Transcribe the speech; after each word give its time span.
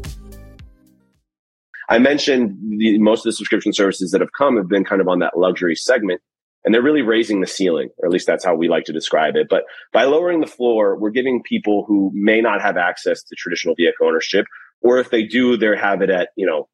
I 1.89 1.99
mentioned 1.99 2.57
the, 2.79 2.97
most 2.99 3.19
of 3.19 3.25
the 3.25 3.33
subscription 3.33 3.73
services 3.73 4.11
that 4.11 4.21
have 4.21 4.31
come 4.37 4.55
have 4.55 4.69
been 4.69 4.85
kind 4.85 5.01
of 5.01 5.09
on 5.09 5.19
that 5.19 5.37
luxury 5.37 5.75
segment 5.75 6.21
and 6.63 6.73
they're 6.73 6.81
really 6.81 7.01
raising 7.01 7.41
the 7.41 7.47
ceiling, 7.47 7.89
or 7.97 8.07
at 8.07 8.11
least 8.11 8.27
that's 8.27 8.45
how 8.45 8.55
we 8.55 8.69
like 8.69 8.85
to 8.85 8.93
describe 8.93 9.35
it. 9.35 9.47
But 9.49 9.63
by 9.91 10.05
lowering 10.05 10.39
the 10.39 10.47
floor, 10.47 10.97
we're 10.97 11.11
giving 11.11 11.43
people 11.43 11.85
who 11.87 12.11
may 12.13 12.41
not 12.41 12.61
have 12.61 12.77
access 12.77 13.23
to 13.23 13.35
traditional 13.35 13.75
vehicle 13.75 14.07
ownership, 14.07 14.45
or 14.81 14.99
if 14.99 15.09
they 15.09 15.23
do, 15.23 15.57
they 15.57 15.75
have 15.77 16.01
it 16.01 16.09
at, 16.09 16.29
you 16.35 16.45
know, 16.45 16.67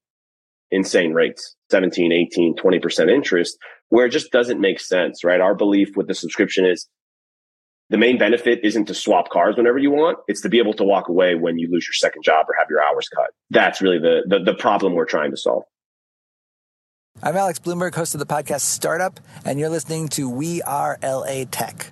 insane 0.71 1.13
rates, 1.13 1.55
17, 1.71 2.11
18, 2.11 2.55
20% 2.55 3.11
interest, 3.11 3.57
where 3.89 4.05
it 4.05 4.11
just 4.11 4.31
doesn't 4.31 4.61
make 4.61 4.79
sense, 4.79 5.23
right? 5.23 5.41
Our 5.41 5.55
belief 5.55 5.95
with 5.95 6.07
the 6.07 6.13
subscription 6.13 6.65
is 6.65 6.87
the 7.89 7.97
main 7.97 8.19
benefit 8.19 8.59
isn't 8.63 8.85
to 8.85 8.93
swap 8.93 9.29
cars 9.29 9.57
whenever 9.57 9.79
you 9.79 9.89
want. 9.89 10.19
It's 10.27 10.41
to 10.41 10.49
be 10.49 10.59
able 10.59 10.73
to 10.75 10.83
walk 10.83 11.09
away 11.09 11.33
when 11.33 11.57
you 11.57 11.67
lose 11.71 11.87
your 11.87 11.93
second 11.93 12.23
job 12.23 12.45
or 12.47 12.53
have 12.59 12.67
your 12.69 12.83
hours 12.83 13.09
cut. 13.09 13.31
That's 13.49 13.81
really 13.81 13.97
the, 13.97 14.21
the, 14.27 14.43
the 14.43 14.53
problem 14.53 14.93
we're 14.93 15.05
trying 15.05 15.31
to 15.31 15.37
solve. 15.37 15.63
I'm 17.21 17.35
Alex 17.35 17.59
Blumberg, 17.59 17.95
host 17.95 18.15
of 18.15 18.19
the 18.19 18.25
podcast 18.25 18.61
Startup, 18.61 19.19
and 19.43 19.59
you're 19.59 19.67
listening 19.67 20.07
to 20.09 20.29
We 20.29 20.61
Are 20.61 20.97
LA 21.03 21.43
Tech. 21.51 21.91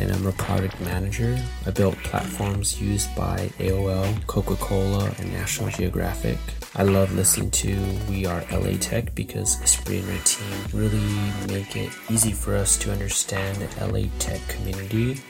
and 0.00 0.10
I'm 0.10 0.26
a 0.26 0.32
product 0.32 0.80
manager. 0.80 1.38
I 1.66 1.70
built 1.70 1.94
platforms 1.98 2.80
used 2.80 3.14
by 3.14 3.50
AOL, 3.58 4.26
Coca 4.26 4.56
Cola, 4.56 5.12
and 5.18 5.30
National 5.32 5.68
Geographic. 5.68 6.38
I 6.74 6.84
love 6.84 7.12
listening 7.14 7.50
to 7.50 7.78
We 8.08 8.24
Are 8.24 8.42
LA 8.50 8.78
Tech 8.78 9.14
because 9.14 9.56
Espree 9.56 9.98
and 9.98 10.08
my 10.08 10.16
team 10.24 10.80
really 10.80 11.52
make 11.52 11.76
it 11.76 11.92
easy 12.10 12.32
for 12.32 12.56
us 12.56 12.78
to 12.78 12.90
understand 12.90 13.58
the 13.58 13.86
LA 13.86 14.08
Tech 14.18 14.40
community 14.48 15.20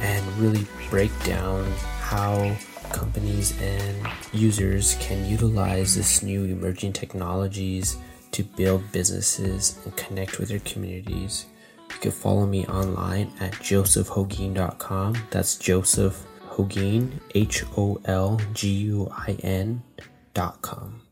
and 0.00 0.26
really 0.36 0.66
break 0.90 1.10
down 1.24 1.64
how 2.00 2.54
companies 2.92 3.58
and 3.62 4.06
users 4.32 4.96
can 5.00 5.24
utilize 5.24 5.94
this 5.96 6.22
new 6.22 6.44
emerging 6.44 6.92
technologies 6.92 7.96
to 8.32 8.44
build 8.44 8.92
businesses 8.92 9.78
and 9.84 9.96
connect 9.96 10.38
with 10.38 10.50
their 10.50 10.60
communities. 10.60 11.46
You 11.92 11.98
can 12.00 12.10
follow 12.12 12.46
me 12.46 12.66
online 12.66 13.32
at 13.40 13.52
josephholguin.com. 13.52 15.16
That's 15.30 15.56
Joseph 15.56 16.24
Holguin, 16.48 17.20
H 17.34 17.64
O 17.76 18.00
L 18.04 18.40
G 18.52 18.68
U 18.70 19.08
I 19.12 19.36
N.com. 19.42 21.02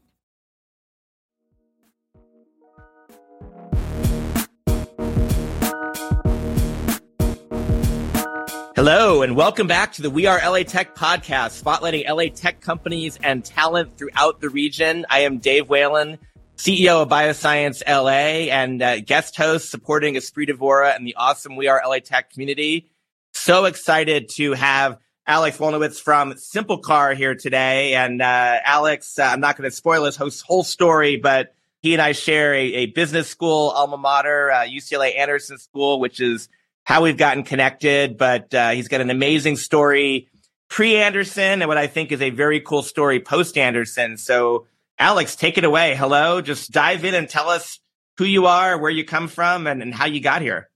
Hello, 8.78 9.22
and 9.22 9.34
welcome 9.34 9.66
back 9.66 9.94
to 9.94 10.02
the 10.02 10.08
We 10.08 10.26
Are 10.26 10.38
LA 10.38 10.62
Tech 10.62 10.94
podcast, 10.94 11.60
spotlighting 11.60 12.08
LA 12.08 12.32
tech 12.32 12.60
companies 12.60 13.18
and 13.24 13.44
talent 13.44 13.98
throughout 13.98 14.40
the 14.40 14.48
region. 14.48 15.04
I 15.10 15.20
am 15.22 15.38
Dave 15.38 15.68
Whelan, 15.68 16.18
CEO 16.58 17.02
of 17.02 17.08
Bioscience 17.08 17.84
LA 17.86 18.50
and 18.52 18.82
uh, 18.82 18.98
guest 18.98 19.36
host 19.36 19.70
supporting 19.70 20.14
Espree 20.14 20.48
Devora 20.48 20.94
and 20.96 21.06
the 21.06 21.14
awesome 21.14 21.54
We 21.54 21.68
Are 21.68 21.80
LA 21.86 22.00
Tech 22.00 22.32
community. 22.32 22.90
So 23.32 23.66
excited 23.66 24.28
to 24.30 24.54
have 24.54 24.98
Alex 25.24 25.58
Wolniewitz 25.58 26.00
from 26.00 26.32
SimpleCar 26.32 27.14
here 27.14 27.36
today. 27.36 27.94
And 27.94 28.20
uh, 28.20 28.58
Alex, 28.64 29.20
uh, 29.20 29.22
I'm 29.22 29.38
not 29.38 29.56
going 29.56 29.70
to 29.70 29.76
spoil 29.76 30.04
his 30.04 30.16
whole 30.16 30.64
story, 30.64 31.14
but 31.16 31.54
he 31.80 31.92
and 31.92 32.02
I 32.02 32.10
share 32.10 32.52
a, 32.54 32.64
a 32.74 32.86
business 32.86 33.28
school 33.28 33.70
alma 33.70 33.96
mater, 33.96 34.50
UCLA 34.52 35.14
uh, 35.14 35.20
Anderson 35.20 35.58
School, 35.58 36.00
which 36.00 36.20
is 36.20 36.48
how 36.82 37.04
we've 37.04 37.16
gotten 37.16 37.44
connected. 37.44 38.18
But 38.18 38.52
uh, 38.52 38.70
he's 38.70 38.88
got 38.88 39.00
an 39.00 39.10
amazing 39.10 39.58
story 39.58 40.28
pre 40.68 40.96
Anderson 40.96 41.62
and 41.62 41.68
what 41.68 41.78
I 41.78 41.86
think 41.86 42.10
is 42.10 42.20
a 42.20 42.30
very 42.30 42.58
cool 42.58 42.82
story 42.82 43.20
post 43.20 43.56
Anderson. 43.56 44.16
So 44.16 44.66
Alex, 44.98 45.36
take 45.36 45.58
it 45.58 45.64
away. 45.64 45.94
Hello. 45.94 46.40
Just 46.40 46.72
dive 46.72 47.04
in 47.04 47.14
and 47.14 47.28
tell 47.28 47.48
us 47.48 47.78
who 48.16 48.24
you 48.24 48.46
are, 48.46 48.78
where 48.78 48.90
you 48.90 49.04
come 49.04 49.28
from, 49.28 49.66
and, 49.66 49.80
and 49.80 49.94
how 49.94 50.06
you 50.06 50.20
got 50.20 50.42
here. 50.42 50.68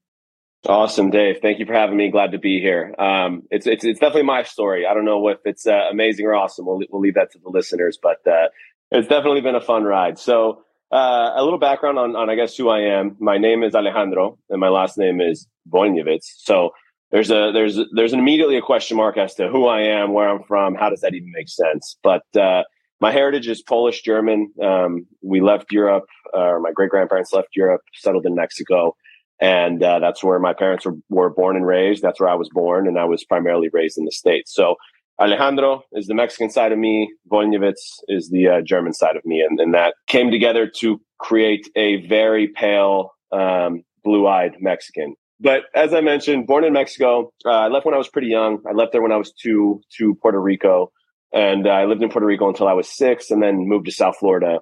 Awesome, 0.69 1.11
Dave. 1.11 1.39
Thank 1.43 1.59
you 1.59 1.67
for 1.67 1.73
having 1.73 1.97
me. 1.97 2.09
Glad 2.11 2.31
to 2.33 2.39
be 2.39 2.61
here. 2.61 2.95
Um, 2.97 3.43
it's, 3.51 3.67
it's, 3.67 3.85
it's 3.85 3.99
definitely 3.99 4.23
my 4.23 4.45
story. 4.45 4.87
I 4.87 4.95
don't 4.95 5.05
know 5.05 5.27
if 5.29 5.39
it's 5.45 5.67
uh, 5.67 5.89
amazing 5.91 6.25
or 6.25 6.35
awesome. 6.35 6.67
We'll, 6.67 6.81
we'll 6.89 7.01
leave 7.01 7.15
that 7.15 7.33
to 7.33 7.41
the 7.41 7.51
listeners, 7.51 7.99
but 8.01 8.25
uh, 8.29 8.47
it's 8.93 9.09
definitely 9.09 9.41
been 9.41 9.57
a 9.57 9.61
fun 9.61 9.83
ride. 9.83 10.21
So, 10.21 10.63
uh, 10.93 11.31
a 11.35 11.43
little 11.43 11.59
background 11.59 11.99
on, 11.99 12.15
on, 12.15 12.31
I 12.31 12.37
guess, 12.37 12.57
who 12.57 12.69
I 12.69 12.99
am. 12.99 13.17
My 13.19 13.39
name 13.39 13.65
is 13.65 13.75
Alejandro, 13.75 14.39
and 14.51 14.61
my 14.61 14.69
last 14.69 14.99
name 14.99 15.21
is 15.21 15.49
Wolniewitz. 15.69 16.27
So, 16.37 16.71
there's 17.11 17.31
a 17.31 17.51
there's 17.53 17.79
there's 17.95 18.15
an 18.15 18.19
immediately 18.19 18.57
a 18.57 18.63
question 18.63 18.97
mark 18.97 19.19
as 19.19 19.35
to 19.35 19.49
who 19.49 19.67
I 19.67 19.83
am, 19.83 20.15
where 20.15 20.29
I'm 20.29 20.45
from, 20.45 20.75
how 20.75 20.89
does 20.91 21.01
that 21.01 21.13
even 21.13 21.31
make 21.31 21.49
sense? 21.49 21.99
But 22.03 22.23
uh, 22.35 22.63
my 23.03 23.11
heritage 23.11 23.49
is 23.49 23.61
Polish 23.61 24.03
German. 24.03 24.53
Um, 24.63 25.07
we 25.23 25.41
left 25.41 25.73
Europe, 25.73 26.07
uh, 26.33 26.55
my 26.61 26.71
great 26.73 26.89
grandparents 26.89 27.33
left 27.33 27.49
Europe, 27.57 27.81
settled 27.95 28.25
in 28.25 28.37
Mexico. 28.37 28.95
And 29.41 29.83
uh, 29.83 29.99
that's 29.99 30.23
where 30.23 30.39
my 30.39 30.53
parents 30.53 30.87
were, 30.87 30.95
were 31.09 31.29
born 31.29 31.57
and 31.57 31.67
raised. 31.67 32.01
That's 32.01 32.21
where 32.21 32.29
I 32.29 32.37
was 32.37 32.49
born, 32.53 32.87
and 32.87 32.97
I 32.97 33.05
was 33.05 33.25
primarily 33.25 33.69
raised 33.73 33.99
in 33.99 34.05
the 34.05 34.13
States. 34.13 34.55
So 34.55 34.77
Alejandro 35.21 35.83
is 35.93 36.07
the 36.07 36.15
Mexican 36.15 36.49
side 36.49 36.71
of 36.71 36.79
me. 36.79 37.13
Wolniewitz 37.29 37.83
is 38.07 38.31
the 38.31 38.47
uh, 38.47 38.61
German 38.65 38.93
side 38.93 39.17
of 39.17 39.25
me. 39.25 39.41
And, 39.41 39.59
and, 39.59 39.75
that 39.75 39.95
came 40.07 40.31
together 40.31 40.71
to 40.79 41.01
create 41.19 41.69
a 41.75 42.07
very 42.07 42.47
pale, 42.47 43.11
um, 43.33 43.83
blue 44.05 44.29
eyed 44.29 44.55
Mexican. 44.61 45.17
But 45.41 45.63
as 45.75 45.93
I 45.93 46.03
mentioned, 46.03 46.47
born 46.47 46.63
in 46.63 46.73
Mexico, 46.73 47.33
uh, 47.45 47.51
I 47.51 47.67
left 47.67 47.85
when 47.85 47.97
I 47.97 47.99
was 47.99 48.09
pretty 48.09 48.29
young. 48.29 48.63
I 48.65 48.73
left 48.73 48.93
there 48.93 49.03
when 49.03 49.11
I 49.11 49.17
was 49.17 49.33
two 49.33 49.81
to 49.99 50.15
Puerto 50.23 50.41
Rico. 50.41 50.93
And 51.33 51.67
uh, 51.67 51.71
I 51.71 51.85
lived 51.87 52.03
in 52.03 52.11
Puerto 52.11 52.27
Rico 52.27 52.49
until 52.49 52.69
I 52.69 52.75
was 52.75 52.89
six 52.89 53.31
and 53.31 53.43
then 53.43 53.69
moved 53.69 53.87
to 53.87 53.93
South 53.93 54.17
Florida 54.19 54.61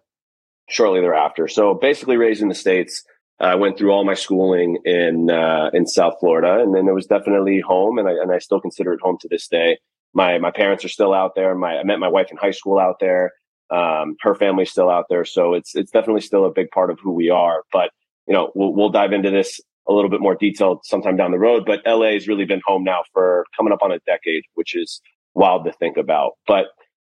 shortly 0.68 1.00
thereafter. 1.00 1.48
So 1.48 1.74
basically 1.74 2.16
raised 2.16 2.42
in 2.42 2.48
the 2.48 2.54
States. 2.54 3.02
I 3.40 3.54
went 3.54 3.78
through 3.78 3.90
all 3.90 4.04
my 4.04 4.14
schooling 4.14 4.78
in, 4.84 5.30
uh, 5.30 5.70
in 5.72 5.86
South 5.86 6.14
Florida 6.20 6.62
and 6.62 6.74
then 6.74 6.86
it 6.86 6.92
was 6.92 7.06
definitely 7.06 7.60
home 7.60 7.98
and 7.98 8.06
I, 8.06 8.12
and 8.12 8.30
I 8.32 8.38
still 8.38 8.60
consider 8.60 8.92
it 8.92 9.00
home 9.02 9.16
to 9.22 9.28
this 9.28 9.48
day. 9.48 9.78
My, 10.12 10.38
my 10.38 10.50
parents 10.50 10.84
are 10.84 10.88
still 10.88 11.14
out 11.14 11.34
there. 11.34 11.54
My, 11.54 11.78
I 11.78 11.84
met 11.84 11.98
my 11.98 12.08
wife 12.08 12.28
in 12.30 12.36
high 12.36 12.50
school 12.50 12.78
out 12.78 12.96
there. 13.00 13.32
Um, 13.70 14.16
her 14.20 14.34
family's 14.34 14.70
still 14.70 14.90
out 14.90 15.06
there. 15.08 15.24
So 15.24 15.54
it's, 15.54 15.74
it's 15.74 15.90
definitely 15.90 16.20
still 16.22 16.44
a 16.44 16.52
big 16.52 16.70
part 16.70 16.90
of 16.90 16.98
who 17.00 17.12
we 17.12 17.30
are. 17.30 17.62
But, 17.72 17.90
you 18.26 18.34
know, 18.34 18.50
we'll, 18.54 18.74
we'll 18.74 18.90
dive 18.90 19.12
into 19.12 19.30
this 19.30 19.60
a 19.88 19.92
little 19.92 20.10
bit 20.10 20.20
more 20.20 20.34
detailed 20.34 20.84
sometime 20.84 21.16
down 21.16 21.30
the 21.30 21.38
road. 21.38 21.64
But 21.66 21.80
LA 21.86 22.12
has 22.12 22.28
really 22.28 22.44
been 22.44 22.60
home 22.66 22.84
now 22.84 23.02
for 23.12 23.44
coming 23.56 23.72
up 23.72 23.82
on 23.82 23.92
a 23.92 23.98
decade, 24.00 24.42
which 24.54 24.76
is 24.76 25.00
wild 25.34 25.64
to 25.64 25.72
think 25.72 25.96
about. 25.96 26.32
But, 26.46 26.66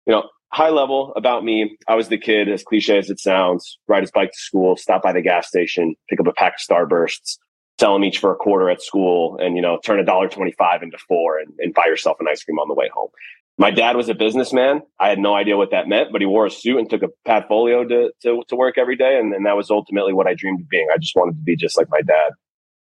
you 0.05 0.13
know, 0.13 0.23
high 0.51 0.69
level 0.69 1.13
about 1.15 1.43
me, 1.43 1.77
I 1.87 1.95
was 1.95 2.07
the 2.07 2.17
kid, 2.17 2.49
as 2.49 2.63
cliche 2.63 2.97
as 2.97 3.09
it 3.09 3.19
sounds, 3.19 3.77
ride 3.87 4.03
his 4.03 4.11
bike 4.11 4.31
to 4.31 4.37
school, 4.37 4.77
stop 4.77 5.03
by 5.03 5.13
the 5.13 5.21
gas 5.21 5.47
station, 5.47 5.95
pick 6.09 6.19
up 6.19 6.27
a 6.27 6.33
pack 6.33 6.53
of 6.53 6.61
Starbursts, 6.61 7.37
sell 7.79 7.93
them 7.93 8.05
each 8.05 8.19
for 8.19 8.31
a 8.31 8.35
quarter 8.35 8.69
at 8.69 8.81
school, 8.81 9.37
and, 9.39 9.55
you 9.55 9.61
know, 9.61 9.79
turn 9.83 9.99
a 9.99 10.05
dollar 10.05 10.29
25 10.29 10.83
into 10.83 10.97
four 11.07 11.39
and, 11.39 11.53
and 11.59 11.73
buy 11.73 11.85
yourself 11.87 12.17
an 12.19 12.27
ice 12.29 12.43
cream 12.43 12.57
on 12.57 12.67
the 12.67 12.73
way 12.73 12.89
home. 12.93 13.09
My 13.57 13.71
dad 13.71 13.95
was 13.95 14.09
a 14.09 14.13
businessman. 14.13 14.81
I 14.99 15.09
had 15.09 15.19
no 15.19 15.33
idea 15.33 15.55
what 15.55 15.71
that 15.71 15.87
meant, 15.87 16.11
but 16.11 16.21
he 16.21 16.27
wore 16.27 16.45
a 16.45 16.51
suit 16.51 16.77
and 16.77 16.89
took 16.89 17.03
a 17.03 17.09
Padfolio 17.25 17.87
to, 17.87 18.11
to, 18.23 18.43
to 18.49 18.55
work 18.55 18.77
every 18.77 18.97
day. 18.97 19.17
And, 19.17 19.33
and 19.33 19.45
that 19.45 19.55
was 19.55 19.71
ultimately 19.71 20.13
what 20.13 20.27
I 20.27 20.33
dreamed 20.33 20.61
of 20.61 20.69
being. 20.69 20.87
I 20.93 20.97
just 20.97 21.15
wanted 21.15 21.37
to 21.37 21.41
be 21.41 21.55
just 21.55 21.77
like 21.77 21.89
my 21.89 22.01
dad. 22.01 22.31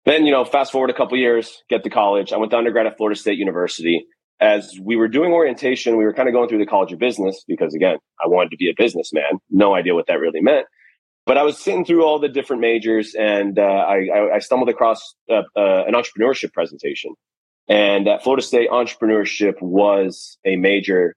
Then, 0.05 0.27
you 0.27 0.33
know, 0.33 0.45
fast 0.45 0.73
forward 0.73 0.91
a 0.91 0.95
couple 0.95 1.17
years, 1.19 1.63
get 1.69 1.83
to 1.85 1.91
college. 1.91 2.33
I 2.33 2.37
went 2.37 2.51
to 2.53 2.59
undergrad 2.59 2.87
at 2.87 2.97
Florida 2.97 3.19
State 3.19 3.39
University 3.39 4.07
as 4.41 4.75
we 4.83 4.97
were 4.97 5.09
doing 5.09 5.33
orientation, 5.33 5.97
we 5.97 6.05
were 6.05 6.15
kind 6.15 6.29
of 6.29 6.33
going 6.33 6.49
through 6.49 6.59
the 6.59 6.67
College 6.67 6.93
of 6.93 6.99
Business 6.99 7.45
because, 7.47 7.75
again, 7.75 7.99
I 8.23 8.29
wanted 8.29 8.51
to 8.51 8.57
be 8.57 8.71
a 8.71 8.75
businessman. 8.77 9.39
No 9.51 9.75
idea 9.75 9.95
what 9.95 10.07
that 10.07 10.19
really 10.19 10.41
meant. 10.41 10.67
But 11.27 11.37
I 11.37 11.43
was 11.43 11.59
sitting 11.59 11.85
through 11.85 12.05
all 12.05 12.19
the 12.19 12.29
different 12.29 12.63
majors 12.63 13.15
and 13.15 13.59
uh, 13.59 13.63
I, 13.63 14.35
I, 14.35 14.39
stumbled 14.39 14.71
across 14.71 15.15
uh, 15.31 15.43
uh, 15.55 15.85
an 15.87 15.95
entrepreneurship 15.95 16.53
presentation. 16.53 17.15
And 17.69 18.09
at 18.09 18.23
Florida 18.23 18.43
State, 18.43 18.71
entrepreneurship 18.71 19.61
was 19.61 20.39
a 20.45 20.57
major 20.57 21.15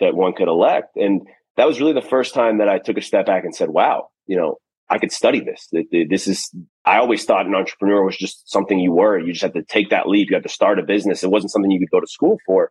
that 0.00 0.16
one 0.16 0.32
could 0.32 0.48
elect. 0.48 0.96
And 0.96 1.20
that 1.56 1.66
was 1.66 1.78
really 1.78 1.92
the 1.92 2.00
first 2.00 2.34
time 2.34 2.58
that 2.58 2.68
I 2.68 2.78
took 2.78 2.96
a 2.96 3.02
step 3.02 3.26
back 3.26 3.44
and 3.44 3.54
said, 3.54 3.68
wow, 3.68 4.08
you 4.26 4.36
know, 4.36 4.56
I 4.88 4.98
could 4.98 5.12
study 5.12 5.40
this. 5.40 5.68
This 6.08 6.26
is, 6.26 6.52
I 6.84 6.98
always 6.98 7.24
thought 7.24 7.46
an 7.46 7.54
entrepreneur 7.54 8.04
was 8.04 8.16
just 8.16 8.50
something 8.50 8.78
you 8.78 8.92
were. 8.92 9.18
You 9.18 9.32
just 9.32 9.42
had 9.42 9.54
to 9.54 9.62
take 9.62 9.90
that 9.90 10.08
leap. 10.08 10.30
You 10.30 10.36
had 10.36 10.42
to 10.42 10.48
start 10.48 10.78
a 10.78 10.82
business. 10.82 11.22
It 11.22 11.30
wasn't 11.30 11.52
something 11.52 11.70
you 11.70 11.78
could 11.78 11.90
go 11.90 12.00
to 12.00 12.06
school 12.06 12.38
for. 12.44 12.70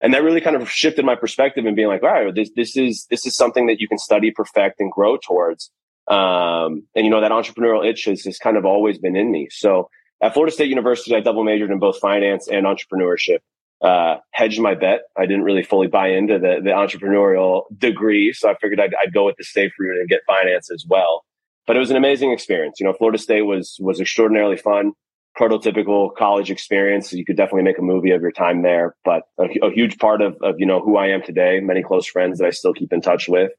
And 0.00 0.12
that 0.12 0.22
really 0.22 0.40
kind 0.40 0.56
of 0.56 0.68
shifted 0.68 1.04
my 1.04 1.14
perspective 1.14 1.64
and 1.64 1.76
being 1.76 1.88
like, 1.88 2.02
all 2.02 2.10
right, 2.10 2.34
this, 2.34 2.50
this 2.56 2.76
is, 2.76 3.06
this 3.10 3.24
is 3.24 3.36
something 3.36 3.66
that 3.66 3.78
you 3.78 3.88
can 3.88 3.98
study, 3.98 4.32
perfect 4.32 4.80
and 4.80 4.90
grow 4.90 5.16
towards. 5.16 5.70
Um, 6.08 6.82
and 6.94 7.06
you 7.06 7.10
know, 7.10 7.20
that 7.20 7.30
entrepreneurial 7.30 7.88
itch 7.88 8.04
has, 8.06 8.24
has 8.24 8.38
kind 8.38 8.56
of 8.56 8.64
always 8.64 8.98
been 8.98 9.16
in 9.16 9.30
me. 9.30 9.48
So 9.50 9.88
at 10.20 10.34
Florida 10.34 10.52
State 10.52 10.68
University, 10.68 11.14
I 11.14 11.20
double 11.20 11.44
majored 11.44 11.70
in 11.70 11.78
both 11.78 11.98
finance 12.00 12.48
and 12.48 12.66
entrepreneurship. 12.66 13.38
Uh, 13.82 14.16
hedged 14.32 14.60
my 14.60 14.74
bet. 14.74 15.02
I 15.16 15.26
didn't 15.26 15.44
really 15.44 15.62
fully 15.62 15.88
buy 15.88 16.08
into 16.08 16.38
the, 16.38 16.60
the 16.62 16.70
entrepreneurial 16.70 17.62
degree. 17.76 18.32
So 18.32 18.50
I 18.50 18.56
figured 18.56 18.80
I'd, 18.80 18.94
I'd 19.00 19.12
go 19.12 19.26
with 19.26 19.36
the 19.36 19.44
safe 19.44 19.72
route 19.78 19.98
and 19.98 20.08
get 20.08 20.20
finance 20.26 20.70
as 20.70 20.84
well 20.88 21.24
but 21.66 21.76
it 21.76 21.78
was 21.78 21.90
an 21.90 21.96
amazing 21.96 22.32
experience. 22.32 22.80
You 22.80 22.86
know, 22.86 22.92
Florida 22.92 23.18
State 23.18 23.42
was 23.42 23.76
was 23.80 24.00
extraordinarily 24.00 24.56
fun, 24.56 24.92
prototypical 25.38 26.14
college 26.14 26.50
experience. 26.50 27.12
You 27.12 27.24
could 27.24 27.36
definitely 27.36 27.62
make 27.62 27.78
a 27.78 27.82
movie 27.82 28.10
of 28.10 28.20
your 28.20 28.32
time 28.32 28.62
there. 28.62 28.94
But 29.04 29.22
a, 29.38 29.44
a 29.66 29.70
huge 29.72 29.98
part 29.98 30.22
of, 30.22 30.36
of 30.42 30.56
you 30.58 30.66
know 30.66 30.80
who 30.80 30.96
I 30.96 31.08
am 31.08 31.22
today, 31.22 31.60
many 31.60 31.82
close 31.82 32.06
friends 32.06 32.38
that 32.38 32.46
I 32.46 32.50
still 32.50 32.72
keep 32.72 32.92
in 32.92 33.00
touch 33.00 33.28
with, 33.28 33.52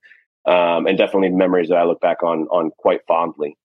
um, 0.46 0.88
and 0.88 0.98
definitely 0.98 1.30
memories 1.30 1.70
that 1.70 1.78
I 1.78 1.84
look 1.86 2.02
back 2.02 2.24
on 2.24 2.48
on 2.52 2.72
quite 2.78 3.02
fondly. 3.08 3.58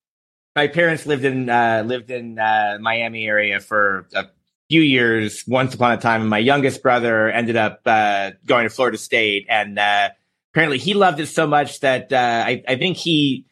My 0.55 0.67
parents 0.67 1.05
lived 1.05 1.23
in 1.23 1.49
uh, 1.49 1.83
lived 1.85 2.11
in 2.11 2.37
uh, 2.37 2.77
Miami 2.81 3.25
area 3.25 3.59
for 3.59 4.07
a 4.13 4.25
few 4.69 4.81
years. 4.81 5.43
Once 5.47 5.73
upon 5.73 5.93
a 5.93 5.97
time, 5.97 6.27
my 6.27 6.39
youngest 6.39 6.81
brother 6.81 7.29
ended 7.29 7.55
up 7.55 7.81
uh, 7.85 8.31
going 8.45 8.63
to 8.63 8.69
Florida 8.69 8.97
State, 8.97 9.45
and 9.49 9.79
uh, 9.79 10.09
apparently 10.53 10.77
he 10.77 10.93
loved 10.93 11.19
it 11.19 11.27
so 11.27 11.47
much 11.47 11.79
that 11.81 12.11
uh, 12.11 12.43
I, 12.45 12.63
I 12.67 12.75
think 12.75 12.97
he 12.97 13.45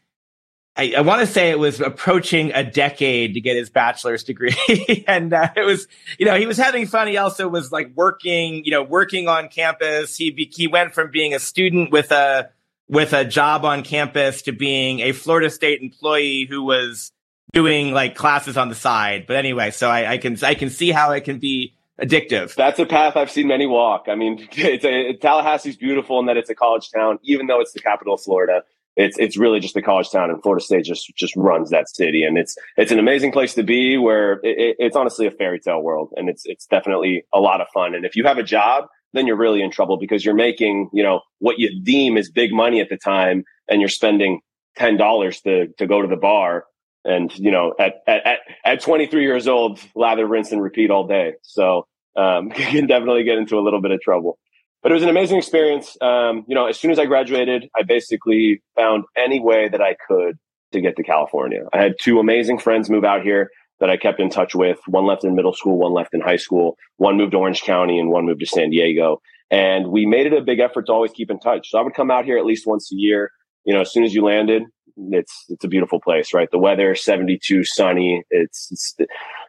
I, 0.79 0.93
I 0.95 1.01
want 1.01 1.19
to 1.19 1.27
say 1.27 1.49
it 1.49 1.59
was 1.59 1.81
approaching 1.81 2.53
a 2.53 2.63
decade 2.63 3.33
to 3.33 3.41
get 3.41 3.57
his 3.57 3.69
bachelor's 3.69 4.23
degree. 4.23 4.55
and 5.07 5.33
uh, 5.33 5.49
it 5.53 5.65
was, 5.65 5.89
you 6.17 6.25
know, 6.25 6.37
he 6.37 6.45
was 6.45 6.55
having 6.55 6.87
fun. 6.87 7.07
He 7.07 7.17
also 7.17 7.49
was 7.49 7.69
like 7.69 7.91
working, 7.95 8.63
you 8.63 8.71
know, 8.71 8.81
working 8.81 9.27
on 9.27 9.49
campus. 9.49 10.15
He, 10.15 10.31
be, 10.31 10.49
he 10.55 10.67
went 10.67 10.93
from 10.93 11.11
being 11.11 11.33
a 11.33 11.39
student 11.39 11.91
with 11.91 12.13
a, 12.13 12.49
with 12.87 13.11
a 13.11 13.25
job 13.25 13.65
on 13.65 13.83
campus 13.83 14.43
to 14.43 14.53
being 14.53 15.01
a 15.01 15.11
Florida 15.11 15.49
State 15.49 15.81
employee 15.81 16.45
who 16.49 16.63
was 16.63 17.11
doing 17.51 17.91
like 17.91 18.15
classes 18.15 18.55
on 18.55 18.69
the 18.69 18.75
side. 18.75 19.25
But 19.27 19.35
anyway, 19.35 19.71
so 19.71 19.89
I, 19.89 20.13
I 20.13 20.17
can, 20.17 20.41
I 20.45 20.55
can 20.55 20.69
see 20.69 20.91
how 20.91 21.11
it 21.11 21.25
can 21.25 21.39
be 21.39 21.75
addictive. 22.01 22.55
That's 22.55 22.79
a 22.79 22.85
path 22.85 23.17
I've 23.17 23.29
seen 23.29 23.49
many 23.49 23.65
walk. 23.65 24.05
I 24.07 24.15
mean, 24.15 24.47
it's 24.53 24.85
a, 24.85 25.13
Tallahassee's 25.17 25.75
beautiful 25.75 26.21
in 26.21 26.27
that 26.27 26.37
it's 26.37 26.49
a 26.49 26.55
college 26.55 26.89
town, 26.89 27.19
even 27.23 27.47
though 27.47 27.59
it's 27.59 27.73
the 27.73 27.81
capital 27.81 28.13
of 28.13 28.21
Florida 28.21 28.63
it's 28.99 29.17
it's 29.17 29.37
really 29.37 29.61
just 29.61 29.77
a 29.77 29.81
college 29.81 30.11
town, 30.11 30.29
and 30.29 30.43
Florida 30.43 30.63
State 30.63 30.83
just 30.83 31.09
just 31.15 31.33
runs 31.37 31.69
that 31.69 31.89
city, 31.89 32.23
and 32.23 32.37
it's 32.37 32.57
it's 32.75 32.91
an 32.91 32.99
amazing 32.99 33.31
place 33.31 33.53
to 33.53 33.63
be. 33.63 33.97
Where 33.97 34.33
it, 34.43 34.75
it's 34.77 34.95
honestly 34.95 35.25
a 35.25 35.31
fairy 35.31 35.59
tale 35.59 35.81
world, 35.81 36.11
and 36.17 36.27
it's 36.27 36.43
it's 36.45 36.65
definitely 36.65 37.23
a 37.33 37.39
lot 37.39 37.61
of 37.61 37.67
fun. 37.73 37.95
And 37.95 38.05
if 38.05 38.17
you 38.17 38.25
have 38.25 38.37
a 38.37 38.43
job, 38.43 38.87
then 39.13 39.25
you're 39.25 39.37
really 39.37 39.61
in 39.61 39.71
trouble 39.71 39.97
because 39.97 40.25
you're 40.25 40.35
making 40.35 40.89
you 40.91 41.01
know 41.01 41.21
what 41.39 41.59
you 41.59 41.81
deem 41.81 42.17
is 42.17 42.29
big 42.29 42.51
money 42.51 42.81
at 42.81 42.89
the 42.89 42.97
time, 42.97 43.45
and 43.69 43.79
you're 43.79 43.89
spending 43.89 44.41
ten 44.75 44.97
dollars 44.97 45.39
to 45.41 45.67
to 45.77 45.87
go 45.87 46.01
to 46.01 46.07
the 46.09 46.17
bar, 46.17 46.65
and 47.05 47.33
you 47.39 47.51
know 47.51 47.73
at 47.79 48.01
at 48.05 48.39
at 48.65 48.81
23 48.81 49.21
years 49.21 49.47
old, 49.47 49.79
lather, 49.95 50.27
rinse, 50.27 50.51
and 50.51 50.61
repeat 50.61 50.91
all 50.91 51.07
day. 51.07 51.35
So 51.43 51.87
um, 52.17 52.47
you 52.57 52.65
can 52.65 52.87
definitely 52.87 53.23
get 53.23 53.37
into 53.37 53.57
a 53.57 53.61
little 53.63 53.81
bit 53.81 53.91
of 53.91 54.01
trouble 54.01 54.37
but 54.81 54.91
it 54.91 54.95
was 54.95 55.03
an 55.03 55.09
amazing 55.09 55.37
experience. 55.37 55.97
Um, 56.01 56.45
you 56.47 56.55
know, 56.55 56.67
as 56.67 56.79
soon 56.79 56.91
as 56.91 56.99
I 56.99 57.05
graduated, 57.05 57.69
I 57.77 57.83
basically 57.83 58.61
found 58.75 59.03
any 59.17 59.39
way 59.39 59.67
that 59.69 59.81
I 59.81 59.95
could 60.07 60.37
to 60.71 60.81
get 60.81 60.95
to 60.97 61.03
California. 61.03 61.61
I 61.73 61.81
had 61.81 61.95
two 61.99 62.19
amazing 62.19 62.59
friends 62.59 62.89
move 62.89 63.03
out 63.03 63.23
here 63.23 63.49
that 63.79 63.89
I 63.89 63.97
kept 63.97 64.19
in 64.19 64.29
touch 64.29 64.53
with. 64.55 64.79
One 64.87 65.05
left 65.05 65.23
in 65.23 65.35
middle 65.35 65.53
school, 65.53 65.77
one 65.77 65.93
left 65.93 66.13
in 66.13 66.21
high 66.21 66.37
school. 66.37 66.77
One 66.97 67.17
moved 67.17 67.31
to 67.31 67.37
Orange 67.37 67.63
County 67.63 67.99
and 67.99 68.09
one 68.09 68.25
moved 68.25 68.41
to 68.41 68.45
San 68.45 68.69
Diego. 68.69 69.21
And 69.51 69.87
we 69.87 70.05
made 70.05 70.27
it 70.27 70.33
a 70.33 70.41
big 70.41 70.59
effort 70.59 70.85
to 70.85 70.91
always 70.91 71.11
keep 71.11 71.31
in 71.31 71.39
touch. 71.39 71.69
So 71.71 71.79
I 71.79 71.81
would 71.81 71.95
come 71.95 72.11
out 72.11 72.25
here 72.25 72.37
at 72.37 72.45
least 72.45 72.67
once 72.67 72.91
a 72.91 72.95
year. 72.95 73.31
You 73.65 73.73
know, 73.73 73.81
as 73.81 73.91
soon 73.91 74.03
as 74.03 74.13
you 74.13 74.23
landed, 74.23 74.63
it's 75.11 75.45
it's 75.49 75.63
a 75.63 75.67
beautiful 75.67 75.99
place, 75.99 76.33
right? 76.33 76.49
The 76.51 76.59
weather, 76.59 76.93
72, 76.93 77.63
sunny. 77.63 78.23
It's 78.29 78.69
it's, 78.71 78.95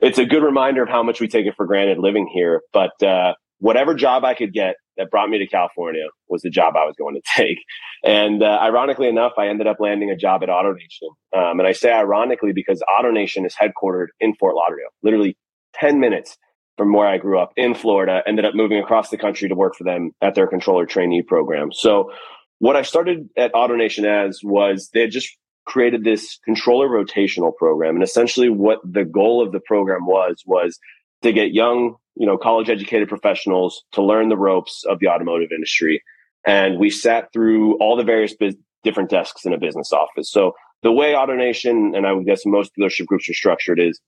it's 0.00 0.18
a 0.18 0.24
good 0.24 0.42
reminder 0.42 0.82
of 0.82 0.88
how 0.88 1.02
much 1.02 1.20
we 1.20 1.28
take 1.28 1.46
it 1.46 1.54
for 1.56 1.66
granted 1.66 1.98
living 1.98 2.30
here. 2.32 2.62
But 2.72 3.02
uh, 3.02 3.34
whatever 3.58 3.94
job 3.94 4.24
I 4.24 4.34
could 4.34 4.52
get 4.52 4.76
that 5.00 5.10
brought 5.10 5.30
me 5.30 5.38
to 5.38 5.46
California 5.46 6.04
was 6.28 6.42
the 6.42 6.50
job 6.50 6.74
I 6.76 6.84
was 6.84 6.94
going 6.98 7.14
to 7.14 7.22
take. 7.36 7.58
And 8.04 8.42
uh, 8.42 8.58
ironically 8.60 9.08
enough, 9.08 9.32
I 9.38 9.48
ended 9.48 9.66
up 9.66 9.78
landing 9.80 10.10
a 10.10 10.16
job 10.16 10.42
at 10.42 10.48
AutoNation. 10.48 11.08
Um, 11.36 11.58
and 11.58 11.66
I 11.66 11.72
say 11.72 11.90
ironically 11.90 12.52
because 12.52 12.82
AutoNation 12.88 13.46
is 13.46 13.54
headquartered 13.54 14.08
in 14.20 14.34
Fort 14.34 14.54
Lauderdale, 14.54 14.90
literally 15.02 15.36
10 15.74 15.98
minutes 16.00 16.36
from 16.76 16.92
where 16.92 17.08
I 17.08 17.18
grew 17.18 17.38
up 17.38 17.52
in 17.56 17.74
Florida, 17.74 18.22
ended 18.26 18.44
up 18.44 18.54
moving 18.54 18.78
across 18.78 19.10
the 19.10 19.18
country 19.18 19.48
to 19.48 19.54
work 19.54 19.74
for 19.74 19.84
them 19.84 20.12
at 20.22 20.34
their 20.34 20.46
controller 20.46 20.86
trainee 20.86 21.22
program. 21.22 21.72
So 21.72 22.12
what 22.58 22.76
I 22.76 22.82
started 22.82 23.28
at 23.36 23.52
AutoNation 23.52 24.04
as 24.04 24.40
was 24.42 24.90
they 24.92 25.02
had 25.02 25.10
just 25.10 25.36
created 25.66 26.04
this 26.04 26.38
controller 26.44 26.88
rotational 26.88 27.54
program. 27.56 27.94
And 27.94 28.02
essentially 28.02 28.48
what 28.48 28.78
the 28.84 29.04
goal 29.04 29.44
of 29.44 29.52
the 29.52 29.60
program 29.60 30.06
was, 30.06 30.42
was 30.46 30.78
to 31.22 31.32
get 31.32 31.52
young 31.52 31.96
you 32.20 32.26
know, 32.26 32.36
college 32.36 32.68
educated 32.68 33.08
professionals 33.08 33.82
to 33.92 34.02
learn 34.02 34.28
the 34.28 34.36
ropes 34.36 34.84
of 34.86 34.98
the 34.98 35.08
automotive 35.08 35.48
industry. 35.52 36.02
And 36.46 36.78
we 36.78 36.90
sat 36.90 37.32
through 37.32 37.78
all 37.78 37.96
the 37.96 38.04
various 38.04 38.36
biz- 38.36 38.58
different 38.84 39.08
desks 39.08 39.46
in 39.46 39.54
a 39.54 39.58
business 39.58 39.90
office. 39.90 40.30
So 40.30 40.52
the 40.82 40.92
way 40.92 41.14
AutoNation 41.14 41.96
and 41.96 42.06
I 42.06 42.12
would 42.12 42.26
guess 42.26 42.42
most 42.44 42.72
dealership 42.78 43.06
groups 43.06 43.26
are 43.30 43.34
structured 43.34 43.80
is 43.80 43.98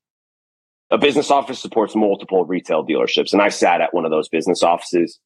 a 0.90 0.98
business 0.98 1.30
office 1.30 1.58
supports 1.58 1.96
multiple 1.96 2.44
retail 2.44 2.86
dealerships. 2.86 3.32
And 3.32 3.40
I 3.40 3.48
sat 3.48 3.80
at 3.80 3.94
one 3.94 4.04
of 4.04 4.10
those 4.10 4.28
business 4.28 4.62
offices, 4.62 5.18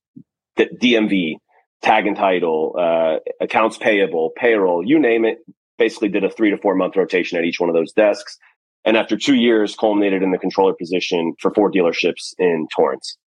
DMV, 0.56 1.38
tag 1.82 2.06
and 2.06 2.16
title, 2.16 2.76
uh, 2.78 3.16
accounts 3.40 3.78
payable, 3.78 4.30
payroll, 4.36 4.86
you 4.86 5.00
name 5.00 5.24
it. 5.24 5.38
Basically 5.76 6.08
did 6.08 6.22
a 6.22 6.30
three 6.30 6.50
to 6.50 6.56
four 6.56 6.76
month 6.76 6.94
rotation 6.94 7.36
at 7.36 7.44
each 7.44 7.58
one 7.58 7.68
of 7.68 7.74
those 7.74 7.92
desks 7.92 8.38
and 8.86 8.96
after 8.96 9.16
two 9.16 9.34
years 9.34 9.74
culminated 9.74 10.22
in 10.22 10.30
the 10.30 10.38
controller 10.38 10.72
position 10.72 11.34
for 11.40 11.52
four 11.52 11.70
dealerships 11.70 12.32
in 12.38 12.68
Torrance. 12.74 13.18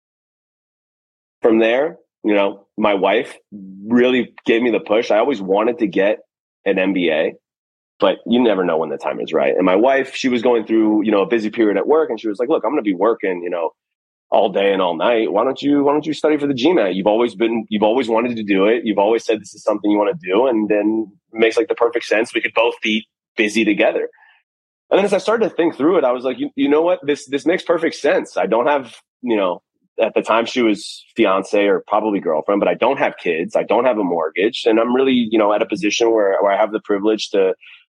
From 1.42 1.60
there, 1.60 1.98
you 2.24 2.34
know, 2.34 2.66
my 2.78 2.94
wife 2.94 3.38
really 3.86 4.34
gave 4.46 4.62
me 4.62 4.72
the 4.72 4.80
push. 4.80 5.12
I 5.12 5.18
always 5.18 5.42
wanted 5.42 5.80
to 5.80 5.88
get 5.88 6.20
an 6.66 6.78
MBA, 6.78 7.34
but 8.00 8.20
you 8.26 8.42
never 8.42 8.64
know 8.64 8.78
when 8.78 8.90
the 8.90 8.98
time 8.98 9.20
is 9.20 9.34
right. 9.34 9.54
And 9.56 9.66
my 9.66 9.76
wife, 9.76 10.16
she 10.16 10.30
was 10.30 10.42
going 10.42 10.66
through, 10.66 11.04
you 11.04 11.12
know, 11.12 11.22
a 11.22 11.28
busy 11.28 11.50
period 11.50 11.78
at 11.78 11.88
work 11.88 12.10
and 12.10 12.20
she 12.20 12.30
was 12.30 12.40
like, 12.40 12.50
look, 12.50 12.64
I'm 12.64 12.72
going 12.72 12.84
to 12.84 12.90
be 12.90 12.96
working, 12.96 13.42
you 13.44 13.50
know, 13.50 13.72
all 14.32 14.50
day 14.50 14.72
and 14.72 14.82
all 14.82 14.96
night. 14.96 15.32
Why 15.32 15.44
don't 15.44 15.62
you, 15.62 15.84
why 15.84 15.92
don't 15.92 16.06
you 16.06 16.14
study 16.14 16.38
for 16.38 16.48
the 16.48 16.54
GMAT? 16.54 16.96
You've 16.96 17.08
always 17.08 17.36
been, 17.36 17.66
you've 17.70 17.84
always 17.84 18.08
wanted 18.08 18.38
to 18.38 18.44
do 18.44 18.66
it. 18.66 18.86
You've 18.86 19.00
always 19.00 19.26
said 19.26 19.42
this 19.42 19.54
is 19.54 19.64
something 19.64 19.92
you 19.92 19.98
want 19.98 20.18
to 20.18 20.28
do. 20.28 20.48
And 20.48 20.70
then 20.70 21.12
makes 21.34 21.58
like 21.58 21.68
the 21.68 21.76
perfect 21.76 22.06
sense. 22.06 22.34
We 22.34 22.42
could 22.42 22.54
both 22.54 22.76
be 22.82 23.08
busy 23.36 23.66
together. 23.66 24.10
And 24.90 24.98
then 24.98 25.06
as 25.06 25.14
I 25.14 25.20
started 25.20 25.50
to 25.50 25.56
think 25.56 25.76
through 25.76 25.98
it, 26.00 26.04
I 26.04 26.12
was 26.12 26.24
like, 26.24 26.40
you, 26.40 26.50
you 26.56 26.68
know 26.68 26.82
what? 26.82 27.00
This, 27.06 27.28
this 27.28 27.46
makes 27.46 27.64
perfect 27.64 27.96
sense. 27.96 28.38
I 28.38 28.48
don't 28.48 28.68
have, 28.68 28.96
you 29.22 29.36
know, 29.36 29.62
at 30.02 30.14
the 30.16 30.22
time 30.22 30.46
she 30.46 30.62
was 30.62 31.04
fiance 31.16 31.66
or 31.66 31.84
probably 31.88 32.20
girlfriend, 32.20 32.60
but 32.60 32.68
I 32.68 32.74
don't 32.74 32.98
have 32.98 33.18
kids. 33.18 33.56
I 33.56 33.64
don't 33.64 33.86
have 33.86 33.98
a 33.98 34.04
mortgage 34.04 34.64
and 34.66 34.80
I'm 34.80 34.96
really, 34.96 35.28
you 35.30 35.38
know, 35.38 35.54
at 35.54 35.62
a 35.62 35.66
position 35.66 36.12
where, 36.12 36.42
where 36.42 36.52
I 36.52 36.58
have 36.58 36.72
the 36.72 36.80
privilege 36.80 37.30
to 37.32 37.54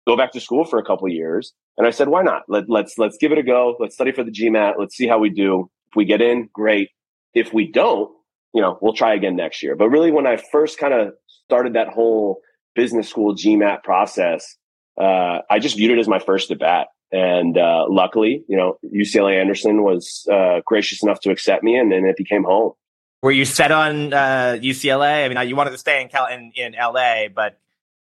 go 0.06 0.16
back 0.16 0.32
to 0.32 0.40
school 0.40 0.64
for 0.64 0.78
a 0.78 0.84
couple 0.84 1.08
years. 1.08 1.52
And 1.78 1.86
I 1.86 1.90
said, 1.90 2.08
why 2.08 2.22
not? 2.22 2.42
Let, 2.48 2.68
let's, 2.68 2.98
let's 2.98 3.16
give 3.18 3.32
it 3.32 3.38
a 3.38 3.42
go. 3.42 3.76
Let's 3.78 3.94
study 3.94 4.12
for 4.12 4.24
the 4.24 4.32
GMAT. 4.32 4.74
Let's 4.78 4.96
see 4.96 5.06
how 5.06 5.18
we 5.18 5.30
do. 5.30 5.70
If 5.90 5.96
we 5.96 6.04
get 6.04 6.20
in, 6.20 6.50
great. 6.52 6.90
If 7.34 7.54
we 7.54 7.70
don't, 7.70 8.10
you 8.52 8.60
know, 8.60 8.78
we'll 8.82 8.92
try 8.92 9.14
again 9.14 9.36
next 9.36 9.62
year. 9.62 9.76
But 9.76 9.88
really 9.88 10.10
when 10.10 10.26
I 10.26 10.42
first 10.50 10.78
kind 10.78 10.92
of 10.92 11.14
started 11.46 11.74
that 11.74 11.88
whole 11.88 12.40
business 12.74 13.08
school 13.08 13.34
GMAT 13.34 13.82
process, 13.82 14.56
uh, 15.00 15.40
I 15.50 15.58
just 15.58 15.76
viewed 15.76 15.92
it 15.92 16.00
as 16.00 16.08
my 16.08 16.18
first 16.18 16.50
at 16.50 16.58
bat. 16.58 16.88
And 17.10 17.58
uh, 17.58 17.84
luckily, 17.88 18.42
you 18.48 18.56
know, 18.56 18.78
UCLA 18.84 19.38
Anderson 19.38 19.82
was 19.82 20.26
uh, 20.32 20.60
gracious 20.64 21.02
enough 21.02 21.20
to 21.20 21.30
accept 21.30 21.62
me, 21.62 21.76
and 21.76 21.92
then 21.92 22.06
it 22.06 22.16
became 22.16 22.42
home. 22.42 22.72
Were 23.22 23.30
you 23.30 23.44
set 23.44 23.70
on 23.70 24.10
UCLA? 24.10 25.22
Uh, 25.22 25.26
I 25.26 25.28
mean, 25.28 25.48
you 25.48 25.54
wanted 25.54 25.72
to 25.72 25.78
stay 25.78 26.00
in 26.00 26.08
Cal 26.08 26.26
in, 26.26 26.52
in 26.56 26.72
LA, 26.72 27.28
but 27.34 27.58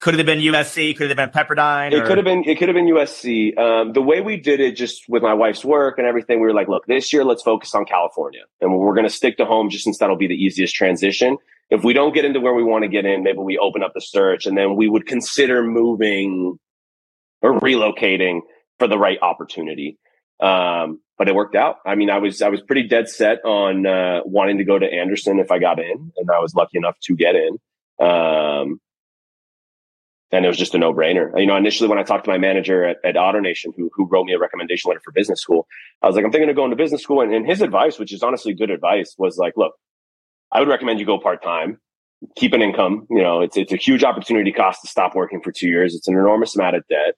could 0.02 0.14
it 0.16 0.18
have 0.18 0.26
been 0.26 0.40
USC, 0.40 0.96
could 0.98 1.10
it 1.10 1.18
have 1.18 1.32
been 1.32 1.46
Pepperdine. 1.46 1.94
It 1.94 2.06
could 2.06 2.18
have 2.18 2.26
been 2.26 2.44
it 2.46 2.58
could 2.58 2.68
have 2.68 2.76
been 2.76 2.88
USC. 2.88 3.58
Um, 3.58 3.94
the 3.94 4.02
way 4.02 4.22
we 4.22 4.38
did 4.38 4.60
it, 4.60 4.76
just 4.76 5.08
with 5.08 5.24
my 5.24 5.34
wife's 5.34 5.64
work 5.64 5.98
and 5.98 6.06
everything, 6.06 6.42
we 6.42 6.48
were 6.48 6.54
like, 6.54 6.68
look, 6.68 6.86
this 6.86 7.14
year 7.14 7.24
let's 7.24 7.42
focus 7.42 7.74
on 7.74 7.86
California, 7.86 8.42
and 8.60 8.78
we're 8.78 8.94
going 8.94 9.08
to 9.08 9.14
stick 9.14 9.38
to 9.38 9.46
home 9.46 9.70
just 9.70 9.84
since 9.84 9.98
that'll 10.00 10.18
be 10.18 10.28
the 10.28 10.36
easiest 10.36 10.76
transition. 10.76 11.38
If 11.70 11.84
we 11.84 11.94
don't 11.94 12.14
get 12.14 12.26
into 12.26 12.40
where 12.40 12.54
we 12.54 12.64
want 12.64 12.84
to 12.84 12.88
get 12.88 13.06
in, 13.06 13.24
maybe 13.24 13.40
we 13.40 13.58
open 13.58 13.84
up 13.84 13.94
the 13.96 14.02
search, 14.02 14.46
and 14.46 14.58
then 14.58 14.76
we 14.76 14.90
would 14.90 15.08
consider 15.08 15.64
moving 15.64 16.60
or 17.42 17.60
relocating 17.60 18.42
for 18.80 18.88
the 18.88 18.98
right 18.98 19.18
opportunity. 19.22 19.98
Um, 20.40 21.02
but 21.18 21.30
it 21.30 21.36
worked 21.36 21.56
out. 21.56 21.78
I 21.86 21.96
mean, 21.96 22.10
I 22.10 22.18
was 22.18 22.42
I 22.42 22.50
was 22.50 22.62
pretty 22.62 22.88
dead 22.88 23.08
set 23.08 23.44
on 23.46 23.86
uh, 23.86 24.22
wanting 24.26 24.58
to 24.58 24.66
go 24.66 24.78
to 24.78 24.86
Anderson 24.86 25.40
if 25.40 25.52
I 25.52 25.60
got 25.60 25.80
in, 25.80 26.12
and 26.18 26.30
I 26.30 26.40
was 26.40 26.54
lucky 26.54 26.78
enough 26.78 26.98
to 27.04 27.16
get 27.16 27.36
in. 27.36 27.58
Um, 28.06 28.82
and 30.32 30.44
it 30.44 30.48
was 30.48 30.58
just 30.58 30.76
a 30.76 30.78
no 30.78 30.94
brainer. 30.94 31.32
You 31.40 31.46
know, 31.46 31.56
initially 31.56 31.88
when 31.88 32.00
I 32.00 32.04
talked 32.04 32.26
to 32.26 32.32
my 32.32 32.38
manager 32.38 32.84
at, 32.84 32.98
at 33.06 33.16
AutoNation, 33.16 33.74
who, 33.78 33.90
who 33.94 34.08
wrote 34.08 34.26
me 34.26 34.34
a 34.34 34.40
recommendation 34.40 34.90
letter 34.90 35.00
for 35.04 35.12
business 35.12 35.40
school, 35.40 35.68
I 36.02 36.08
was 36.08 36.16
like, 36.16 36.26
I'm 36.26 36.32
thinking 36.32 36.50
of 36.50 36.56
going 36.56 36.72
to 36.72 36.76
business 36.76 37.02
school. 37.02 37.22
And, 37.22 37.34
and 37.34 37.48
his 37.48 37.62
advice, 37.62 37.98
which 37.98 38.12
is 38.12 38.22
honestly 38.24 38.54
good 38.54 38.70
advice, 38.70 39.16
was 39.18 39.38
like, 39.38 39.54
look, 39.56 39.74
I 40.52 40.60
would 40.60 40.68
recommend 40.68 41.00
you 41.00 41.06
go 41.06 41.20
part 41.20 41.44
time, 41.44 41.80
keep 42.36 42.54
an 42.54 42.62
income. 42.62 43.08
You 43.10 43.22
know, 43.22 43.42
it's, 43.42 43.56
it's 43.56 43.72
a 43.72 43.78
huge 43.78 44.04
opportunity 44.04 44.52
cost 44.52 44.82
to 44.82 44.88
stop 44.88 45.16
working 45.16 45.42
for 45.42 45.52
two 45.52 45.68
years. 45.68 45.96
It's 45.96 46.08
an 46.08 46.16
enormous 46.16 46.56
amount 46.56 46.76
of 46.76 46.84
debt. 46.90 47.16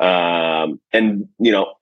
Um, 0.00 0.80
and, 0.92 1.28
you 1.38 1.52
know, 1.52 1.74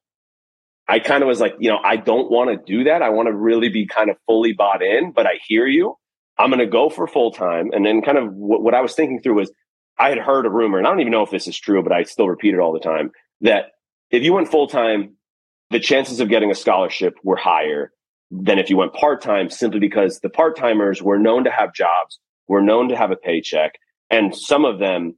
I 0.89 0.99
kind 0.99 1.23
of 1.23 1.29
was 1.29 1.41
like, 1.41 1.55
you 1.59 1.71
know, 1.71 1.79
I 1.83 1.97
don't 1.97 2.31
want 2.31 2.51
to 2.51 2.73
do 2.73 2.85
that. 2.85 3.03
I 3.03 3.11
want 3.11 3.29
to 3.29 3.35
really 3.35 3.69
be 3.69 3.87
kind 3.87 4.11
of 4.11 4.17
fully 4.27 4.53
bought 4.53 4.83
in, 4.83 5.13
but 5.13 5.27
I 5.27 5.39
hear 5.47 5.67
you. 5.67 5.95
I'm 6.39 6.51
going 6.51 6.61
to 6.61 6.67
go 6.67 6.89
for 6.89 7.07
full 7.07 7.31
time. 7.33 7.71
And 7.73 7.85
then 7.85 8.03
kind 8.03 8.19
of 8.19 8.33
what, 8.33 8.63
what 8.63 8.75
I 8.75 8.81
was 8.81 8.95
thinking 8.95 9.21
through 9.21 9.35
was 9.35 9.53
I 9.99 10.09
had 10.09 10.19
heard 10.19 10.47
a 10.47 10.51
rumor, 10.51 10.79
and 10.79 10.87
I 10.87 10.91
don't 10.91 11.01
even 11.01 11.13
know 11.13 11.23
if 11.23 11.31
this 11.31 11.49
is 11.49 11.59
true, 11.59 11.83
but 11.83 11.93
I 11.93 12.05
still 12.05 12.29
repeat 12.29 12.55
it 12.55 12.61
all 12.61 12.73
the 12.73 12.81
time 12.81 13.11
that 13.41 13.73
if 14.11 14.23
you 14.23 14.33
went 14.33 14.51
full 14.51 14.69
time, 14.69 15.17
the 15.71 15.81
chances 15.81 16.21
of 16.21 16.29
getting 16.29 16.51
a 16.51 16.55
scholarship 16.55 17.15
were 17.23 17.37
higher 17.37 17.93
than 18.31 18.59
if 18.59 18.71
you 18.71 18.77
went 18.77 18.95
part 18.95 19.23
time 19.23 19.51
simply 19.51 19.81
because 19.81 20.21
the 20.21 20.31
part 20.31 20.57
timers 20.57 21.03
were 21.03 21.19
known 21.19 21.45
to 21.45 21.51
have 21.51 21.75
jobs, 21.75 22.19
were 22.47 22.63
known 22.63 22.89
to 22.89 22.97
have 22.97 23.11
a 23.11 23.17
paycheck, 23.17 23.73
and 24.11 24.35
some 24.35 24.65
of 24.65 24.79
them, 24.79 25.15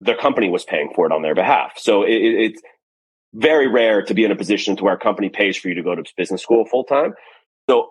their 0.00 0.16
company 0.16 0.48
was 0.50 0.64
paying 0.64 0.90
for 0.94 1.06
it 1.06 1.12
on 1.12 1.22
their 1.22 1.34
behalf. 1.34 1.72
So 1.76 2.02
it, 2.02 2.12
it's 2.12 2.62
very 3.34 3.68
rare 3.68 4.02
to 4.02 4.14
be 4.14 4.24
in 4.24 4.30
a 4.30 4.36
position 4.36 4.76
to 4.76 4.84
where 4.84 4.94
a 4.94 4.98
company 4.98 5.28
pays 5.28 5.56
for 5.56 5.68
you 5.68 5.74
to 5.74 5.82
go 5.82 5.94
to 5.94 6.02
business 6.16 6.42
school 6.42 6.64
full 6.64 6.84
time. 6.84 7.12
So 7.68 7.90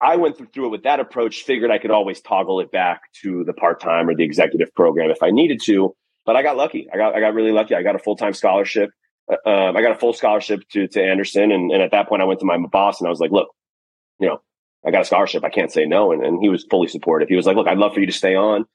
I 0.00 0.16
went 0.16 0.36
through 0.52 0.66
it 0.66 0.70
with 0.70 0.82
that 0.82 1.00
approach, 1.00 1.42
figured 1.42 1.70
I 1.70 1.78
could 1.78 1.92
always 1.92 2.20
toggle 2.20 2.60
it 2.60 2.72
back 2.72 3.02
to 3.22 3.44
the 3.44 3.52
part 3.52 3.80
time 3.80 4.08
or 4.08 4.16
the 4.16 4.24
executive 4.24 4.74
program 4.74 5.10
if 5.10 5.22
I 5.22 5.30
needed 5.30 5.60
to. 5.66 5.94
But 6.26 6.36
I 6.36 6.42
got 6.42 6.56
lucky. 6.56 6.88
I 6.92 6.96
got 6.96 7.14
I 7.14 7.20
got 7.20 7.34
really 7.34 7.52
lucky. 7.52 7.74
I 7.74 7.82
got 7.82 7.94
a 7.94 7.98
full 7.98 8.16
time 8.16 8.32
scholarship. 8.32 8.90
Uh, 9.30 9.48
um, 9.48 9.76
I 9.76 9.82
got 9.82 9.92
a 9.92 9.98
full 9.98 10.12
scholarship 10.12 10.60
to 10.72 10.86
to 10.88 11.02
Anderson, 11.02 11.50
and, 11.52 11.70
and 11.70 11.82
at 11.82 11.92
that 11.92 12.08
point, 12.08 12.22
I 12.22 12.24
went 12.24 12.40
to 12.40 12.46
my 12.46 12.58
boss 12.70 13.00
and 13.00 13.06
I 13.06 13.10
was 13.10 13.20
like, 13.20 13.30
"Look, 13.32 13.48
you 14.20 14.28
know, 14.28 14.40
I 14.86 14.90
got 14.90 15.02
a 15.02 15.04
scholarship. 15.04 15.44
I 15.44 15.50
can't 15.50 15.72
say 15.72 15.84
no." 15.84 16.12
And, 16.12 16.24
and 16.24 16.40
he 16.40 16.48
was 16.48 16.64
fully 16.70 16.88
supportive. 16.88 17.28
He 17.28 17.36
was 17.36 17.46
like, 17.46 17.56
"Look, 17.56 17.66
I'd 17.66 17.78
love 17.78 17.94
for 17.94 18.00
you 18.00 18.06
to 18.06 18.12
stay 18.12 18.36
on. 18.36 18.66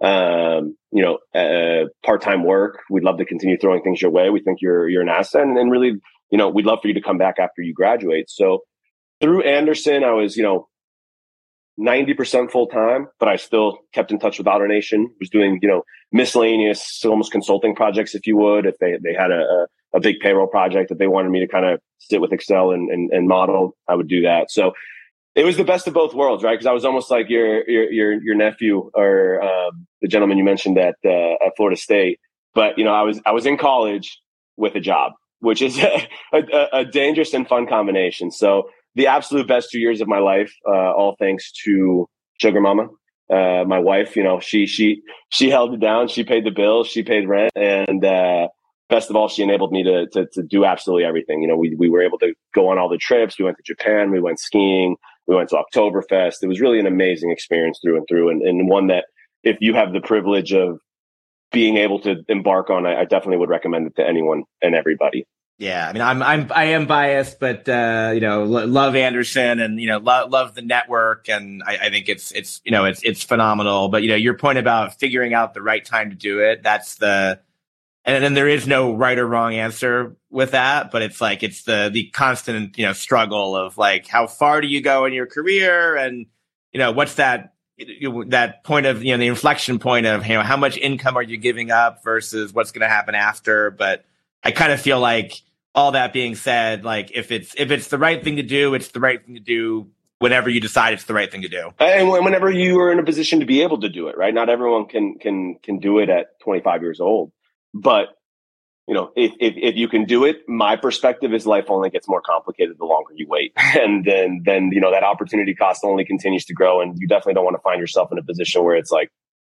Um, 0.00 0.76
you 0.92 1.02
know, 1.02 1.18
uh, 1.34 1.88
part 2.04 2.20
time 2.20 2.44
work. 2.44 2.80
We'd 2.90 3.04
love 3.04 3.18
to 3.18 3.24
continue 3.24 3.56
throwing 3.58 3.82
things 3.82 4.02
your 4.02 4.10
way. 4.10 4.28
We 4.30 4.40
think 4.40 4.60
you're 4.60 4.88
you're 4.88 5.02
an 5.02 5.08
asset, 5.08 5.42
and, 5.42 5.56
and 5.56 5.70
really, 5.70 5.94
you 6.30 6.38
know, 6.38 6.48
we'd 6.48 6.66
love 6.66 6.80
for 6.82 6.88
you 6.88 6.94
to 6.94 7.00
come 7.00 7.18
back 7.18 7.36
after 7.38 7.62
you 7.62 7.72
graduate." 7.72 8.28
So 8.28 8.60
through 9.20 9.42
Anderson, 9.42 10.04
I 10.04 10.12
was, 10.12 10.36
you 10.36 10.42
know, 10.42 10.68
90% 11.78 12.50
full 12.50 12.66
time, 12.66 13.08
but 13.18 13.28
I 13.28 13.36
still 13.36 13.78
kept 13.92 14.10
in 14.10 14.18
touch 14.18 14.38
with 14.38 14.46
AutoNation, 14.46 15.06
was 15.20 15.30
doing, 15.30 15.58
you 15.62 15.68
know, 15.68 15.82
miscellaneous, 16.12 17.04
almost 17.04 17.32
consulting 17.32 17.74
projects, 17.74 18.14
if 18.14 18.26
you 18.26 18.36
would, 18.36 18.66
if 18.66 18.78
they, 18.78 18.94
they 19.02 19.14
had 19.14 19.30
a, 19.30 19.66
a 19.94 20.00
big 20.00 20.20
payroll 20.20 20.46
project 20.46 20.88
that 20.88 20.98
they 20.98 21.06
wanted 21.06 21.30
me 21.30 21.40
to 21.40 21.48
kind 21.48 21.66
of 21.66 21.80
sit 21.98 22.20
with 22.20 22.32
Excel 22.32 22.70
and, 22.70 22.90
and, 22.90 23.10
and 23.10 23.28
model, 23.28 23.76
I 23.88 23.94
would 23.94 24.08
do 24.08 24.22
that. 24.22 24.50
So 24.50 24.72
it 25.36 25.44
was 25.44 25.56
the 25.58 25.64
best 25.64 25.86
of 25.86 25.94
both 25.94 26.14
worlds, 26.14 26.42
right? 26.42 26.54
Because 26.54 26.66
I 26.66 26.72
was 26.72 26.84
almost 26.84 27.10
like 27.10 27.28
your, 27.28 27.68
your, 27.68 27.92
your, 27.92 28.22
your 28.22 28.34
nephew 28.34 28.90
or 28.94 29.42
um, 29.42 29.86
the 30.00 30.08
gentleman 30.08 30.38
you 30.38 30.44
mentioned 30.44 30.78
at, 30.78 30.96
uh, 31.04 31.34
at 31.44 31.52
Florida 31.56 31.78
State. 31.78 32.18
But, 32.54 32.78
you 32.78 32.84
know, 32.84 32.94
I 32.94 33.02
was, 33.02 33.20
I 33.26 33.32
was 33.32 33.44
in 33.44 33.58
college 33.58 34.18
with 34.56 34.74
a 34.74 34.80
job, 34.80 35.12
which 35.40 35.60
is 35.60 35.78
a, 35.78 36.08
a, 36.32 36.68
a 36.72 36.84
dangerous 36.86 37.34
and 37.34 37.46
fun 37.46 37.66
combination. 37.66 38.30
So 38.30 38.70
the 38.94 39.08
absolute 39.08 39.46
best 39.46 39.70
two 39.70 39.78
years 39.78 40.00
of 40.00 40.08
my 40.08 40.18
life, 40.20 40.52
uh, 40.66 40.72
all 40.72 41.16
thanks 41.18 41.52
to 41.64 42.08
Sugar 42.40 42.62
Mama, 42.62 42.88
uh, 43.30 43.64
my 43.66 43.78
wife. 43.78 44.16
You 44.16 44.24
know, 44.24 44.40
she 44.40 44.66
she 44.66 45.02
she 45.28 45.50
held 45.50 45.74
it 45.74 45.80
down. 45.80 46.08
She 46.08 46.24
paid 46.24 46.44
the 46.44 46.50
bills. 46.50 46.88
She 46.88 47.02
paid 47.02 47.28
rent, 47.28 47.52
and 47.54 48.02
uh, 48.04 48.48
best 48.88 49.10
of 49.10 49.16
all, 49.16 49.28
she 49.28 49.42
enabled 49.42 49.72
me 49.72 49.82
to, 49.84 50.06
to 50.12 50.26
to 50.32 50.42
do 50.42 50.64
absolutely 50.64 51.04
everything. 51.04 51.42
You 51.42 51.48
know, 51.48 51.56
we 51.56 51.74
we 51.76 51.90
were 51.90 52.02
able 52.02 52.18
to 52.18 52.32
go 52.54 52.68
on 52.68 52.78
all 52.78 52.88
the 52.88 52.96
trips. 52.96 53.38
We 53.38 53.44
went 53.44 53.58
to 53.58 53.62
Japan. 53.64 54.10
We 54.10 54.20
went 54.20 54.40
skiing. 54.40 54.96
We 55.26 55.34
went 55.34 55.48
to 55.50 55.56
Oktoberfest. 55.56 56.36
It 56.42 56.46
was 56.46 56.60
really 56.60 56.78
an 56.78 56.86
amazing 56.86 57.30
experience 57.30 57.78
through 57.82 57.96
and 57.96 58.06
through, 58.08 58.30
and, 58.30 58.42
and 58.42 58.68
one 58.68 58.88
that 58.88 59.06
if 59.42 59.58
you 59.60 59.74
have 59.74 59.92
the 59.92 60.00
privilege 60.00 60.52
of 60.52 60.78
being 61.52 61.76
able 61.76 62.00
to 62.00 62.16
embark 62.28 62.70
on, 62.70 62.86
I, 62.86 63.00
I 63.00 63.04
definitely 63.04 63.38
would 63.38 63.48
recommend 63.48 63.86
it 63.86 63.96
to 63.96 64.06
anyone 64.06 64.44
and 64.62 64.74
everybody. 64.74 65.26
Yeah, 65.58 65.88
I 65.88 65.92
mean, 65.94 66.02
I'm 66.02 66.22
I'm 66.22 66.52
I 66.54 66.64
am 66.64 66.86
biased, 66.86 67.40
but 67.40 67.66
uh, 67.66 68.10
you 68.12 68.20
know, 68.20 68.44
lo- 68.44 68.66
love 68.66 68.94
Anderson 68.94 69.58
and 69.58 69.80
you 69.80 69.86
know, 69.86 69.96
lo- 69.96 70.26
love 70.28 70.54
the 70.54 70.60
network, 70.60 71.30
and 71.30 71.62
I, 71.66 71.78
I, 71.78 71.90
think 71.90 72.10
it's 72.10 72.30
it's 72.32 72.60
you 72.62 72.72
know, 72.72 72.84
it's 72.84 73.02
it's 73.02 73.22
phenomenal. 73.22 73.88
But 73.88 74.02
you 74.02 74.10
know, 74.10 74.16
your 74.16 74.36
point 74.36 74.58
about 74.58 74.98
figuring 75.00 75.32
out 75.32 75.54
the 75.54 75.62
right 75.62 75.82
time 75.82 76.10
to 76.10 76.16
do 76.16 76.40
it, 76.40 76.62
that's 76.62 76.96
the, 76.96 77.40
and 78.06 78.22
then 78.22 78.34
there 78.34 78.48
is 78.48 78.68
no 78.68 78.94
right 78.94 79.18
or 79.18 79.26
wrong 79.26 79.54
answer 79.54 80.16
with 80.30 80.52
that, 80.52 80.92
but 80.92 81.02
it's 81.02 81.20
like 81.20 81.42
it's 81.42 81.64
the 81.64 81.90
the 81.92 82.08
constant 82.10 82.78
you 82.78 82.86
know 82.86 82.92
struggle 82.92 83.56
of 83.56 83.76
like 83.76 84.06
how 84.06 84.28
far 84.28 84.60
do 84.60 84.68
you 84.68 84.80
go 84.80 85.04
in 85.04 85.12
your 85.12 85.26
career, 85.26 85.96
and 85.96 86.26
you 86.72 86.78
know, 86.78 86.92
what's 86.92 87.14
that 87.14 87.54
that 88.28 88.62
point 88.62 88.86
of 88.86 89.02
you 89.02 89.12
know 89.12 89.18
the 89.18 89.26
inflection 89.26 89.80
point 89.80 90.06
of 90.06 90.24
you 90.24 90.34
know 90.34 90.42
how 90.42 90.56
much 90.56 90.76
income 90.78 91.16
are 91.16 91.22
you 91.22 91.36
giving 91.36 91.72
up 91.72 92.04
versus 92.04 92.52
what's 92.52 92.70
going 92.70 92.82
to 92.82 92.88
happen 92.88 93.16
after, 93.16 93.72
but 93.72 94.04
I 94.44 94.52
kind 94.52 94.72
of 94.72 94.80
feel 94.80 95.00
like 95.00 95.42
all 95.74 95.92
that 95.92 96.12
being 96.12 96.36
said, 96.36 96.84
like 96.84 97.10
if 97.12 97.32
it's 97.32 97.54
if 97.58 97.72
it's 97.72 97.88
the 97.88 97.98
right 97.98 98.22
thing 98.22 98.36
to 98.36 98.42
do, 98.44 98.74
it's 98.74 98.88
the 98.88 99.00
right 99.00 99.24
thing 99.24 99.34
to 99.34 99.40
do 99.40 99.90
whenever 100.20 100.48
you 100.48 100.60
decide 100.60 100.94
it's 100.94 101.04
the 101.04 101.14
right 101.14 101.30
thing 101.30 101.42
to 101.42 101.48
do. 101.48 101.70
And 101.80 102.08
whenever 102.08 102.50
you 102.50 102.80
are 102.80 102.92
in 102.92 103.00
a 103.00 103.04
position 103.04 103.40
to 103.40 103.46
be 103.46 103.62
able 103.62 103.80
to 103.80 103.88
do 103.88 104.06
it, 104.06 104.16
right? 104.16 104.32
Not 104.32 104.48
everyone 104.48 104.86
can 104.86 105.18
can 105.18 105.56
can 105.56 105.80
do 105.80 105.98
it 105.98 106.08
at 106.08 106.38
25 106.40 106.82
years 106.82 107.00
old. 107.00 107.32
But 107.82 108.08
you 108.86 108.94
know, 108.94 109.10
if, 109.16 109.32
if, 109.40 109.54
if 109.56 109.74
you 109.74 109.88
can 109.88 110.04
do 110.04 110.24
it, 110.24 110.48
my 110.48 110.76
perspective 110.76 111.34
is 111.34 111.44
life 111.44 111.64
only 111.68 111.90
gets 111.90 112.08
more 112.08 112.22
complicated 112.24 112.76
the 112.78 112.84
longer 112.84 113.12
you 113.16 113.26
wait. 113.28 113.52
And 113.58 114.04
then, 114.04 114.42
then, 114.44 114.70
you 114.72 114.80
know, 114.80 114.92
that 114.92 115.02
opportunity 115.02 115.54
cost 115.54 115.82
only 115.84 116.04
continues 116.04 116.44
to 116.46 116.54
grow. 116.54 116.80
And 116.80 116.96
you 116.96 117.08
definitely 117.08 117.34
don't 117.34 117.44
want 117.44 117.56
to 117.56 117.62
find 117.62 117.80
yourself 117.80 118.10
in 118.12 118.18
a 118.18 118.22
position 118.22 118.62
where 118.62 118.76
it's 118.76 118.92
like, 118.92 119.10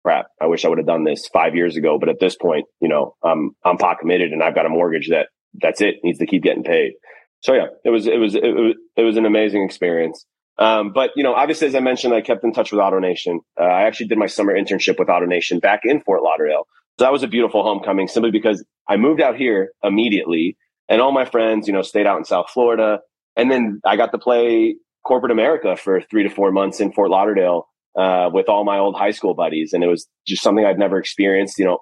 crap, 0.05 0.27
I 0.41 0.45
wish 0.45 0.63
I 0.63 0.69
would 0.69 0.77
have 0.77 0.88
done 0.88 1.03
this 1.03 1.27
five 1.27 1.55
years 1.55 1.75
ago. 1.75 2.00
But 2.00 2.07
at 2.07 2.21
this 2.21 2.38
point, 2.38 2.67
you 2.79 2.88
know, 2.88 3.15
I'm, 3.21 3.51
I'm 3.65 3.77
pot 3.77 4.00
committed 4.00 4.31
and 4.31 4.41
I've 4.41 4.55
got 4.55 4.65
a 4.65 4.69
mortgage 4.69 5.09
that 5.09 5.27
that's 5.62 5.81
it. 5.81 5.95
Needs 6.03 6.19
to 6.19 6.25
keep 6.25 6.43
getting 6.43 6.63
paid. 6.63 6.93
So 7.41 7.53
yeah, 7.53 7.67
it 7.83 7.89
was 7.89 8.07
it 8.07 8.19
was 8.19 8.36
it 8.36 8.41
was, 8.41 8.75
it 8.95 9.01
was 9.03 9.17
an 9.17 9.25
amazing 9.25 9.63
experience. 9.63 10.25
Um, 10.57 10.91
but 10.91 11.12
you 11.15 11.24
know, 11.24 11.33
obviously, 11.33 11.67
as 11.67 11.75
I 11.75 11.81
mentioned, 11.81 12.13
I 12.13 12.21
kept 12.21 12.43
in 12.43 12.51
touch 12.51 12.71
with 12.71 12.81
AutoNation. 12.81 13.39
Uh, 13.59 13.63
I 13.63 13.83
actually 13.83 14.07
did 14.07 14.17
my 14.17 14.25
summer 14.25 14.53
internship 14.53 14.97
with 14.97 15.07
AutoNation 15.07 15.62
back 15.62 15.81
in 15.83 16.01
Fort 16.01 16.24
Lauderdale. 16.24 16.67
So 16.98 17.06
that 17.06 17.12
was 17.12 17.24
a 17.24 17.27
beautiful 17.27 17.63
homecoming, 17.63 18.08
simply 18.08 18.32
because 18.32 18.63
I 18.88 18.98
moved 18.98 19.22
out 19.22 19.36
here 19.36 19.72
immediately, 19.84 20.58
and 20.89 21.01
all 21.01 21.12
my 21.12 21.25
friends, 21.25 21.68
you 21.68 21.74
know, 21.74 21.82
stayed 21.82 22.08
out 22.08 22.18
in 22.18 22.25
South 22.25 22.50
Florida, 22.50 23.00
and 23.36 23.51
then 23.51 23.82
I 23.86 23.98
got 23.98 24.12
to 24.12 24.18
play 24.18 24.75
corporate 25.06 25.32
America 25.32 25.75
for 25.77 26.01
three 26.01 26.24
to 26.24 26.30
four 26.30 26.51
months 26.51 26.80
in 26.80 26.92
Fort 26.92 27.10
Lauderdale 27.10 27.68
uh, 27.96 28.30
with 28.34 28.50
all 28.50 28.63
my 28.63 28.77
old 28.80 28.96
high 28.96 29.12
school 29.12 29.34
buddies, 29.34 29.74
and 29.74 29.84
it 29.84 29.88
was 29.88 30.08
just 30.25 30.42
something 30.42 30.66
I'd 30.66 30.80
never 30.80 30.98
experienced. 30.98 31.60
You 31.60 31.66
know, 31.66 31.80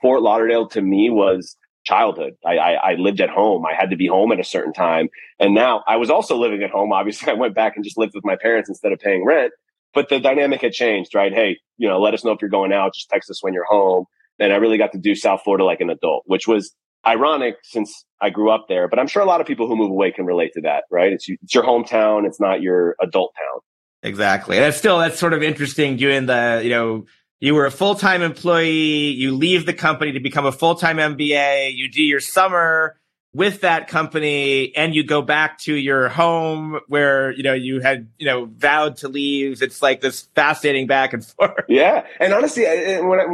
Fort 0.00 0.22
Lauderdale 0.22 0.68
to 0.68 0.80
me 0.80 1.10
was 1.10 1.56
childhood. 1.84 2.34
I, 2.44 2.56
I, 2.56 2.72
I, 2.72 2.94
lived 2.94 3.20
at 3.20 3.30
home. 3.30 3.64
I 3.64 3.72
had 3.72 3.90
to 3.90 3.96
be 3.96 4.08
home 4.08 4.32
at 4.32 4.40
a 4.40 4.44
certain 4.44 4.72
time. 4.72 5.08
And 5.38 5.54
now 5.54 5.84
I 5.86 5.96
was 5.96 6.10
also 6.10 6.36
living 6.36 6.62
at 6.64 6.70
home. 6.70 6.92
Obviously, 6.92 7.30
I 7.32 7.34
went 7.34 7.54
back 7.54 7.76
and 7.76 7.84
just 7.84 7.96
lived 7.96 8.12
with 8.14 8.24
my 8.24 8.36
parents 8.42 8.68
instead 8.68 8.92
of 8.92 8.98
paying 8.98 9.24
rent. 9.24 9.52
But 9.94 10.08
the 10.08 10.18
dynamic 10.18 10.62
had 10.62 10.72
changed, 10.72 11.14
right? 11.14 11.32
Hey, 11.32 11.58
you 11.78 11.88
know, 11.88 12.00
let 12.00 12.12
us 12.12 12.24
know 12.24 12.32
if 12.32 12.42
you're 12.42 12.50
going 12.50 12.72
out. 12.72 12.92
Just 12.94 13.08
text 13.08 13.30
us 13.30 13.42
when 13.42 13.54
you're 13.54 13.64
home. 13.64 14.04
And 14.38 14.52
I 14.52 14.56
really 14.56 14.78
got 14.78 14.92
to 14.92 14.98
do 14.98 15.14
South 15.14 15.42
Florida 15.44 15.64
like 15.64 15.80
an 15.80 15.90
adult, 15.90 16.24
which 16.26 16.46
was 16.46 16.74
ironic 17.06 17.56
since 17.62 18.04
I 18.20 18.30
grew 18.30 18.50
up 18.50 18.66
there. 18.68 18.88
But 18.88 18.98
I'm 18.98 19.06
sure 19.06 19.22
a 19.22 19.26
lot 19.26 19.40
of 19.40 19.46
people 19.46 19.66
who 19.66 19.76
move 19.76 19.90
away 19.90 20.10
can 20.10 20.26
relate 20.26 20.52
to 20.54 20.60
that, 20.62 20.84
right? 20.90 21.12
It's, 21.12 21.26
it's 21.28 21.54
your 21.54 21.64
hometown. 21.64 22.26
It's 22.26 22.40
not 22.40 22.60
your 22.60 22.96
adult 23.00 23.32
town. 23.38 23.60
Exactly. 24.02 24.56
And 24.56 24.66
it's 24.66 24.76
still, 24.76 24.98
that's 24.98 25.18
sort 25.18 25.32
of 25.32 25.42
interesting 25.42 25.96
doing 25.96 26.26
the, 26.26 26.60
you 26.62 26.70
know, 26.70 27.06
you 27.40 27.54
were 27.54 27.66
a 27.66 27.70
full-time 27.70 28.22
employee, 28.22 29.10
you 29.10 29.34
leave 29.34 29.66
the 29.66 29.74
company 29.74 30.12
to 30.12 30.20
become 30.20 30.46
a 30.46 30.52
full-time 30.52 30.96
MBA, 30.96 31.74
you 31.74 31.90
do 31.90 32.02
your 32.02 32.20
summer 32.20 32.98
with 33.34 33.60
that 33.60 33.88
company 33.88 34.74
and 34.74 34.94
you 34.94 35.04
go 35.04 35.20
back 35.20 35.58
to 35.58 35.74
your 35.74 36.08
home 36.08 36.80
where, 36.88 37.32
you 37.32 37.42
know, 37.42 37.52
you 37.52 37.80
had, 37.80 38.08
you 38.18 38.24
know, 38.24 38.46
vowed 38.46 38.96
to 38.96 39.08
leave. 39.08 39.60
It's 39.60 39.82
like 39.82 40.00
this 40.00 40.22
fascinating 40.34 40.86
back 40.86 41.12
and 41.12 41.22
forth. 41.24 41.64
Yeah. 41.68 42.06
And 42.18 42.32
honestly, 42.32 42.64
when 42.64 43.20
I, 43.20 43.26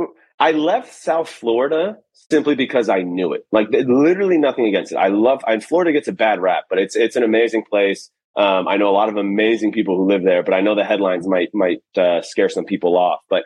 I 0.43 0.51
left 0.51 0.93
South 0.93 1.29
Florida 1.29 1.99
simply 2.29 2.57
because 2.57 2.89
I 2.89 3.03
knew 3.03 3.33
it. 3.33 3.43
Like 3.53 3.69
literally 3.71 4.39
nothing 4.39 4.67
against 4.67 4.91
it. 4.91 4.97
I 4.97 5.07
love. 5.07 5.41
And 5.47 5.63
Florida 5.63 5.93
gets 5.93 6.09
a 6.09 6.13
bad 6.13 6.41
rap, 6.41 6.65
but 6.69 6.81
it's 6.81 6.97
it's 6.97 7.15
an 7.15 7.23
amazing 7.23 7.63
place. 7.71 8.11
Um, 8.35 8.67
I 8.67 8.77
know 8.77 8.89
a 8.89 8.97
lot 8.97 9.09
of 9.09 9.17
amazing 9.17 9.71
people 9.71 9.97
who 9.97 10.09
live 10.09 10.25
there, 10.25 10.43
but 10.43 10.53
I 10.53 10.61
know 10.61 10.75
the 10.75 10.85
headlines 10.85 11.29
might 11.29 11.51
might 11.55 11.83
uh, 11.97 12.23
scare 12.23 12.49
some 12.49 12.65
people 12.65 12.99
off. 12.99 13.21
But 13.31 13.45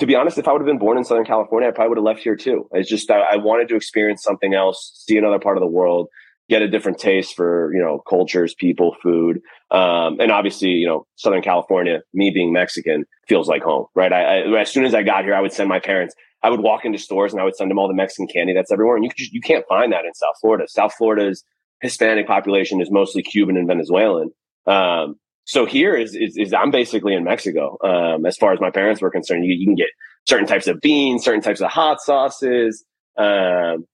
to 0.00 0.06
be 0.06 0.16
honest, 0.16 0.36
if 0.36 0.48
I 0.48 0.52
would 0.52 0.60
have 0.60 0.66
been 0.66 0.80
born 0.80 0.98
in 0.98 1.04
Southern 1.04 1.24
California, 1.24 1.68
I 1.68 1.70
probably 1.70 1.90
would 1.90 1.98
have 1.98 2.04
left 2.06 2.24
here 2.24 2.34
too. 2.34 2.68
It's 2.72 2.88
just 2.88 3.08
I, 3.08 3.20
I 3.20 3.36
wanted 3.36 3.68
to 3.68 3.76
experience 3.76 4.24
something 4.24 4.52
else, 4.52 5.04
see 5.06 5.16
another 5.16 5.38
part 5.38 5.56
of 5.56 5.60
the 5.60 5.68
world, 5.68 6.08
get 6.48 6.60
a 6.60 6.68
different 6.68 6.98
taste 6.98 7.36
for 7.36 7.72
you 7.72 7.80
know 7.80 8.02
cultures, 8.08 8.52
people, 8.58 8.96
food, 9.00 9.38
um, 9.70 10.18
and 10.18 10.32
obviously 10.32 10.70
you 10.70 10.88
know 10.88 11.06
Southern 11.14 11.42
California. 11.42 12.00
Me 12.12 12.32
being 12.34 12.52
Mexican 12.52 13.04
feels 13.28 13.46
like 13.46 13.62
home, 13.62 13.86
right? 13.94 14.12
I, 14.12 14.40
I, 14.40 14.60
as 14.62 14.72
soon 14.72 14.84
as 14.84 14.92
I 14.92 15.04
got 15.04 15.22
here, 15.22 15.36
I 15.36 15.40
would 15.40 15.52
send 15.52 15.68
my 15.68 15.78
parents. 15.78 16.16
I 16.42 16.50
would 16.50 16.60
walk 16.60 16.84
into 16.84 16.98
stores 16.98 17.32
and 17.32 17.40
I 17.40 17.44
would 17.44 17.56
send 17.56 17.70
them 17.70 17.78
all 17.78 17.88
the 17.88 17.94
Mexican 17.94 18.26
candy 18.26 18.52
that's 18.52 18.72
everywhere, 18.72 18.96
and 18.96 19.04
you 19.04 19.10
just, 19.16 19.32
you 19.32 19.40
can't 19.40 19.64
find 19.68 19.92
that 19.92 20.04
in 20.04 20.14
South 20.14 20.34
Florida. 20.40 20.66
South 20.68 20.92
Florida's 20.94 21.44
Hispanic 21.80 22.26
population 22.26 22.80
is 22.80 22.90
mostly 22.90 23.22
Cuban 23.22 23.56
and 23.56 23.66
Venezuelan. 23.66 24.30
Um, 24.66 25.16
so 25.44 25.66
here 25.66 25.94
is, 25.94 26.14
is, 26.14 26.36
is, 26.36 26.54
I'm 26.54 26.70
basically 26.70 27.14
in 27.14 27.24
Mexico. 27.24 27.76
Um, 27.84 28.26
as 28.26 28.36
far 28.36 28.52
as 28.52 28.60
my 28.60 28.70
parents 28.70 29.02
were 29.02 29.10
concerned, 29.10 29.44
you, 29.44 29.54
you, 29.54 29.66
can 29.66 29.74
get 29.74 29.88
certain 30.28 30.46
types 30.46 30.68
of 30.68 30.80
beans, 30.80 31.24
certain 31.24 31.40
types 31.40 31.60
of 31.60 31.70
hot 31.70 32.00
sauces. 32.00 32.84
Um, 33.18 33.86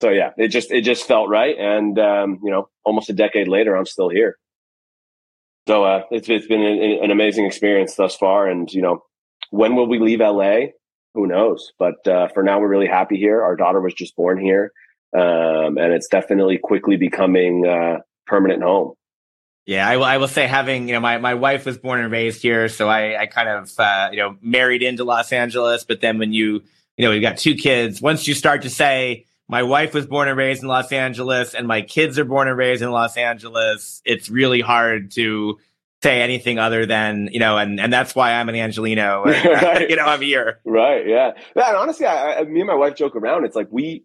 so 0.00 0.10
yeah, 0.10 0.30
it 0.36 0.48
just, 0.48 0.70
it 0.70 0.82
just 0.82 1.06
felt 1.06 1.28
right. 1.28 1.56
And, 1.58 1.98
um, 1.98 2.38
you 2.42 2.50
know, 2.50 2.68
almost 2.84 3.10
a 3.10 3.12
decade 3.12 3.48
later, 3.48 3.76
I'm 3.76 3.86
still 3.86 4.08
here. 4.08 4.36
So, 5.68 5.84
uh, 5.84 6.02
it's, 6.10 6.28
it's 6.28 6.46
been 6.46 6.62
an, 6.62 7.04
an 7.04 7.10
amazing 7.10 7.46
experience 7.46 7.94
thus 7.94 8.16
far. 8.16 8.48
And, 8.48 8.72
you 8.72 8.82
know, 8.82 9.02
when 9.50 9.76
will 9.76 9.88
we 9.88 9.98
leave 9.98 10.20
LA? 10.20 10.66
Who 11.14 11.26
knows? 11.26 11.72
But, 11.78 12.06
uh, 12.06 12.28
for 12.28 12.42
now, 12.42 12.60
we're 12.60 12.68
really 12.68 12.86
happy 12.86 13.16
here. 13.16 13.42
Our 13.42 13.56
daughter 13.56 13.80
was 13.80 13.94
just 13.94 14.16
born 14.16 14.38
here. 14.38 14.72
Um, 15.14 15.76
and 15.76 15.92
it's 15.92 16.08
definitely 16.08 16.58
quickly 16.58 16.96
becoming, 16.96 17.66
uh, 17.66 17.98
permanent 18.26 18.62
home. 18.62 18.94
Yeah, 19.64 19.88
I 19.88 19.96
will. 19.96 20.04
I 20.04 20.16
will 20.16 20.28
say, 20.28 20.46
having 20.48 20.88
you 20.88 20.94
know, 20.94 21.00
my 21.00 21.18
my 21.18 21.34
wife 21.34 21.66
was 21.66 21.78
born 21.78 22.00
and 22.00 22.10
raised 22.10 22.42
here, 22.42 22.68
so 22.68 22.88
I 22.88 23.20
I 23.20 23.26
kind 23.26 23.48
of 23.48 23.72
uh, 23.78 24.08
you 24.10 24.18
know 24.18 24.36
married 24.42 24.82
into 24.82 25.04
Los 25.04 25.32
Angeles. 25.32 25.84
But 25.84 26.00
then 26.00 26.18
when 26.18 26.32
you 26.32 26.62
you 26.96 27.06
know 27.06 27.12
you 27.12 27.20
got 27.20 27.36
two 27.38 27.54
kids, 27.54 28.02
once 28.02 28.26
you 28.26 28.34
start 28.34 28.62
to 28.62 28.70
say 28.70 29.26
my 29.48 29.62
wife 29.62 29.94
was 29.94 30.06
born 30.06 30.26
and 30.26 30.36
raised 30.36 30.62
in 30.62 30.68
Los 30.68 30.90
Angeles, 30.90 31.54
and 31.54 31.68
my 31.68 31.82
kids 31.82 32.18
are 32.18 32.24
born 32.24 32.48
and 32.48 32.56
raised 32.56 32.82
in 32.82 32.90
Los 32.90 33.16
Angeles, 33.16 34.02
it's 34.04 34.28
really 34.28 34.60
hard 34.60 35.12
to 35.12 35.60
say 36.02 36.20
anything 36.22 36.58
other 36.58 36.86
than 36.86 37.28
you 37.32 37.40
know, 37.40 37.56
and 37.58 37.80
and 37.80 37.92
that's 37.92 38.14
why 38.14 38.34
I'm 38.34 38.48
an 38.48 38.54
Angeleno. 38.54 39.26
And, 39.32 39.46
uh, 39.46 39.50
right. 39.50 39.90
you 39.90 39.96
know, 39.96 40.04
I'm 40.04 40.20
here. 40.20 40.60
Right. 40.64 41.06
Yeah. 41.06 41.32
Yeah. 41.56 41.68
And 41.68 41.76
honestly, 41.76 42.06
I, 42.06 42.40
I, 42.40 42.44
me 42.44 42.60
and 42.60 42.66
my 42.66 42.74
wife 42.74 42.96
joke 42.96 43.16
around. 43.16 43.44
It's 43.44 43.56
like 43.56 43.68
we 43.70 44.04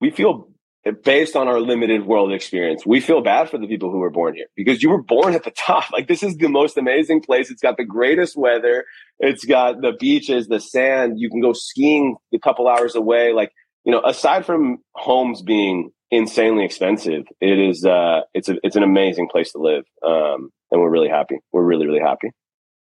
we 0.00 0.10
feel 0.10 0.48
based 0.92 1.36
on 1.36 1.48
our 1.48 1.60
limited 1.60 2.06
world 2.06 2.32
experience, 2.32 2.86
we 2.86 3.00
feel 3.00 3.20
bad 3.20 3.50
for 3.50 3.58
the 3.58 3.66
people 3.66 3.90
who 3.90 3.98
were 3.98 4.10
born 4.10 4.34
here 4.34 4.46
because 4.56 4.82
you 4.82 4.88
were 4.88 5.02
born 5.02 5.34
at 5.34 5.44
the 5.44 5.50
top. 5.50 5.84
Like 5.92 6.06
this 6.06 6.22
is 6.22 6.36
the 6.36 6.48
most 6.48 6.76
amazing 6.76 7.22
place. 7.22 7.50
It's 7.50 7.62
got 7.62 7.76
the 7.76 7.84
greatest 7.84 8.36
weather. 8.36 8.84
It's 9.18 9.44
got 9.44 9.80
the 9.80 9.92
beaches, 9.98 10.46
the 10.46 10.60
sand. 10.60 11.14
You 11.18 11.28
can 11.28 11.40
go 11.40 11.52
skiing 11.52 12.16
a 12.32 12.38
couple 12.38 12.68
hours 12.68 12.94
away. 12.94 13.32
Like, 13.32 13.52
you 13.84 13.90
know, 13.90 14.00
aside 14.04 14.46
from 14.46 14.78
homes 14.94 15.42
being 15.42 15.90
insanely 16.10 16.64
expensive, 16.64 17.26
it 17.40 17.58
is, 17.58 17.84
uh, 17.84 18.22
it's 18.34 18.48
a, 18.48 18.56
it's 18.62 18.76
an 18.76 18.82
amazing 18.82 19.28
place 19.28 19.52
to 19.52 19.58
live. 19.58 19.84
Um, 20.02 20.50
and 20.70 20.80
we're 20.80 20.90
really 20.90 21.08
happy. 21.08 21.38
We're 21.52 21.64
really, 21.64 21.86
really 21.86 22.00
happy. 22.00 22.30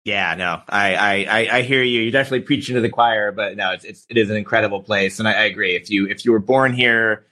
Yeah, 0.06 0.36
no, 0.36 0.62
I, 0.68 0.96
I, 0.96 1.58
I 1.58 1.62
hear 1.62 1.82
you. 1.82 2.01
You're 2.01 2.12
definitely 2.12 2.42
preaching 2.42 2.75
to 2.75 2.82
the 2.82 2.89
choir, 2.89 3.32
but 3.32 3.56
no, 3.56 3.72
it's, 3.72 3.86
it's 3.86 4.06
it 4.10 4.18
is 4.18 4.30
an 4.30 4.36
incredible 4.36 4.84
place. 4.84 5.20
And 5.20 5.27
I, 5.27 5.32
I 5.34 5.44
agree. 5.44 5.75
If 5.75 5.89
you, 5.89 6.08
if 6.08 6.25
you 6.25 6.34
were 6.34 6.39
born 6.39 6.74
here, 6.74 7.25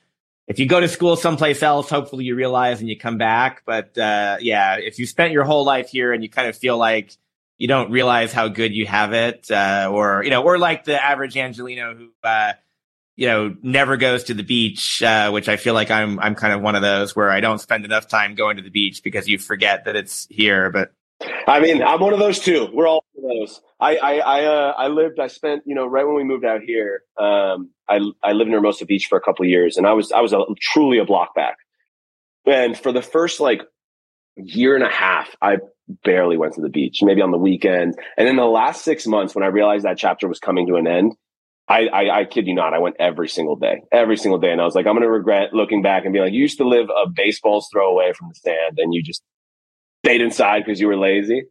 if 0.48 0.60
you 0.60 0.66
go 0.66 0.80
to 0.80 0.88
school 0.88 1.16
someplace 1.16 1.64
else, 1.64 1.90
hopefully 1.90 2.26
you 2.26 2.36
realize 2.36 2.80
and 2.80 2.90
you 2.90 2.98
come 2.98 3.18
back. 3.18 3.64
But 3.66 3.98
uh, 3.98 4.38
yeah, 4.40 4.78
if 4.78 5.00
you 5.00 5.06
spent 5.06 5.34
your 5.34 5.44
whole 5.44 5.66
life 5.66 5.90
here 5.90 6.14
and 6.14 6.24
you 6.24 6.30
kind 6.30 6.48
of 6.48 6.58
feel 6.58 6.78
like 6.78 7.16
you 7.58 7.68
don't 7.68 7.92
realize 7.92 8.34
how 8.34 8.48
good 8.48 8.74
you 8.74 8.86
have 8.86 9.14
it, 9.14 9.52
uh, 9.52 9.90
or 9.92 10.24
you 10.24 10.30
know, 10.30 10.44
or 10.44 10.58
like 10.58 10.84
the 10.84 11.02
average 11.02 11.36
Angeleno 11.36 11.96
who 11.96 12.10
uh, 12.24 12.54
you 13.22 13.28
know 13.28 13.56
never 13.62 13.98
goes 13.98 14.24
to 14.24 14.34
the 14.34 14.42
beach, 14.42 15.04
uh, 15.04 15.30
which 15.30 15.48
I 15.48 15.56
feel 15.56 15.76
like 15.76 15.92
I'm 15.92 16.20
I'm 16.20 16.34
kind 16.34 16.54
of 16.56 16.62
one 16.62 16.74
of 16.74 16.82
those 16.82 17.16
where 17.16 17.30
I 17.30 17.40
don't 17.40 17.60
spend 17.60 17.86
enough 17.86 18.08
time 18.08 18.34
going 18.34 18.58
to 18.58 18.64
the 18.64 18.72
beach 18.72 19.04
because 19.04 19.28
you 19.28 19.38
forget 19.38 19.86
that 19.86 19.96
it's 19.96 20.26
here. 20.32 20.72
But 20.72 20.92
I 21.48 21.60
mean, 21.60 21.84
I'm 21.84 22.00
one 22.00 22.14
of 22.14 22.20
those 22.20 22.40
too. 22.40 22.68
We're 22.74 22.88
all 22.88 23.06
those. 23.16 23.62
I 23.80 23.98
I 23.98 24.14
I, 24.18 24.46
uh, 24.46 24.74
I 24.76 24.88
lived. 24.88 25.20
I 25.20 25.28
spent 25.28 25.62
you 25.68 25.76
know 25.76 25.86
right 25.86 26.04
when 26.04 26.16
we 26.16 26.24
moved 26.24 26.46
out 26.46 26.62
here. 26.66 27.04
Um, 27.16 27.70
I 27.88 28.00
I 28.24 28.32
lived 28.32 28.48
in 28.48 28.56
Hermosa 28.56 28.88
Beach 28.88 29.06
for 29.06 29.20
a 29.20 29.22
couple 29.22 29.46
years, 29.46 29.78
and 29.78 29.86
I 29.86 29.94
was 29.94 30.12
I 30.12 30.22
was 30.22 30.34
a, 30.34 30.44
truly 30.60 30.98
a 30.98 31.06
block 31.06 31.36
back. 31.36 31.58
And 32.48 32.76
for 32.76 32.92
the 32.92 33.04
first 33.04 33.40
like 33.40 33.62
year 34.36 34.74
and 34.74 34.84
a 34.84 34.90
half, 34.90 35.30
I 35.44 35.58
barely 36.04 36.38
went 36.38 36.56
to 36.56 36.62
the 36.62 36.70
beach, 36.70 37.04
maybe 37.04 37.22
on 37.22 37.30
the 37.30 37.38
weekend. 37.38 38.00
And 38.18 38.28
in 38.28 38.36
the 38.36 38.46
last 38.46 38.84
six 38.84 39.06
months, 39.06 39.36
when 39.36 39.44
I 39.44 39.48
realized 39.48 39.86
that 39.86 40.00
chapter 40.00 40.28
was 40.28 40.40
coming 40.40 40.66
to 40.66 40.78
an 40.78 40.88
end, 40.88 41.14
I, 41.72 41.88
I, 41.88 42.20
I 42.20 42.26
kid 42.26 42.48
you 42.48 42.54
not, 42.54 42.74
I 42.74 42.80
went 42.80 42.98
every 43.00 43.30
single 43.30 43.56
day, 43.56 43.82
every 43.94 44.18
single 44.18 44.40
day. 44.40 44.52
And 44.52 44.60
I 44.60 44.66
was 44.66 44.76
like, 44.76 44.86
I'm 44.86 44.94
going 44.94 45.04
to 45.04 45.10
regret 45.10 45.54
looking 45.54 45.82
back 45.82 46.04
and 46.04 46.14
be 46.14 46.20
like, 46.20 46.34
you 46.34 46.42
used 46.42 46.58
to 46.58 46.68
live 46.68 46.90
a 46.90 47.10
baseball's 47.10 47.70
throw 47.72 47.90
away 47.90 48.12
from 48.12 48.28
the 48.28 48.36
stand 48.36 48.78
and 48.78 48.94
you 48.94 49.02
just 49.02 49.24
stayed 50.04 50.20
inside 50.20 50.64
because 50.66 50.82
you 50.82 50.88
were 50.88 50.98
lazy. 50.98 51.44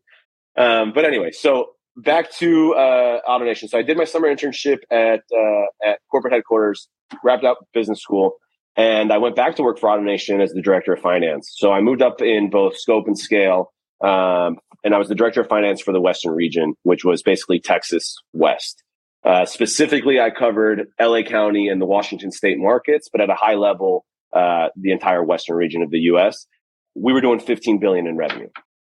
Um, 0.59 0.92
but 0.94 1.06
anyway, 1.06 1.30
so 1.30 1.70
back 1.96 2.30
to 2.35 2.74
uh. 2.74 3.20
So 3.54 3.78
I 3.78 3.83
did 3.83 3.96
my 3.96 4.04
summer 4.04 4.28
internship 4.28 4.78
at 4.90 5.22
uh, 5.33 5.88
at 5.88 6.00
corporate 6.11 6.35
headquarters, 6.35 6.88
wrapped 7.24 7.44
up 7.44 7.59
business 7.72 8.00
school, 8.00 8.35
and 8.76 9.12
I 9.12 9.18
went 9.18 9.37
back 9.37 9.56
to 9.56 9.62
work 9.62 9.78
for 9.78 9.88
AutoNation 9.88 10.42
as 10.42 10.52
the 10.52 10.61
director 10.61 10.92
of 10.92 11.00
finance. 11.00 11.50
So 11.56 11.72
I 11.72 11.80
moved 11.80 12.02
up 12.02 12.20
in 12.20 12.50
both 12.50 12.76
scope 12.76 13.06
and 13.06 13.18
scale, 13.18 13.72
um, 14.02 14.59
and 14.85 14.94
I 14.94 14.98
was 14.98 15.09
the 15.09 15.14
director 15.14 15.40
of 15.40 15.48
finance 15.48 15.80
for 15.80 15.92
the 15.92 16.00
Western 16.00 16.33
region, 16.33 16.74
which 16.83 17.04
was 17.04 17.22
basically 17.22 17.61
Texas 17.61 18.16
West. 18.33 18.83
Uh, 19.24 19.44
specifically, 19.44 20.18
I 20.18 20.30
covered 20.30 20.88
LA 21.00 21.22
County 21.22 21.68
and 21.68 21.80
the 21.80 21.87
Washington 21.87 22.33
State 22.33 22.59
markets, 22.59 23.09
but 23.12 23.20
at 23.20 23.28
a 23.28 23.35
high 23.35 23.54
level, 23.54 24.04
uh, 24.33 24.68
the 24.76 24.92
entire 24.92 25.22
Western 25.22 25.56
region 25.56 25.83
of 25.83 25.90
the 25.90 25.98
U.S 25.98 26.46
we 26.94 27.12
were 27.12 27.20
doing 27.20 27.40
15 27.40 27.78
billion 27.78 28.06
in 28.06 28.16
revenue. 28.16 28.48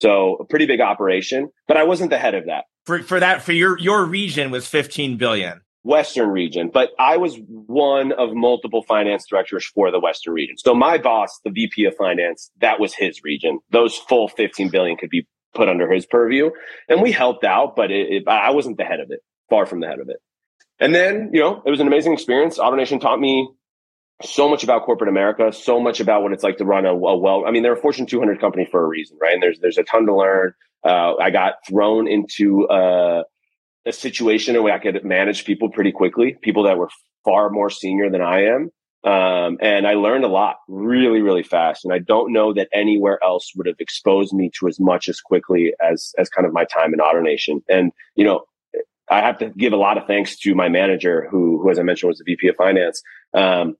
So 0.01 0.37
a 0.39 0.45
pretty 0.45 0.65
big 0.65 0.81
operation, 0.81 1.49
but 1.67 1.77
I 1.77 1.83
wasn't 1.83 2.09
the 2.09 2.17
head 2.17 2.33
of 2.33 2.45
that. 2.45 2.65
For 2.85 3.03
for 3.03 3.19
that 3.19 3.43
for 3.43 3.51
your 3.51 3.77
your 3.77 4.05
region 4.05 4.49
was 4.49 4.67
15 4.67 5.17
billion. 5.17 5.61
Western 5.83 6.29
region, 6.29 6.69
but 6.71 6.91
I 6.99 7.17
was 7.17 7.39
one 7.47 8.11
of 8.11 8.33
multiple 8.33 8.83
finance 8.83 9.25
directors 9.27 9.65
for 9.65 9.89
the 9.89 9.99
Western 9.99 10.33
region. 10.33 10.55
So 10.59 10.75
my 10.75 10.99
boss, 10.99 11.39
the 11.43 11.49
VP 11.49 11.85
of 11.85 11.95
finance, 11.95 12.51
that 12.59 12.79
was 12.79 12.93
his 12.93 13.23
region. 13.23 13.59
Those 13.71 13.95
full 13.95 14.27
15 14.27 14.69
billion 14.69 14.95
could 14.95 15.09
be 15.09 15.27
put 15.55 15.69
under 15.69 15.91
his 15.91 16.05
purview. 16.05 16.51
And 16.87 17.01
we 17.01 17.11
helped 17.11 17.43
out, 17.43 17.75
but 17.75 17.89
it, 17.89 18.11
it, 18.11 18.27
I 18.27 18.51
wasn't 18.51 18.77
the 18.77 18.83
head 18.83 18.99
of 18.99 19.09
it, 19.09 19.21
far 19.51 19.67
from 19.67 19.81
the 19.81 19.87
head 19.87 19.99
of 19.99 20.09
it. 20.09 20.17
And 20.79 20.95
then, 20.95 21.29
you 21.33 21.41
know, 21.41 21.61
it 21.63 21.69
was 21.69 21.79
an 21.79 21.87
amazing 21.87 22.13
experience. 22.13 22.57
AutoNation 22.57 22.99
taught 22.99 23.19
me 23.19 23.47
so 24.23 24.49
much 24.49 24.63
about 24.63 24.83
corporate 24.85 25.09
America, 25.09 25.51
so 25.51 25.79
much 25.79 25.99
about 25.99 26.23
what 26.23 26.31
it's 26.31 26.43
like 26.43 26.57
to 26.57 26.65
run 26.65 26.85
a, 26.85 26.93
a, 26.93 27.17
well. 27.17 27.43
I 27.45 27.51
mean, 27.51 27.61
they're 27.61 27.73
a 27.73 27.81
Fortune 27.81 28.07
200 28.07 28.39
company 28.39 28.67
for 28.71 28.83
a 28.83 28.87
reason, 28.87 29.17
right? 29.21 29.33
And 29.33 29.43
there's 29.43 29.59
there's 29.59 29.77
a 29.77 29.83
ton 29.83 30.07
to 30.07 30.15
learn. 30.15 30.53
Uh, 30.83 31.15
I 31.17 31.29
got 31.29 31.55
thrown 31.67 32.07
into 32.07 32.67
a 32.71 33.23
situation 33.91 34.61
where 34.63 34.73
I 34.73 34.79
could 34.79 35.03
manage 35.03 35.45
people 35.45 35.69
pretty 35.69 35.91
quickly, 35.91 36.37
people 36.41 36.63
that 36.63 36.77
were 36.77 36.89
far 37.25 37.49
more 37.49 37.69
senior 37.69 38.09
than 38.09 38.21
I 38.21 38.45
am, 38.45 38.71
um, 39.03 39.57
and 39.61 39.87
I 39.87 39.93
learned 39.93 40.23
a 40.23 40.27
lot 40.27 40.57
really, 40.67 41.21
really 41.21 41.41
fast. 41.43 41.85
And 41.85 41.93
I 41.93 41.99
don't 41.99 42.31
know 42.31 42.53
that 42.53 42.69
anywhere 42.71 43.19
else 43.23 43.51
would 43.55 43.65
have 43.65 43.79
exposed 43.79 44.33
me 44.33 44.51
to 44.59 44.67
as 44.67 44.79
much 44.79 45.09
as 45.09 45.19
quickly 45.19 45.73
as 45.81 46.13
as 46.19 46.29
kind 46.29 46.45
of 46.45 46.53
my 46.53 46.65
time 46.65 46.93
in 46.93 46.99
AutoNation. 46.99 47.61
And 47.67 47.91
you 48.15 48.23
know, 48.23 48.45
I 49.11 49.19
have 49.19 49.39
to 49.39 49.49
give 49.49 49.73
a 49.73 49.77
lot 49.77 49.97
of 49.97 50.07
thanks 50.07 50.37
to 50.39 50.55
my 50.55 50.69
manager, 50.69 51.27
who, 51.29 51.61
who 51.61 51.69
as 51.69 51.77
I 51.77 51.83
mentioned, 51.83 52.07
was 52.07 52.17
the 52.19 52.23
VP 52.23 52.47
of 52.47 52.55
Finance. 52.55 53.03
Um, 53.33 53.75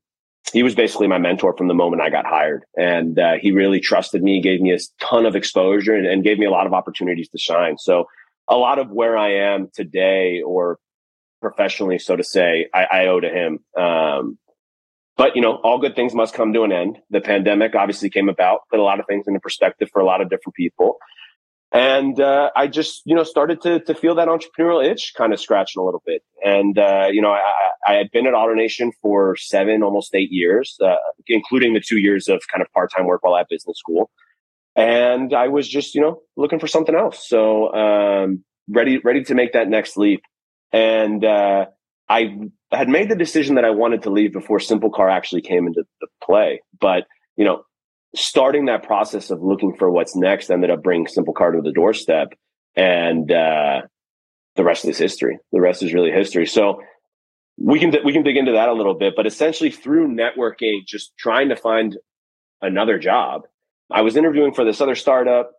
he 0.52 0.62
was 0.62 0.76
basically 0.76 1.08
my 1.08 1.20
mentor 1.20 1.56
from 1.56 1.70
the 1.70 1.74
moment 1.74 2.02
I 2.02 2.10
got 2.10 2.26
hired. 2.26 2.66
And 2.76 3.18
uh, 3.18 3.36
he 3.40 3.52
really 3.52 3.80
trusted 3.80 4.22
me, 4.22 4.42
gave 4.42 4.60
me 4.60 4.74
a 4.74 4.80
ton 5.00 5.26
of 5.26 5.36
exposure 5.36 5.96
and, 5.96 6.06
and, 6.06 6.24
gave 6.24 6.38
me 6.38 6.46
a 6.46 6.52
lot 6.52 6.68
of 6.68 6.74
opportunities 6.74 7.30
to 7.30 7.38
shine. 7.38 7.78
So 7.78 8.06
a 8.50 8.58
lot 8.58 8.78
of 8.78 8.90
where 8.90 9.18
I 9.18 9.54
am 9.54 9.70
today 9.74 10.42
or 10.42 10.80
professionally, 11.42 12.00
so 12.00 12.18
to 12.18 12.24
say, 12.24 12.68
I, 12.74 12.84
I 12.84 13.08
owe 13.08 13.20
to 13.20 13.30
him. 13.30 13.60
Um, 13.82 14.38
but 15.16 15.36
you 15.36 15.42
know, 15.42 15.56
all 15.56 15.80
good 15.80 15.96
things 15.96 16.14
must 16.14 16.34
come 16.34 16.52
to 16.54 16.64
an 16.64 16.72
end. 16.72 16.98
The 17.10 17.22
pandemic 17.22 17.76
obviously 17.76 18.10
came 18.10 18.28
about, 18.28 18.62
put 18.70 18.80
a 18.80 18.84
lot 18.84 19.00
of 19.00 19.06
things 19.08 19.28
into 19.28 19.40
perspective 19.40 19.90
for 19.94 20.02
a 20.02 20.06
lot 20.06 20.22
of 20.22 20.30
different 20.30 20.56
people. 20.56 20.98
And 21.74 22.20
uh, 22.20 22.50
I 22.56 22.68
just, 22.68 23.02
you 23.06 23.16
know, 23.16 23.24
started 23.24 23.62
to 23.62 23.80
to 23.82 23.96
feel 23.96 24.16
that 24.16 24.28
entrepreneurial 24.28 24.86
itch 24.86 25.14
kind 25.18 25.32
of 25.32 25.40
scratching 25.40 25.82
a 25.82 25.86
little 25.86 26.04
bit. 26.06 26.22
And 26.44 26.78
uh, 26.78 27.08
you 27.12 27.22
know, 27.22 27.32
I, 27.32 27.42
I 27.88 27.94
had 27.94 28.12
been 28.12 28.28
at 28.28 28.34
AutoNation 28.34 28.92
for 29.02 29.38
seven, 29.38 29.82
almost 29.82 30.14
eight 30.14 30.32
years, 30.32 30.78
uh, 30.84 30.96
including 31.28 31.74
the 31.74 31.82
two 31.82 31.98
years 31.98 32.28
of 32.28 32.42
kind 32.52 32.62
of 32.62 32.72
part 32.74 32.92
time 32.96 33.06
work 33.06 33.24
while 33.24 33.38
at 33.38 33.48
business 33.50 33.78
school. 33.78 34.10
And 34.76 35.34
I 35.34 35.48
was 35.50 35.68
just, 35.68 35.96
you 35.96 36.02
know, 36.02 36.22
looking 36.38 36.60
for 36.60 36.68
something 36.68 36.96
else. 36.96 37.28
So 37.28 37.74
um, 37.74 38.44
ready, 38.70 39.00
ready 39.00 39.24
to 39.26 39.36
make 39.36 39.54
that 39.54 39.68
next 39.68 39.98
leap. 39.98 40.22
And 40.72 41.24
uh, 41.26 41.66
I 42.08 42.38
had 42.72 42.88
made 42.88 43.10
the 43.10 43.16
decision 43.16 43.56
that 43.56 43.66
I 43.66 43.72
wanted 43.72 44.04
to 44.04 44.10
leave 44.10 44.32
before 44.32 44.60
SimpleCar 44.60 45.12
actually 45.12 45.42
came 45.42 45.68
into 45.68 45.84
the 46.00 46.08
play. 46.24 46.62
But, 46.80 47.06
you 47.36 47.44
know, 47.44 47.64
starting 48.16 48.66
that 48.66 48.84
process 48.84 49.30
of 49.30 49.42
looking 49.42 49.76
for 49.78 49.90
what's 49.90 50.16
next 50.16 50.50
ended 50.50 50.70
up 50.70 50.84
bringing 50.84 51.08
SimpleCar 51.08 51.54
to 51.54 51.62
the 51.62 51.72
doorstep. 51.72 52.34
And 52.76 53.32
uh, 53.32 53.82
the 54.56 54.64
rest 54.64 54.86
is 54.86 54.98
history. 54.98 55.38
The 55.52 55.62
rest 55.62 55.84
is 55.84 55.94
really 55.94 56.12
history. 56.12 56.46
So 56.46 56.82
we 57.58 57.80
can 57.80 57.94
we 58.04 58.14
can 58.14 58.24
dig 58.24 58.38
into 58.38 58.54
that 58.54 58.70
a 58.70 58.74
little 58.74 58.96
bit, 58.96 59.14
but 59.16 59.28
essentially 59.28 59.72
through 59.72 60.16
networking, 60.16 60.86
just 60.86 61.12
trying 61.18 61.50
to 61.50 61.56
find 61.56 61.98
another 62.62 62.98
job. 62.98 63.44
I 63.92 64.02
was 64.02 64.16
interviewing 64.16 64.54
for 64.54 64.64
this 64.64 64.82
other 64.82 64.96
startup 64.96 65.52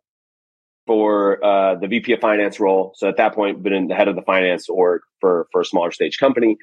for 0.87 1.45
uh, 1.45 1.77
the 1.77 1.87
VP 1.87 2.15
of 2.15 2.21
finance 2.21 2.59
role. 2.59 2.93
So 2.97 3.09
at 3.09 3.19
that 3.19 3.35
point, 3.35 3.63
been 3.63 3.73
in 3.73 3.89
the 3.89 3.95
head 3.95 4.09
of 4.09 4.17
the 4.17 4.23
finance 4.23 4.69
org 4.69 5.03
for 5.21 5.47
for 5.53 5.61
a 5.61 5.65
smaller 5.65 5.93
stage 5.93 6.19
company, 6.19 6.57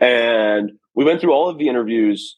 and 0.00 0.72
we 0.94 1.04
went 1.04 1.20
through 1.20 1.32
all 1.32 1.48
of 1.48 1.58
the 1.58 1.68
interviews. 1.68 2.37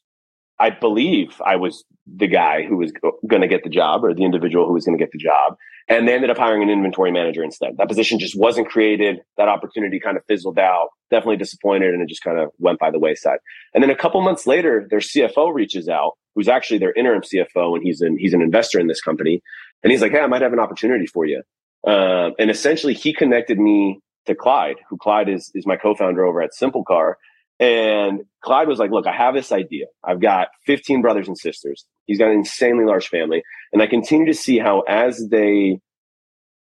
I 0.61 0.69
believe 0.69 1.41
I 1.43 1.55
was 1.55 1.83
the 2.05 2.27
guy 2.27 2.63
who 2.63 2.77
was 2.77 2.91
going 3.27 3.41
to 3.41 3.47
get 3.47 3.63
the 3.63 3.69
job 3.69 4.03
or 4.03 4.13
the 4.13 4.23
individual 4.23 4.67
who 4.67 4.73
was 4.73 4.85
going 4.85 4.97
to 4.97 5.03
get 5.03 5.11
the 5.11 5.17
job. 5.17 5.55
And 5.87 6.07
they 6.07 6.13
ended 6.13 6.29
up 6.29 6.37
hiring 6.37 6.61
an 6.61 6.69
inventory 6.69 7.11
manager 7.11 7.43
instead. 7.43 7.77
That 7.77 7.87
position 7.87 8.19
just 8.19 8.37
wasn't 8.37 8.69
created. 8.69 9.21
That 9.37 9.47
opportunity 9.47 9.99
kind 9.99 10.17
of 10.17 10.23
fizzled 10.27 10.59
out. 10.59 10.89
Definitely 11.09 11.37
disappointed. 11.37 11.93
And 11.95 12.03
it 12.03 12.09
just 12.09 12.23
kind 12.23 12.39
of 12.39 12.51
went 12.59 12.77
by 12.77 12.91
the 12.91 12.99
wayside. 12.99 13.39
And 13.73 13.83
then 13.83 13.89
a 13.89 13.95
couple 13.95 14.21
months 14.21 14.45
later, 14.45 14.85
their 14.87 14.99
CFO 14.99 15.51
reaches 15.53 15.89
out, 15.89 16.11
who's 16.35 16.47
actually 16.47 16.77
their 16.77 16.93
interim 16.93 17.23
CFO. 17.23 17.75
And 17.75 17.83
he's 17.83 18.01
an, 18.01 18.17
he's 18.19 18.33
an 18.33 18.41
investor 18.41 18.79
in 18.79 18.85
this 18.85 19.01
company. 19.01 19.41
And 19.83 19.91
he's 19.91 20.01
like, 20.01 20.11
Hey, 20.11 20.19
I 20.19 20.27
might 20.27 20.43
have 20.43 20.53
an 20.53 20.59
opportunity 20.59 21.07
for 21.07 21.25
you. 21.25 21.41
Um, 21.87 22.33
and 22.37 22.51
essentially 22.51 22.93
he 22.93 23.13
connected 23.13 23.57
me 23.57 23.99
to 24.27 24.35
Clyde, 24.35 24.77
who 24.89 24.97
Clyde 24.97 25.29
is, 25.29 25.51
is 25.55 25.65
my 25.65 25.75
co-founder 25.75 26.23
over 26.23 26.41
at 26.41 26.51
SimpleCar. 26.51 27.15
And 27.61 28.21
Clyde 28.43 28.67
was 28.67 28.79
like, 28.79 28.89
look, 28.89 29.05
I 29.05 29.15
have 29.15 29.35
this 29.35 29.51
idea. 29.51 29.85
I've 30.03 30.19
got 30.19 30.47
15 30.65 31.03
brothers 31.03 31.27
and 31.27 31.37
sisters. 31.37 31.85
He's 32.07 32.17
got 32.17 32.29
an 32.29 32.39
insanely 32.39 32.85
large 32.85 33.07
family. 33.07 33.43
And 33.71 33.83
I 33.83 33.87
continue 33.87 34.25
to 34.25 34.33
see 34.33 34.57
how 34.57 34.81
as 34.81 35.23
they 35.29 35.79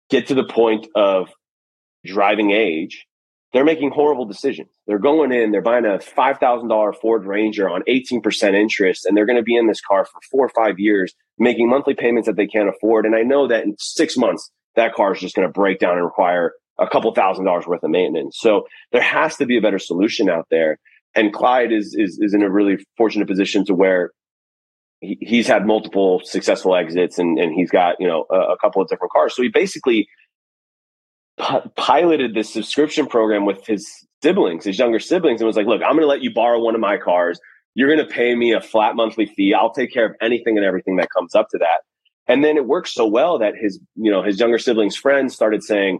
get 0.09 0.27
to 0.27 0.33
the 0.33 0.45
point 0.45 0.87
of 0.95 1.29
driving 2.03 2.49
age, 2.49 3.05
they're 3.53 3.63
making 3.65 3.91
horrible 3.91 4.25
decisions. 4.25 4.69
They're 4.87 4.99
going 4.99 5.31
in, 5.31 5.51
they're 5.51 5.61
buying 5.61 5.85
a 5.85 5.99
$5,000 5.99 6.95
Ford 6.95 7.25
Ranger 7.25 7.69
on 7.69 7.83
18% 7.87 8.53
interest, 8.53 9.05
and 9.05 9.15
they're 9.15 9.25
going 9.27 9.37
to 9.37 9.43
be 9.43 9.55
in 9.55 9.67
this 9.67 9.81
car 9.81 10.05
for 10.05 10.19
four 10.31 10.45
or 10.45 10.49
five 10.49 10.79
years, 10.79 11.13
making 11.37 11.69
monthly 11.69 11.93
payments 11.93 12.27
that 12.27 12.35
they 12.35 12.47
can't 12.47 12.69
afford. 12.69 13.05
And 13.05 13.15
I 13.15 13.21
know 13.21 13.47
that 13.47 13.63
in 13.63 13.75
six 13.77 14.17
months, 14.17 14.51
that 14.75 14.93
car 14.93 15.13
is 15.13 15.21
just 15.21 15.35
going 15.35 15.47
to 15.47 15.51
break 15.51 15.79
down 15.79 15.97
and 15.97 16.05
require 16.05 16.53
a 16.79 16.87
couple 16.87 17.13
thousand 17.13 17.45
dollars 17.45 17.67
worth 17.67 17.83
of 17.83 17.89
maintenance. 17.89 18.37
So 18.39 18.67
there 18.91 19.01
has 19.01 19.35
to 19.37 19.45
be 19.45 19.57
a 19.57 19.61
better 19.61 19.79
solution 19.79 20.29
out 20.29 20.47
there. 20.49 20.77
And 21.15 21.33
Clyde 21.33 21.71
is 21.71 21.95
is, 21.97 22.19
is 22.21 22.33
in 22.33 22.43
a 22.43 22.49
really 22.49 22.77
fortunate 22.97 23.27
position 23.27 23.65
to 23.65 23.73
where 23.73 24.11
he, 25.01 25.17
he's 25.21 25.47
had 25.47 25.65
multiple 25.65 26.21
successful 26.23 26.75
exits 26.75 27.17
and, 27.17 27.39
and 27.39 27.53
he's 27.53 27.71
got 27.71 27.95
you 27.99 28.07
know 28.07 28.25
a, 28.31 28.53
a 28.53 28.57
couple 28.57 28.81
of 28.81 28.87
different 28.87 29.11
cars. 29.11 29.35
So 29.35 29.41
he 29.41 29.49
basically 29.49 30.07
p- 31.39 31.59
piloted 31.75 32.35
this 32.35 32.51
subscription 32.51 33.07
program 33.07 33.45
with 33.45 33.65
his 33.65 33.87
siblings, 34.21 34.65
his 34.65 34.77
younger 34.77 34.99
siblings, 34.99 35.41
and 35.41 35.47
was 35.47 35.55
like, 35.55 35.67
"Look, 35.67 35.81
I'm 35.81 35.93
going 35.93 36.01
to 36.01 36.07
let 36.07 36.21
you 36.21 36.33
borrow 36.33 36.59
one 36.59 36.75
of 36.75 36.81
my 36.81 36.97
cars. 36.97 37.39
You're 37.75 37.93
going 37.93 38.05
to 38.05 38.13
pay 38.13 38.35
me 38.35 38.53
a 38.53 38.61
flat 38.61 38.95
monthly 38.95 39.25
fee. 39.25 39.53
I'll 39.53 39.73
take 39.73 39.91
care 39.91 40.05
of 40.05 40.13
anything 40.21 40.57
and 40.57 40.65
everything 40.65 40.97
that 40.97 41.09
comes 41.15 41.35
up 41.35 41.47
to 41.51 41.57
that." 41.59 41.81
And 42.27 42.43
then 42.43 42.57
it 42.57 42.67
worked 42.67 42.89
so 42.89 43.07
well 43.07 43.39
that 43.39 43.55
his, 43.59 43.79
you 43.95 44.11
know, 44.11 44.21
his 44.21 44.39
younger 44.39 44.59
siblings' 44.59 44.95
friends 44.95 45.33
started 45.33 45.63
saying, 45.63 45.99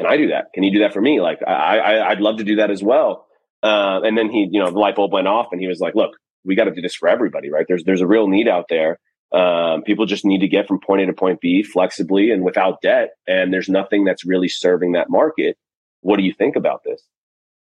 can 0.00 0.10
I 0.10 0.16
do 0.16 0.28
that? 0.28 0.46
Can 0.54 0.62
you 0.62 0.72
do 0.72 0.78
that 0.78 0.94
for 0.94 1.00
me? 1.02 1.20
Like, 1.20 1.40
I, 1.46 1.78
I 1.78 2.10
I'd 2.10 2.20
love 2.20 2.38
to 2.38 2.44
do 2.44 2.56
that 2.56 2.70
as 2.70 2.82
well. 2.82 3.26
Uh, 3.62 4.00
and 4.02 4.16
then 4.16 4.30
he, 4.30 4.48
you 4.50 4.58
know, 4.58 4.70
the 4.70 4.78
light 4.78 4.96
bulb 4.96 5.12
went 5.12 5.28
off, 5.28 5.48
and 5.52 5.60
he 5.60 5.66
was 5.66 5.78
like, 5.78 5.94
"Look, 5.94 6.12
we 6.44 6.54
got 6.54 6.64
to 6.64 6.70
do 6.70 6.80
this 6.80 6.94
for 6.94 7.06
everybody, 7.08 7.50
right? 7.50 7.66
There's 7.68 7.84
there's 7.84 8.00
a 8.00 8.06
real 8.06 8.26
need 8.28 8.48
out 8.48 8.66
there. 8.70 8.98
Um, 9.32 9.82
people 9.82 10.06
just 10.06 10.24
need 10.24 10.40
to 10.40 10.48
get 10.48 10.66
from 10.66 10.80
point 10.80 11.02
A 11.02 11.06
to 11.06 11.12
point 11.12 11.40
B 11.42 11.62
flexibly 11.62 12.30
and 12.30 12.42
without 12.42 12.80
debt, 12.80 13.10
and 13.26 13.52
there's 13.52 13.68
nothing 13.68 14.04
that's 14.04 14.24
really 14.24 14.48
serving 14.48 14.92
that 14.92 15.10
market. 15.10 15.58
What 16.00 16.16
do 16.16 16.22
you 16.22 16.32
think 16.32 16.56
about 16.56 16.80
this?" 16.84 17.02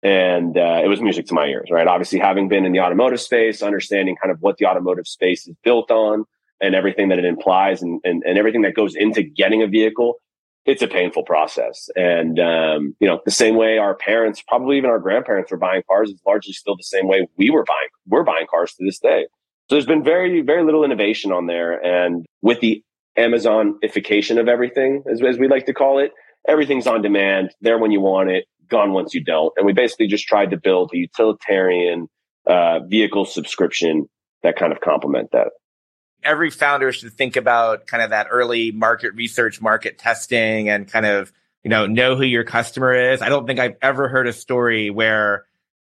And 0.03 0.59
uh, 0.59 0.81
it 0.85 0.89
was 0.89 1.01
music 1.01 1.27
to 1.27 1.35
my 1.35 1.47
ears, 1.47 1.69
right? 1.71 1.87
Obviously, 1.87 2.19
having 2.19 2.49
been 2.49 2.65
in 2.67 2.73
the 2.73 2.81
automotive 2.81 3.21
space, 3.21 3.63
understanding 3.63 4.17
kind 4.21 4.33
of 4.33 4.39
what 4.41 4.57
the 4.59 4.67
automotive 4.67 5.07
space 5.07 5.47
is 5.47 5.55
built 5.63 5.93
on, 5.93 6.25
and 6.61 6.75
everything 6.75 7.09
that 7.11 7.21
it 7.21 7.25
implies, 7.25 7.83
and, 7.83 8.01
and, 8.03 8.25
and 8.27 8.37
everything 8.37 8.63
that 8.63 8.75
goes 8.75 8.97
into 8.97 9.23
getting 9.23 9.63
a 9.63 9.69
vehicle 9.69 10.15
it's 10.67 10.83
a 10.83 10.89
painful 10.89 11.25
process. 11.25 11.89
And, 11.95 12.39
um, 12.39 12.97
you 12.99 13.07
know, 13.07 13.21
the 13.25 13.31
same 13.31 13.57
way 13.57 13.79
our 13.79 13.95
parents, 13.95 14.43
probably 14.47 14.79
even 14.79 14.91
our 14.91 14.99
grandparents 14.99 15.51
were 15.51 15.59
buying 15.59 15.83
cars 15.89 16.11
is 16.11 16.21
largely 16.27 16.53
still 16.53 16.77
the 16.77 16.83
same 16.83 17.07
way 17.07 17.27
we 17.37 17.51
were 17.51 17.65
buying, 17.65 17.89
we're 18.07 18.25
buying 18.25 18.47
cars 18.51 18.73
to 18.75 18.85
this 18.85 18.99
day. 18.99 19.27
So 19.69 19.75
there's 19.75 19.87
been 19.87 20.05
very, 20.05 20.41
very 20.43 20.65
little 20.65 20.85
innovation 20.85 21.33
on 21.33 21.47
there. 21.47 21.73
And 21.85 22.27
with 22.43 22.61
the 22.61 22.83
Amazonification 23.17 24.41
of 24.41 24.49
everything, 24.49 25.05
as, 25.11 25.23
as 25.23 25.39
we 25.39 25.49
like 25.49 25.67
to 25.67 25.75
call 25.75 25.99
it, 25.99 26.13
everything's 26.49 26.87
on 26.87 27.01
demand, 27.01 27.55
there 27.61 27.79
when 27.79 27.91
you 27.91 28.01
want 28.01 28.31
it, 28.31 28.45
gone 28.69 28.93
once 28.93 29.15
you 29.15 29.23
don't. 29.23 29.53
And 29.57 29.67
we 29.67 29.73
basically 29.73 30.07
just 30.07 30.27
tried 30.27 30.51
to 30.51 30.57
build 30.57 30.91
a 30.93 30.99
utilitarian 30.99 32.09
uh, 32.47 32.81
vehicle 32.81 33.25
subscription 33.25 34.07
that 34.43 34.57
kind 34.57 34.73
of 34.73 34.81
complement 34.81 35.31
that 35.33 35.49
every 36.25 36.51
founder 36.51 36.93
should 36.93 37.13
think 37.13 37.37
about 37.37 37.87
kind 37.87 38.03
of 38.03 38.11
that 38.11 38.29
early 38.31 38.73
market 38.73 39.15
research, 39.15 39.61
market 39.61 39.99
testing, 39.99 40.69
and 40.69 40.91
kind 40.91 41.07
of, 41.07 41.33
you 41.63 41.71
know, 41.71 41.87
know 41.87 42.17
who 42.17 42.25
your 42.25 42.45
customer 42.45 43.13
is. 43.13 43.23
I 43.23 43.29
don't 43.29 43.47
think 43.47 43.61
I've 43.61 43.77
ever 43.83 44.09
heard 44.09 44.27
a 44.27 44.33
story 44.33 44.91
where 44.91 45.47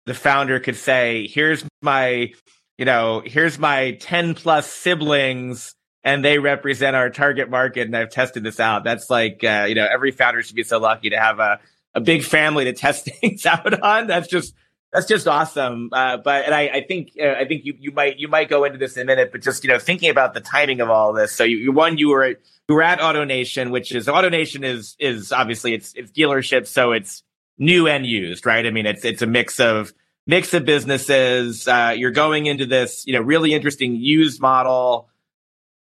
the 0.07 0.15
founder 0.15 0.61
could 0.61 0.77
say, 0.77 1.27
here's 1.27 1.65
my, 1.83 2.33
you 2.79 2.85
know, 2.85 3.23
here's 3.25 3.59
my 3.59 3.93
10 4.01 4.35
plus 4.35 4.71
siblings 4.71 5.75
and 6.03 6.25
they 6.25 6.39
represent 6.39 6.95
our 6.95 7.09
target 7.09 7.49
market. 7.49 7.87
And 7.87 7.97
I've 7.97 8.11
tested 8.11 8.43
this 8.45 8.61
out. 8.61 8.85
That's 8.85 9.09
like, 9.09 9.43
uh, 9.43 9.65
you 9.69 9.75
know, 9.75 9.89
every 9.91 10.11
founder 10.11 10.43
should 10.43 10.57
be 10.57 10.65
so 10.65 10.79
lucky 10.79 11.11
to 11.11 11.19
have 11.19 11.41
a, 11.41 11.61
a 11.95 12.01
big 12.01 12.23
family 12.23 12.65
to 12.65 12.73
test 12.73 13.05
things 13.21 13.47
out 13.47 13.81
on. 13.81 14.07
That's 14.07 14.29
just 14.29 14.55
that's 14.95 15.07
just 15.07 15.27
awesome. 15.27 15.91
Uh, 15.93 16.19
but 16.19 16.45
and 16.45 16.55
I, 16.55 16.69
I 16.69 16.85
think 16.87 17.15
uh, 17.21 17.33
I 17.33 17.47
think 17.47 17.65
you 17.65 17.75
you 17.81 17.91
might 17.91 18.21
you 18.21 18.29
might 18.29 18.49
go 18.49 18.63
into 18.63 18.79
this 18.79 18.97
in 18.97 19.03
a 19.03 19.05
minute, 19.05 19.33
but 19.33 19.43
just 19.43 19.65
you 19.65 19.69
know 19.69 19.81
thinking 19.81 20.09
about 20.09 20.35
the 20.35 20.41
timing 20.41 20.81
of 20.81 20.89
all 20.89 21.13
this. 21.13 21.33
So 21.33 21.43
you, 21.43 21.57
you 21.57 21.73
one 21.73 21.99
you 21.99 22.11
were 22.11 22.29
you 22.29 22.75
were 22.75 22.83
at 22.83 23.01
AutoNation, 23.01 23.73
which 23.73 23.93
is 23.93 24.07
AutoNation 24.07 24.65
is 24.65 24.95
is 25.01 25.33
obviously 25.33 25.75
it's 25.75 25.95
it's 25.95 26.13
dealerships, 26.13 26.69
so 26.69 26.93
it's 26.93 27.25
new 27.59 27.89
and 27.89 28.07
used, 28.07 28.47
right? 28.47 28.65
I 28.65 28.71
mean, 28.71 28.87
it's 28.87 29.05
it's 29.05 29.21
a 29.21 29.27
mix 29.27 29.59
of 29.59 29.93
mix 30.29 30.55
of 30.55 30.65
businesses. 30.65 31.67
Uh, 31.67 31.93
you're 31.97 32.13
going 32.13 32.47
into 32.47 32.65
this 32.65 33.05
you 33.05 33.15
know 33.15 33.21
really 33.21 33.53
interesting 33.53 33.97
used 33.97 34.41
model 34.41 35.09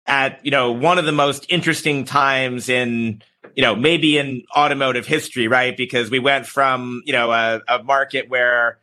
at 0.07 0.39
you 0.45 0.51
know 0.51 0.71
one 0.71 0.97
of 0.97 1.03
the 1.03 1.11
most 1.11 1.45
interesting 1.49 2.05
times 2.05 2.69
in 2.69 3.21
you 3.53 3.63
know 3.63 3.75
maybe 3.75 4.17
in 4.17 4.43
automotive 4.55 5.05
history, 5.05 5.49
right? 5.49 5.75
Because 5.75 6.09
we 6.09 6.19
went 6.19 6.45
from 6.45 7.01
you 7.05 7.11
know 7.11 7.33
a, 7.33 7.59
a 7.67 7.83
market 7.83 8.29
where 8.29 8.79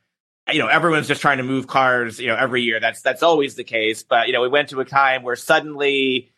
you 0.52 0.58
know 0.58 0.68
everyone's 0.68 1.08
just 1.08 1.20
trying 1.20 1.38
to 1.38 1.42
move 1.42 1.66
cars 1.66 2.18
you 2.18 2.28
know 2.28 2.36
every 2.36 2.62
year. 2.62 2.80
That's 2.80 3.02
that's 3.02 3.22
always 3.22 3.54
the 3.54 3.64
case. 3.64 4.02
But 4.02 4.26
you 4.26 4.32
know 4.32 4.42
we 4.42 4.48
went 4.48 4.68
to 4.70 4.80
a 4.80 4.84
time 4.84 5.22
where 5.22 5.36
suddenly 5.36 6.32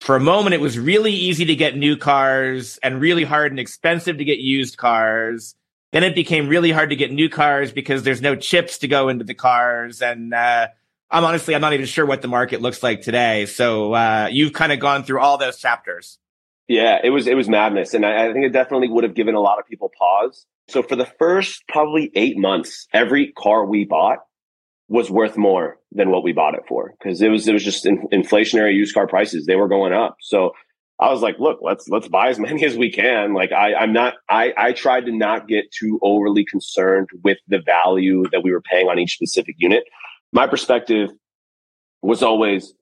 for 0.00 0.16
a 0.16 0.20
moment 0.20 0.54
it 0.54 0.60
was 0.60 0.78
really 0.78 1.12
easy 1.12 1.44
to 1.46 1.56
get 1.56 1.76
new 1.76 1.96
cars 1.96 2.78
and 2.82 3.00
really 3.00 3.24
hard 3.24 3.52
and 3.52 3.60
expensive 3.60 4.18
to 4.18 4.24
get 4.24 4.38
used 4.38 4.76
cars. 4.76 5.54
Then 5.92 6.04
it 6.04 6.14
became 6.14 6.48
really 6.48 6.72
hard 6.72 6.90
to 6.90 6.96
get 6.96 7.12
new 7.12 7.28
cars 7.28 7.72
because 7.72 8.02
there's 8.02 8.20
no 8.20 8.36
chips 8.36 8.78
to 8.78 8.88
go 8.88 9.08
into 9.08 9.24
the 9.24 9.34
cars. 9.34 10.02
And 10.02 10.34
uh, 10.34 10.68
i'm 11.08 11.24
honestly 11.24 11.54
i'm 11.54 11.60
not 11.60 11.72
even 11.72 11.86
sure 11.86 12.04
what 12.04 12.20
the 12.20 12.28
market 12.28 12.60
looks 12.60 12.82
like 12.82 13.02
today. 13.02 13.46
So 13.46 13.92
uh, 13.92 14.28
you've 14.30 14.52
kind 14.52 14.72
of 14.72 14.80
gone 14.80 15.04
through 15.04 15.20
all 15.20 15.38
those 15.38 15.58
chapters 15.58 16.18
yeah 16.68 16.98
it 17.02 17.10
was 17.10 17.26
it 17.26 17.34
was 17.34 17.48
madness 17.48 17.94
and 17.94 18.04
I, 18.04 18.28
I 18.28 18.32
think 18.32 18.44
it 18.44 18.52
definitely 18.52 18.88
would 18.88 19.04
have 19.04 19.14
given 19.14 19.34
a 19.34 19.40
lot 19.40 19.58
of 19.58 19.66
people 19.66 19.90
pause 19.98 20.46
so 20.68 20.82
for 20.82 20.96
the 20.96 21.06
first 21.18 21.64
probably 21.68 22.10
eight 22.14 22.36
months, 22.36 22.86
every 22.92 23.32
car 23.32 23.64
we 23.64 23.84
bought 23.84 24.18
was 24.88 25.10
worth 25.10 25.36
more 25.36 25.78
than 25.92 26.10
what 26.10 26.22
we 26.22 26.32
bought 26.32 26.54
it 26.54 26.62
for 26.68 26.94
because 26.98 27.20
it 27.22 27.28
was 27.28 27.46
it 27.46 27.52
was 27.52 27.64
just 27.64 27.86
in, 27.86 28.06
inflationary 28.12 28.74
used 28.74 28.94
car 28.94 29.06
prices. 29.06 29.46
They 29.46 29.56
were 29.56 29.68
going 29.68 29.92
up. 29.92 30.16
So 30.20 30.52
I 30.98 31.10
was 31.10 31.22
like, 31.22 31.36
look, 31.38 31.58
let's 31.62 31.88
let's 31.88 32.08
buy 32.08 32.28
as 32.28 32.38
many 32.40 32.64
as 32.64 32.76
we 32.76 32.90
can. 32.90 33.32
Like 33.32 33.52
I, 33.52 33.74
I'm 33.74 33.92
not 33.92 34.14
I 34.28 34.52
I 34.56 34.72
tried 34.72 35.06
to 35.06 35.12
not 35.12 35.46
get 35.46 35.70
too 35.70 36.00
overly 36.02 36.44
concerned 36.44 37.08
with 37.22 37.38
the 37.46 37.60
value 37.60 38.24
that 38.32 38.42
we 38.42 38.52
were 38.52 38.62
paying 38.62 38.88
on 38.88 38.98
each 38.98 39.14
specific 39.14 39.54
unit. 39.58 39.84
My 40.32 40.46
perspective 40.48 41.10
was 42.02 42.22
always 42.22 42.74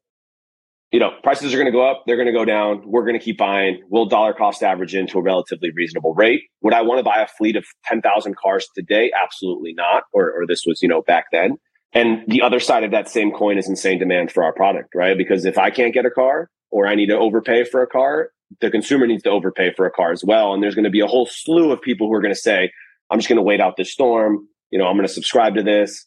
you 0.94 1.00
know, 1.00 1.11
prices 1.24 1.52
are 1.52 1.57
going 1.57 1.66
to 1.66 1.72
go 1.72 1.85
up, 1.85 2.04
they're 2.07 2.14
going 2.14 2.28
to 2.28 2.33
go 2.33 2.44
down. 2.44 2.80
We're 2.87 3.04
going 3.04 3.18
to 3.18 3.24
keep 3.24 3.37
buying. 3.37 3.83
We'll 3.88 4.07
dollar 4.07 4.33
cost 4.33 4.62
average 4.62 4.94
into 4.94 5.18
a 5.18 5.22
relatively 5.22 5.72
reasonable 5.74 6.14
rate. 6.14 6.42
Would 6.61 6.72
I 6.72 6.83
want 6.83 7.00
to 7.00 7.02
buy 7.02 7.20
a 7.20 7.26
fleet 7.26 7.57
of 7.57 7.64
10,000 7.87 8.37
cars 8.37 8.68
today? 8.76 9.11
Absolutely 9.20 9.72
not. 9.72 10.04
Or, 10.12 10.30
or 10.30 10.46
this 10.46 10.62
was, 10.64 10.83
you 10.83 10.88
know, 10.88 11.02
back 11.02 11.24
then. 11.33 11.57
And 11.94 12.22
the 12.28 12.42
other 12.42 12.61
side 12.61 12.85
of 12.85 12.92
that 12.92 13.09
same 13.09 13.33
coin 13.33 13.59
is 13.59 13.68
insane 13.68 13.98
demand 13.98 14.30
for 14.30 14.44
our 14.44 14.52
product, 14.52 14.94
right? 14.94 15.18
Because 15.18 15.44
if 15.44 15.59
I 15.59 15.70
can't 15.70 15.92
get 15.92 16.07
a 16.07 16.12
car 16.12 16.48
or 16.70 16.87
I 16.87 16.94
need 16.94 17.07
to 17.07 17.18
overpay 17.18 17.64
for 17.64 17.83
a 17.83 17.88
car, 17.88 18.30
the 18.61 18.70
consumer 18.70 19.09
needs 19.09 19.24
to 19.24 19.30
overpay 19.30 19.74
for 19.74 19.87
a 19.87 19.90
car 19.90 20.12
as 20.12 20.22
well. 20.24 20.54
And 20.54 20.62
there's 20.62 20.76
going 20.76 20.85
to 20.85 20.90
be 20.90 21.00
a 21.00 21.09
whole 21.09 21.26
slew 21.26 21.72
of 21.72 21.83
people 21.83 22.07
who 22.07 22.14
are 22.14 22.22
going 22.22 22.35
to 22.35 22.40
say, 22.40 22.70
I'm 23.11 23.18
just 23.18 23.28
going 23.28 23.38
to 23.38 23.42
wait 23.42 23.61
out 23.61 23.76
this 23.76 23.90
storm. 23.90 24.46
you 24.70 24.78
know, 24.78 24.87
I'm 24.87 24.94
going 24.94 25.09
to 25.09 25.12
subscribe 25.12 25.57
to 25.57 25.64
this, 25.64 26.07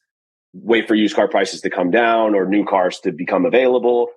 wait 0.53 0.87
for 0.87 0.95
used 0.95 1.13
car 1.13 1.27
prices 1.27 1.59
to 1.59 1.69
come 1.69 1.91
down 1.91 2.35
or 2.35 2.45
new 2.45 2.63
cars 2.63 3.01
to 3.01 3.11
become 3.11 3.45
available. 3.45 4.07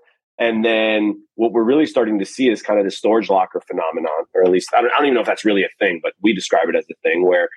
And 0.40 0.64
then 0.64 1.22
what 1.34 1.52
we're 1.52 1.62
really 1.62 1.84
starting 1.84 2.18
to 2.18 2.24
see 2.24 2.48
is 2.48 2.62
kind 2.62 2.80
of 2.80 2.86
the 2.86 2.90
storage 2.90 3.28
locker 3.28 3.60
phenomenon, 3.60 4.24
or 4.34 4.42
at 4.42 4.50
least 4.50 4.70
I 4.74 4.80
don't, 4.80 4.90
I 4.92 4.96
don't 4.96 5.06
even 5.06 5.14
know 5.14 5.20
if 5.20 5.26
that's 5.26 5.44
really 5.44 5.62
a 5.62 5.68
thing, 5.78 6.00
but 6.02 6.14
we 6.22 6.32
describe 6.32 6.70
it 6.70 6.74
as 6.74 6.86
a 6.90 6.94
thing 7.02 7.26
where, 7.26 7.50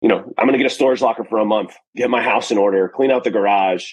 you 0.00 0.08
know, 0.08 0.18
I'm 0.38 0.46
going 0.46 0.52
to 0.52 0.58
get 0.58 0.70
a 0.70 0.74
storage 0.74 1.02
locker 1.02 1.24
for 1.24 1.38
a 1.38 1.44
month, 1.44 1.74
get 1.96 2.08
my 2.08 2.22
house 2.22 2.52
in 2.52 2.56
order, 2.56 2.88
clean 2.88 3.10
out 3.10 3.24
the 3.24 3.32
garage. 3.32 3.84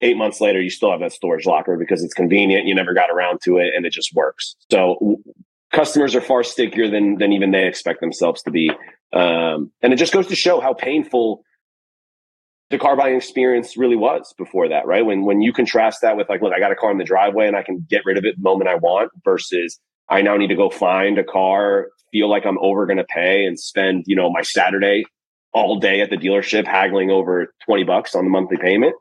Eight 0.00 0.16
months 0.16 0.40
later, 0.40 0.60
you 0.60 0.70
still 0.70 0.90
have 0.90 1.00
that 1.00 1.12
storage 1.12 1.46
locker 1.46 1.76
because 1.76 2.02
it's 2.02 2.14
convenient. 2.14 2.66
You 2.66 2.74
never 2.74 2.94
got 2.94 3.10
around 3.10 3.40
to 3.44 3.58
it 3.58 3.74
and 3.76 3.84
it 3.84 3.92
just 3.92 4.14
works. 4.14 4.56
So 4.70 4.96
w- 5.00 5.22
customers 5.70 6.14
are 6.14 6.20
far 6.22 6.44
stickier 6.44 6.90
than, 6.90 7.18
than 7.18 7.32
even 7.32 7.50
they 7.50 7.66
expect 7.66 8.00
themselves 8.00 8.42
to 8.42 8.50
be. 8.50 8.70
Um, 9.12 9.70
and 9.82 9.92
it 9.92 9.96
just 9.96 10.12
goes 10.12 10.26
to 10.28 10.34
show 10.34 10.60
how 10.60 10.72
painful 10.72 11.44
the 12.70 12.78
car 12.78 12.96
buying 12.96 13.16
experience 13.16 13.76
really 13.76 13.96
was 13.96 14.34
before 14.38 14.68
that, 14.68 14.86
right? 14.86 15.04
When 15.04 15.24
when 15.24 15.40
you 15.42 15.52
contrast 15.52 16.00
that 16.02 16.16
with 16.16 16.28
like, 16.28 16.42
look, 16.42 16.52
I 16.52 16.58
got 16.58 16.72
a 16.72 16.76
car 16.76 16.90
in 16.90 16.98
the 16.98 17.04
driveway 17.04 17.46
and 17.46 17.56
I 17.56 17.62
can 17.62 17.86
get 17.88 18.02
rid 18.04 18.18
of 18.18 18.24
it 18.24 18.36
the 18.36 18.42
moment 18.42 18.68
I 18.68 18.76
want 18.76 19.10
versus 19.24 19.78
I 20.08 20.22
now 20.22 20.36
need 20.36 20.48
to 20.48 20.56
go 20.56 20.70
find 20.70 21.18
a 21.18 21.24
car, 21.24 21.88
feel 22.12 22.28
like 22.28 22.46
I'm 22.46 22.58
over 22.60 22.86
going 22.86 22.98
to 22.98 23.04
pay 23.04 23.44
and 23.44 23.58
spend, 23.58 24.04
you 24.06 24.16
know, 24.16 24.30
my 24.30 24.42
Saturday 24.42 25.04
all 25.52 25.78
day 25.78 26.00
at 26.00 26.10
the 26.10 26.16
dealership 26.16 26.66
haggling 26.66 27.10
over 27.10 27.54
20 27.66 27.84
bucks 27.84 28.14
on 28.14 28.24
the 28.24 28.30
monthly 28.30 28.56
payment. 28.56 28.94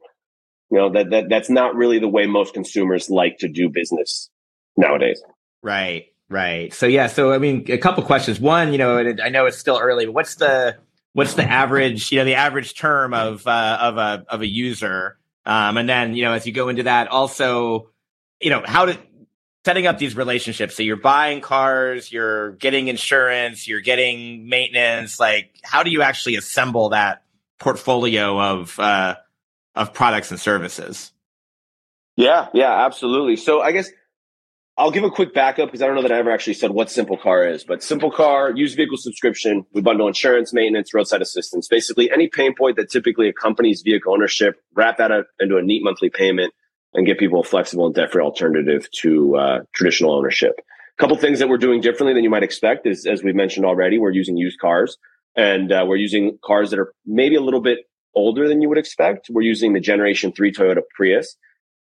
You 0.70 0.78
know, 0.80 0.92
that, 0.94 1.10
that 1.12 1.30
that's 1.30 1.50
not 1.50 1.76
really 1.76 2.00
the 2.00 2.08
way 2.08 2.26
most 2.26 2.54
consumers 2.54 3.10
like 3.10 3.38
to 3.40 3.48
do 3.48 3.70
business 3.70 4.30
nowadays. 4.76 5.22
Right, 5.62 6.08
right. 6.30 6.74
So 6.74 6.88
yeah, 6.88 7.08
so 7.08 7.32
I 7.32 7.38
mean, 7.38 7.66
a 7.70 7.78
couple 7.78 8.04
questions. 8.04 8.40
One, 8.40 8.72
you 8.72 8.78
know, 8.78 8.98
I 8.98 9.30
know 9.30 9.46
it's 9.46 9.58
still 9.58 9.80
early, 9.80 10.06
but 10.06 10.14
what's 10.14 10.36
the 10.36 10.78
what's 11.14 11.36
the 11.36 11.44
average, 11.44 12.12
you 12.12 12.20
know, 12.20 12.26
the 12.26 12.36
average 12.36 12.76
term 12.76 13.14
of 13.14 13.48
uh, 13.48 13.78
of 13.82 13.98
a 13.98 14.26
of 14.28 14.42
a 14.42 14.48
user? 14.48 15.18
Um, 15.46 15.78
and 15.78 15.88
then, 15.88 16.16
you 16.16 16.24
know, 16.24 16.34
as 16.34 16.46
you 16.46 16.54
go 16.54 16.70
into 16.70 16.84
that, 16.84 17.08
also, 17.08 17.90
you 18.40 18.50
know, 18.50 18.64
how 18.66 18.86
to 18.86 18.98
setting 19.66 19.88
up 19.88 19.98
these 19.98 20.16
relationships. 20.16 20.76
So 20.76 20.84
you're 20.84 20.96
buying 20.96 21.42
cars, 21.42 22.12
you're 22.12 22.52
getting 22.54 22.88
insurance, 22.88 23.68
you're 23.68 23.82
getting 23.82 24.48
maintenance. 24.48 25.20
Like, 25.20 25.60
how 25.64 25.84
do 25.84 25.90
you 25.90 26.02
actually 26.02 26.36
assemble 26.36 26.90
that 26.90 27.24
portfolio 27.60 28.40
of 28.40 28.80
uh, 28.80 29.16
of 29.76 29.94
products 29.94 30.32
and 30.32 30.40
services? 30.40 31.12
Yeah, 32.16 32.48
yeah, 32.54 32.86
absolutely. 32.86 33.38
So 33.38 33.62
I 33.62 33.72
guess 33.72 33.90
I'll 34.76 34.90
give 34.90 35.04
a 35.04 35.12
quick 35.12 35.36
backup 35.36 35.68
because 35.68 35.84
I 35.84 35.86
don't 35.86 35.96
know 35.96 36.02
that 36.02 36.12
I 36.12 36.18
ever 36.18 36.32
actually 36.32 36.56
said 36.56 36.72
what 36.72 36.88
SimpleCar 36.88 37.52
is, 37.54 37.64
but 37.64 37.82
SimpleCar, 37.82 38.58
used 38.58 38.76
vehicle 38.76 38.98
subscription. 38.98 39.68
We 39.72 39.82
bundle 39.82 40.08
insurance, 40.08 40.52
maintenance, 40.52 40.96
roadside 40.96 41.22
assistance, 41.22 41.68
basically 41.68 42.10
any 42.12 42.28
pain 42.28 42.56
point 42.58 42.78
that 42.78 42.90
typically 42.90 43.30
accompanies 43.30 43.84
vehicle 43.84 44.14
ownership, 44.14 44.56
wrap 44.74 44.98
that 44.98 45.12
up 45.12 45.28
into 45.40 45.58
a 45.58 45.62
neat 45.62 45.84
monthly 45.84 46.10
payment 46.10 46.54
and 46.96 47.06
give 47.06 47.20
people 47.20 47.42
a 47.42 47.44
flexible 47.44 47.86
and 47.86 47.94
debt-free 47.94 48.24
alternative 48.24 48.90
to 49.02 49.36
uh, 49.36 49.60
traditional 49.76 50.12
ownership. 50.12 50.54
A 50.58 51.02
couple 51.02 51.18
things 51.18 51.38
that 51.38 51.50
we're 51.50 51.58
doing 51.58 51.80
differently 51.80 52.16
than 52.16 52.24
you 52.24 52.30
might 52.32 52.44
expect 52.44 52.88
is, 52.88 53.06
as 53.06 53.24
we've 53.24 53.36
mentioned 53.36 53.68
already, 53.68 54.00
we're 54.00 54.12
using 54.12 54.38
used 54.38 54.60
cars 54.60 54.98
and 55.36 55.72
uh, 55.72 55.86
we're 55.88 55.98
using 55.98 56.40
cars 56.44 56.72
that 56.72 56.80
are 56.80 56.94
maybe 57.06 57.36
a 57.36 57.42
little 57.42 57.62
bit 57.62 57.80
older 58.16 58.48
than 58.48 58.62
you 58.62 58.70
would 58.70 58.80
expect. 58.80 59.30
We're 59.30 59.42
using 59.44 59.74
the 59.74 59.80
Generation 59.80 60.32
3 60.32 60.52
Toyota 60.52 60.82
Prius 60.96 61.36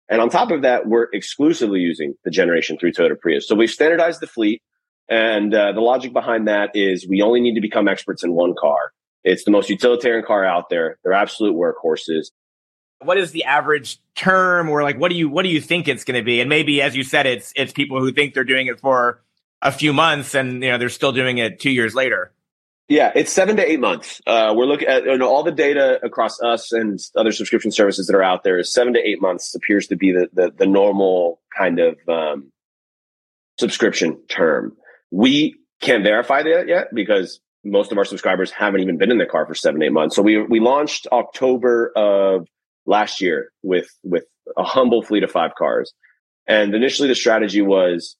and 0.09 0.21
on 0.21 0.29
top 0.29 0.51
of 0.51 0.61
that, 0.61 0.87
we're 0.87 1.07
exclusively 1.13 1.79
using 1.79 2.15
the 2.23 2.31
Generation 2.31 2.77
3 2.77 2.91
Toyota 2.91 3.19
Prius. 3.19 3.47
So 3.47 3.55
we've 3.55 3.69
standardized 3.69 4.21
the 4.21 4.27
fleet. 4.27 4.61
And 5.09 5.53
uh, 5.53 5.71
the 5.71 5.81
logic 5.81 6.13
behind 6.13 6.47
that 6.47 6.71
is 6.73 7.07
we 7.07 7.21
only 7.21 7.39
need 7.39 7.55
to 7.55 7.61
become 7.61 7.87
experts 7.87 8.23
in 8.23 8.33
one 8.33 8.53
car. 8.59 8.91
It's 9.23 9.43
the 9.43 9.51
most 9.51 9.69
utilitarian 9.69 10.25
car 10.25 10.45
out 10.45 10.69
there. 10.69 10.97
They're 11.03 11.13
absolute 11.13 11.55
workhorses. 11.55 12.27
What 13.01 13.17
is 13.17 13.31
the 13.31 13.43
average 13.43 13.99
term 14.15 14.69
or 14.69 14.81
like 14.83 14.97
what 14.97 15.11
do 15.11 15.17
you 15.17 15.29
what 15.29 15.43
do 15.43 15.49
you 15.49 15.61
think 15.61 15.87
it's 15.87 16.03
going 16.03 16.19
to 16.19 16.25
be? 16.25 16.41
And 16.41 16.49
maybe 16.49 16.81
as 16.81 16.95
you 16.95 17.03
said 17.03 17.25
it's 17.25 17.53
it's 17.55 17.71
people 17.71 17.99
who 17.99 18.11
think 18.11 18.33
they're 18.33 18.43
doing 18.43 18.67
it 18.67 18.79
for 18.79 19.21
a 19.61 19.71
few 19.71 19.93
months 19.93 20.33
and 20.33 20.63
you 20.63 20.71
know 20.71 20.77
they're 20.77 20.89
still 20.89 21.11
doing 21.11 21.37
it 21.37 21.59
2 21.59 21.69
years 21.69 21.93
later. 21.93 22.31
Yeah, 22.89 23.11
it's 23.15 23.33
seven 23.33 23.57
to 23.57 23.69
eight 23.69 23.81
months. 23.81 24.21
Uh, 24.25 24.53
we're 24.55 24.65
looking 24.65 24.87
at 24.87 25.03
you 25.03 25.17
know, 25.17 25.27
all 25.27 25.43
the 25.43 25.51
data 25.51 25.99
across 26.03 26.41
us 26.41 26.71
and 26.71 26.99
other 27.17 27.33
subscription 27.33 27.69
services 27.71 28.07
that 28.07 28.15
are 28.15 28.23
out 28.23 28.43
there 28.43 28.57
is 28.57 28.71
seven 28.71 28.93
to 28.93 28.99
eight 28.99 29.21
months 29.21 29.53
appears 29.55 29.87
to 29.87 29.97
be 29.97 30.13
the 30.13 30.29
the, 30.31 30.51
the 30.57 30.65
normal 30.65 31.41
kind 31.55 31.79
of 31.79 31.97
um, 32.07 32.51
subscription 33.59 34.17
term. 34.29 34.77
We 35.11 35.55
can't 35.81 36.03
verify 36.03 36.43
that 36.43 36.69
yet 36.69 36.87
because 36.93 37.41
most 37.65 37.91
of 37.91 37.97
our 37.97 38.05
subscribers 38.05 38.51
haven't 38.51 38.79
even 38.79 38.97
been 38.97 39.11
in 39.11 39.17
the 39.17 39.25
car 39.25 39.45
for 39.45 39.55
seven 39.55 39.83
eight 39.83 39.91
months. 39.91 40.15
So 40.15 40.21
we 40.21 40.41
we 40.41 40.61
launched 40.61 41.07
October 41.11 41.91
of 41.93 42.47
last 42.85 43.19
year 43.19 43.51
with 43.63 43.89
with 44.03 44.23
a 44.55 44.63
humble 44.63 45.03
fleet 45.03 45.23
of 45.23 45.31
five 45.31 45.55
cars, 45.55 45.91
and 46.47 46.73
initially 46.73 47.09
the 47.09 47.15
strategy 47.15 47.61
was 47.61 48.15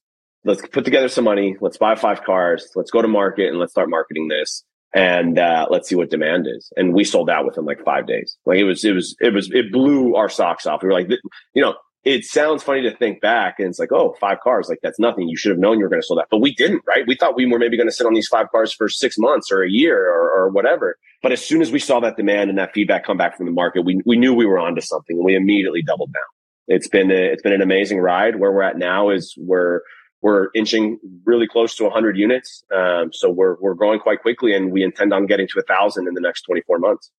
let's 0.47 0.65
put 0.67 0.85
together 0.85 1.09
some 1.09 1.25
money. 1.25 1.57
Let's 1.59 1.77
buy 1.77 1.95
five 1.95 2.23
cars. 2.23 2.71
Let's 2.75 2.89
go 2.89 3.01
to 3.01 3.07
market 3.07 3.49
and 3.49 3.59
let's 3.59 3.73
start 3.73 3.89
marketing 3.89 4.29
this. 4.29 4.63
And 4.95 5.37
uh, 5.37 5.67
let's 5.69 5.89
see 5.89 5.95
what 5.95 6.09
demand 6.09 6.47
is. 6.47 6.71
And 6.77 6.93
we 6.93 7.03
sold 7.03 7.29
out 7.29 7.45
within 7.45 7.65
like 7.65 7.83
five 7.83 8.07
days. 8.07 8.37
Like 8.45 8.57
it 8.57 8.63
was, 8.63 8.85
it 8.85 8.93
was, 8.93 9.15
it 9.19 9.33
was, 9.33 9.51
it 9.51 9.71
blew 9.71 10.15
our 10.15 10.29
socks 10.29 10.65
off. 10.65 10.81
We 10.81 10.87
were 10.87 10.93
like, 10.93 11.09
you 11.53 11.61
know, 11.61 11.75
it 12.05 12.23
sounds 12.23 12.63
funny 12.63 12.81
to 12.83 12.95
think 12.95 13.19
back 13.19 13.55
and 13.59 13.67
it's 13.67 13.79
like, 13.79 13.91
oh, 13.91 14.15
five 14.21 14.37
cars, 14.41 14.69
like 14.69 14.79
that's 14.81 14.97
nothing. 14.97 15.27
You 15.27 15.35
should 15.35 15.51
have 15.51 15.59
known 15.59 15.77
you 15.77 15.83
were 15.83 15.89
going 15.89 16.01
to 16.01 16.07
sell 16.07 16.15
that. 16.15 16.27
But 16.31 16.39
we 16.39 16.55
didn't, 16.55 16.83
right? 16.87 17.05
We 17.05 17.15
thought 17.15 17.35
we 17.35 17.45
were 17.45 17.59
maybe 17.59 17.75
going 17.75 17.89
to 17.89 17.93
sit 17.93 18.07
on 18.07 18.13
these 18.13 18.29
five 18.29 18.49
cars 18.49 18.73
for 18.73 18.87
six 18.87 19.17
months 19.17 19.51
or 19.51 19.61
a 19.61 19.69
year 19.69 20.09
or, 20.09 20.31
or 20.31 20.49
whatever. 20.49 20.97
But 21.21 21.33
as 21.33 21.45
soon 21.45 21.61
as 21.61 21.69
we 21.69 21.79
saw 21.79 21.99
that 21.99 22.15
demand 22.15 22.49
and 22.49 22.57
that 22.57 22.73
feedback 22.73 23.05
come 23.05 23.17
back 23.17 23.35
from 23.35 23.45
the 23.45 23.51
market, 23.51 23.83
we, 23.83 23.99
we 24.05 24.15
knew 24.15 24.33
we 24.33 24.45
were 24.45 24.59
onto 24.59 24.79
something 24.79 25.17
and 25.17 25.25
we 25.25 25.35
immediately 25.35 25.81
doubled 25.81 26.13
down. 26.13 26.23
It's 26.69 26.87
been, 26.87 27.11
a, 27.11 27.33
it's 27.33 27.41
been 27.41 27.53
an 27.53 27.61
amazing 27.61 27.99
ride. 27.99 28.39
Where 28.39 28.53
we're 28.53 28.63
at 28.63 28.77
now 28.77 29.09
is 29.09 29.35
we're, 29.37 29.81
we're 30.21 30.47
inching 30.55 30.99
really 31.25 31.47
close 31.47 31.75
to 31.75 31.83
100 31.83 32.17
units. 32.17 32.63
Um, 32.75 33.11
so 33.13 33.29
we're 33.29 33.55
we're 33.59 33.75
growing 33.75 33.99
quite 33.99 34.21
quickly, 34.21 34.55
and 34.55 34.71
we 34.71 34.83
intend 34.83 35.13
on 35.13 35.25
getting 35.25 35.47
to 35.49 35.59
a 35.59 35.63
thousand 35.63 36.07
in 36.07 36.13
the 36.13 36.21
next 36.21 36.43
24 36.43 36.79
months. 36.79 37.11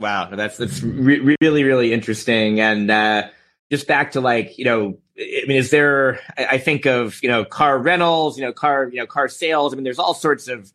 Wow, 0.00 0.30
that's 0.32 0.56
that's 0.56 0.82
re- 0.82 1.36
really 1.40 1.64
really 1.64 1.92
interesting. 1.92 2.60
And 2.60 2.90
uh, 2.90 3.28
just 3.70 3.86
back 3.86 4.12
to 4.12 4.20
like 4.20 4.58
you 4.58 4.64
know, 4.64 4.98
I 5.18 5.44
mean, 5.46 5.56
is 5.56 5.70
there? 5.70 6.20
I 6.36 6.58
think 6.58 6.86
of 6.86 7.20
you 7.22 7.28
know 7.28 7.44
car 7.44 7.78
rentals, 7.78 8.38
you 8.38 8.44
know 8.44 8.52
car 8.52 8.88
you 8.92 8.98
know 9.00 9.06
car 9.06 9.28
sales. 9.28 9.72
I 9.72 9.76
mean, 9.76 9.84
there's 9.84 9.98
all 9.98 10.14
sorts 10.14 10.48
of 10.48 10.72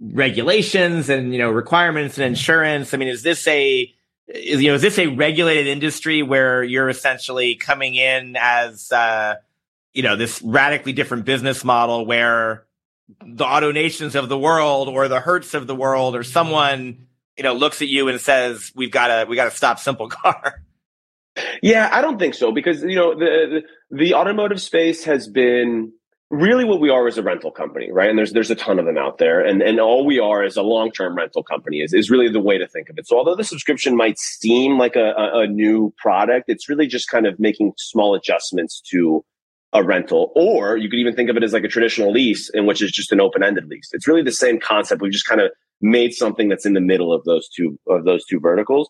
regulations 0.00 1.08
and 1.08 1.32
you 1.32 1.38
know 1.38 1.50
requirements 1.50 2.18
and 2.18 2.26
insurance. 2.26 2.92
I 2.92 2.96
mean, 2.96 3.08
is 3.08 3.22
this 3.22 3.46
a 3.46 3.92
is, 4.26 4.62
you 4.62 4.68
know 4.68 4.74
is 4.74 4.82
this 4.82 4.98
a 4.98 5.06
regulated 5.08 5.68
industry 5.68 6.22
where 6.22 6.64
you're 6.64 6.88
essentially 6.88 7.54
coming 7.54 7.94
in 7.94 8.36
as 8.36 8.90
uh, 8.90 9.36
you 9.96 10.02
know, 10.02 10.14
this 10.14 10.42
radically 10.42 10.92
different 10.92 11.24
business 11.24 11.64
model 11.64 12.04
where 12.04 12.66
the 13.24 13.44
AutoNations 13.44 14.14
of 14.14 14.28
the 14.28 14.38
world 14.38 14.88
or 14.88 15.08
the 15.08 15.20
Hertz 15.20 15.54
of 15.54 15.66
the 15.66 15.74
world 15.74 16.14
or 16.14 16.22
someone, 16.22 17.06
you 17.36 17.44
know, 17.44 17.54
looks 17.54 17.80
at 17.80 17.88
you 17.88 18.08
and 18.08 18.20
says, 18.20 18.72
we've 18.76 18.90
got 18.90 19.08
to, 19.08 19.26
we 19.28 19.36
got 19.36 19.50
to 19.50 19.56
stop 19.56 19.78
SimpleCar. 19.78 20.52
Yeah, 21.62 21.90
I 21.92 22.00
don't 22.00 22.18
think 22.18 22.32
so 22.32 22.50
because, 22.50 22.82
you 22.82 22.96
know, 22.96 23.14
the, 23.14 23.62
the, 23.90 23.96
the 23.96 24.14
automotive 24.14 24.58
space 24.58 25.04
has 25.04 25.28
been 25.28 25.92
really 26.30 26.64
what 26.64 26.80
we 26.80 26.88
are 26.88 27.06
is 27.06 27.18
a 27.18 27.22
rental 27.22 27.50
company, 27.50 27.90
right? 27.92 28.08
And 28.08 28.18
there's 28.18 28.32
there's 28.32 28.50
a 28.50 28.54
ton 28.54 28.78
of 28.78 28.86
them 28.86 28.96
out 28.96 29.18
there, 29.18 29.44
and 29.44 29.60
and 29.60 29.78
all 29.78 30.06
we 30.06 30.18
are 30.18 30.42
is 30.42 30.56
a 30.56 30.62
long 30.62 30.90
term 30.90 31.14
rental 31.14 31.42
company 31.42 31.80
is 31.80 31.92
is 31.92 32.10
really 32.10 32.30
the 32.30 32.40
way 32.40 32.56
to 32.56 32.66
think 32.66 32.88
of 32.88 32.96
it. 32.96 33.06
So 33.06 33.18
although 33.18 33.36
the 33.36 33.44
subscription 33.44 33.96
might 33.96 34.18
seem 34.18 34.78
like 34.78 34.96
a, 34.96 35.12
a, 35.12 35.40
a 35.40 35.46
new 35.46 35.92
product, 35.98 36.46
it's 36.48 36.70
really 36.70 36.86
just 36.86 37.10
kind 37.10 37.26
of 37.26 37.38
making 37.38 37.74
small 37.76 38.14
adjustments 38.14 38.80
to 38.92 39.22
a 39.72 39.82
rental, 39.82 40.32
or 40.34 40.76
you 40.76 40.88
could 40.88 40.98
even 40.98 41.14
think 41.14 41.28
of 41.28 41.36
it 41.36 41.42
as 41.42 41.52
like 41.52 41.64
a 41.64 41.68
traditional 41.68 42.12
lease, 42.12 42.48
in 42.50 42.66
which 42.66 42.82
is 42.82 42.90
just 42.90 43.12
an 43.12 43.20
open-ended 43.20 43.66
lease. 43.66 43.88
It's 43.92 44.06
really 44.06 44.22
the 44.22 44.32
same 44.32 44.60
concept. 44.60 45.02
We've 45.02 45.12
just 45.12 45.26
kind 45.26 45.40
of 45.40 45.50
made 45.80 46.14
something 46.14 46.48
that's 46.48 46.64
in 46.64 46.72
the 46.72 46.80
middle 46.80 47.12
of 47.12 47.24
those 47.24 47.48
two 47.48 47.78
of 47.88 48.04
those 48.04 48.24
two 48.24 48.40
verticals. 48.40 48.88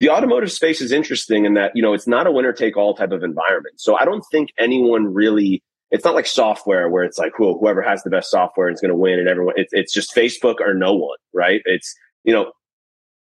The 0.00 0.10
automotive 0.10 0.52
space 0.52 0.80
is 0.80 0.92
interesting 0.92 1.46
in 1.46 1.54
that 1.54 1.72
you 1.74 1.82
know 1.82 1.94
it's 1.94 2.06
not 2.06 2.26
a 2.26 2.32
winner 2.32 2.52
take 2.52 2.76
all 2.76 2.94
type 2.94 3.12
of 3.12 3.22
environment. 3.22 3.80
So 3.80 3.98
I 3.98 4.04
don't 4.04 4.24
think 4.30 4.50
anyone 4.58 5.12
really. 5.12 5.62
It's 5.92 6.04
not 6.04 6.16
like 6.16 6.26
software 6.26 6.88
where 6.90 7.04
it's 7.04 7.16
like 7.16 7.32
who 7.36 7.56
whoever 7.58 7.80
has 7.80 8.02
the 8.02 8.10
best 8.10 8.28
software 8.30 8.68
is 8.68 8.80
going 8.80 8.90
to 8.90 8.96
win, 8.96 9.18
and 9.18 9.28
everyone. 9.28 9.54
It's 9.56 9.72
it's 9.72 9.92
just 9.92 10.14
Facebook 10.14 10.56
or 10.60 10.74
no 10.74 10.92
one, 10.94 11.16
right? 11.32 11.62
It's 11.64 11.94
you 12.24 12.32
know 12.32 12.52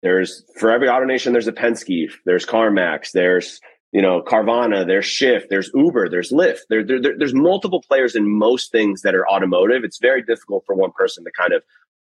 there's 0.02 0.44
for 0.58 0.70
every 0.70 0.86
AutoNation 0.86 1.32
there's 1.32 1.48
a 1.48 1.52
Penske, 1.52 2.10
there's 2.24 2.46
CarMax, 2.46 3.10
there's 3.10 3.60
you 3.92 4.02
know, 4.02 4.22
Carvana, 4.22 4.86
there's 4.86 5.06
Shift, 5.06 5.46
there's 5.48 5.70
Uber, 5.74 6.08
there's 6.08 6.32
Lyft. 6.32 6.60
There, 6.68 6.84
there, 6.84 7.00
there, 7.00 7.14
there's 7.16 7.34
multiple 7.34 7.82
players 7.86 8.14
in 8.14 8.28
most 8.28 8.72
things 8.72 9.02
that 9.02 9.14
are 9.14 9.26
automotive. 9.28 9.84
It's 9.84 9.98
very 9.98 10.22
difficult 10.22 10.64
for 10.66 10.74
one 10.74 10.90
person 10.92 11.24
to 11.24 11.30
kind 11.30 11.52
of 11.52 11.62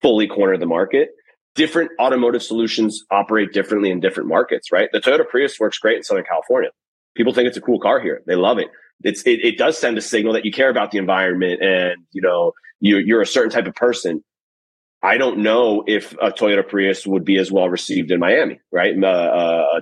fully 0.00 0.26
corner 0.26 0.56
the 0.56 0.66
market. 0.66 1.10
Different 1.54 1.90
automotive 2.00 2.42
solutions 2.42 3.04
operate 3.10 3.52
differently 3.52 3.90
in 3.90 4.00
different 4.00 4.28
markets, 4.28 4.72
right? 4.72 4.88
The 4.92 5.00
Toyota 5.00 5.28
Prius 5.28 5.58
works 5.60 5.78
great 5.78 5.96
in 5.96 6.02
Southern 6.02 6.24
California. 6.24 6.70
People 7.16 7.32
think 7.32 7.48
it's 7.48 7.56
a 7.56 7.60
cool 7.60 7.78
car 7.80 8.00
here. 8.00 8.22
They 8.26 8.34
love 8.34 8.58
it. 8.58 8.68
It's, 9.02 9.22
it, 9.22 9.44
it 9.44 9.58
does 9.58 9.78
send 9.78 9.98
a 9.98 10.00
signal 10.00 10.32
that 10.32 10.44
you 10.44 10.52
care 10.52 10.70
about 10.70 10.90
the 10.90 10.98
environment 10.98 11.62
and, 11.62 12.04
you 12.12 12.22
know, 12.22 12.52
you, 12.80 12.98
you're 12.98 13.22
a 13.22 13.26
certain 13.26 13.50
type 13.50 13.66
of 13.66 13.74
person. 13.74 14.24
I 15.02 15.18
don't 15.18 15.38
know 15.38 15.84
if 15.86 16.12
a 16.14 16.30
Toyota 16.30 16.66
Prius 16.66 17.06
would 17.06 17.24
be 17.24 17.36
as 17.36 17.52
well 17.52 17.68
received 17.68 18.10
in 18.10 18.18
Miami, 18.18 18.60
right? 18.72 18.94
Uh, 19.00 19.06
uh, 19.06 19.80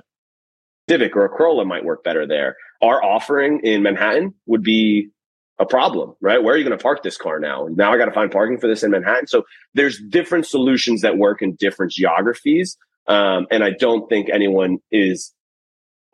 Civic 0.89 1.15
or 1.15 1.25
a 1.25 1.29
Corolla 1.29 1.65
might 1.65 1.85
work 1.85 2.03
better 2.03 2.27
there. 2.27 2.55
Our 2.81 3.03
offering 3.03 3.61
in 3.63 3.83
Manhattan 3.83 4.33
would 4.45 4.63
be 4.63 5.09
a 5.59 5.65
problem, 5.65 6.13
right? 6.21 6.43
Where 6.43 6.55
are 6.55 6.57
you 6.57 6.63
going 6.63 6.77
to 6.77 6.81
park 6.81 7.03
this 7.03 7.17
car 7.17 7.39
now? 7.39 7.67
Now 7.71 7.93
I 7.93 7.97
got 7.97 8.05
to 8.05 8.11
find 8.11 8.31
parking 8.31 8.59
for 8.59 8.67
this 8.67 8.83
in 8.83 8.91
Manhattan. 8.91 9.27
So 9.27 9.43
there's 9.73 10.01
different 10.09 10.45
solutions 10.45 11.01
that 11.01 11.17
work 11.17 11.41
in 11.41 11.55
different 11.55 11.91
geographies. 11.91 12.77
Um, 13.07 13.47
and 13.51 13.63
I 13.63 13.71
don't 13.71 14.09
think 14.09 14.29
anyone 14.29 14.79
is 14.91 15.33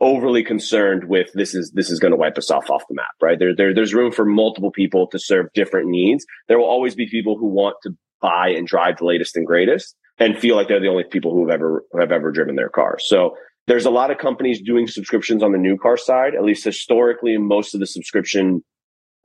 overly 0.01 0.43
concerned 0.43 1.05
with 1.05 1.29
this 1.33 1.53
is 1.53 1.71
this 1.71 1.89
is 1.89 1.99
going 1.99 2.11
to 2.11 2.17
wipe 2.17 2.37
us 2.37 2.49
off 2.49 2.69
off 2.69 2.83
the 2.87 2.95
map, 2.95 3.11
right? 3.21 3.37
There, 3.37 3.55
there 3.55 3.73
there's 3.73 3.93
room 3.93 4.11
for 4.11 4.25
multiple 4.25 4.71
people 4.71 5.07
to 5.07 5.19
serve 5.19 5.47
different 5.53 5.89
needs. 5.89 6.25
There 6.47 6.57
will 6.57 6.65
always 6.65 6.95
be 6.95 7.07
people 7.09 7.37
who 7.37 7.47
want 7.47 7.75
to 7.83 7.91
buy 8.21 8.49
and 8.49 8.67
drive 8.67 8.97
the 8.97 9.05
latest 9.05 9.35
and 9.35 9.45
greatest 9.45 9.95
and 10.17 10.37
feel 10.37 10.55
like 10.55 10.67
they're 10.67 10.79
the 10.79 10.87
only 10.87 11.03
people 11.03 11.31
who 11.31 11.47
have 11.47 11.53
ever 11.53 11.83
who 11.91 11.99
have 11.99 12.11
ever 12.11 12.31
driven 12.31 12.55
their 12.55 12.69
car. 12.69 12.97
So 12.99 13.35
there's 13.69 13.85
a 13.85 13.91
lot 13.91 14.09
of 14.09 14.17
companies 14.17 14.59
doing 14.63 14.87
subscriptions 14.87 15.43
on 15.43 15.51
the 15.51 15.57
new 15.59 15.77
car 15.77 15.95
side. 15.95 16.33
At 16.33 16.43
least 16.43 16.65
historically, 16.65 17.37
most 17.37 17.75
of 17.75 17.79
the 17.79 17.85
subscription 17.85 18.63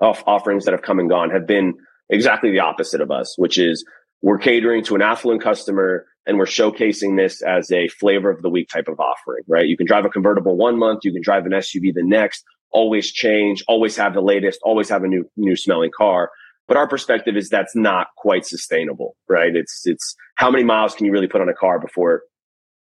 off 0.01 0.23
offerings 0.27 0.67
that 0.67 0.73
have 0.73 0.83
come 0.83 0.99
and 0.99 1.09
gone 1.09 1.31
have 1.31 1.47
been 1.47 1.73
exactly 2.11 2.51
the 2.51 2.61
opposite 2.61 3.01
of 3.01 3.11
us, 3.11 3.35
which 3.39 3.57
is 3.57 3.87
we're 4.21 4.37
catering 4.37 4.85
to 4.85 4.97
an 4.97 5.03
affluent 5.03 5.43
customer 5.43 6.05
and 6.27 6.37
we're 6.37 6.45
showcasing 6.45 7.17
this 7.17 7.41
as 7.41 7.73
a 7.73 7.89
flavor 7.89 8.31
of 8.31 8.43
the 8.43 8.51
week 8.51 8.69
type 8.69 8.87
of 8.87 9.01
offering, 9.01 9.45
right? 9.49 9.67
You 9.67 9.79
can 9.79 9.87
drive 9.87 10.05
a 10.05 10.11
convertible 10.11 10.59
one 10.59 10.79
month, 10.79 11.01
you 11.05 11.13
can 11.13 11.23
drive 11.23 11.47
an 11.47 11.53
SUV 11.53 11.95
the 11.95 12.05
next, 12.05 12.45
always 12.71 13.11
change, 13.11 13.65
always 13.67 13.97
have 13.97 14.13
the 14.13 14.21
latest, 14.21 14.61
always 14.63 14.91
have 14.91 15.05
a 15.05 15.09
new 15.09 15.25
new 15.39 15.57
smelling 15.57 15.91
car. 15.97 16.31
But 16.69 16.77
our 16.77 16.87
perspective 16.87 17.35
is 17.35 17.49
that's 17.49 17.75
not 17.75 18.09
quite 18.19 18.45
sustainable, 18.45 19.17
right? 19.27 19.57
It's 19.57 19.87
it's 19.87 20.15
how 20.35 20.51
many 20.51 20.65
miles 20.65 20.95
can 20.95 21.07
you 21.07 21.13
really 21.13 21.29
put 21.29 21.41
on 21.41 21.49
a 21.49 21.55
car 21.55 21.79
before 21.79 22.25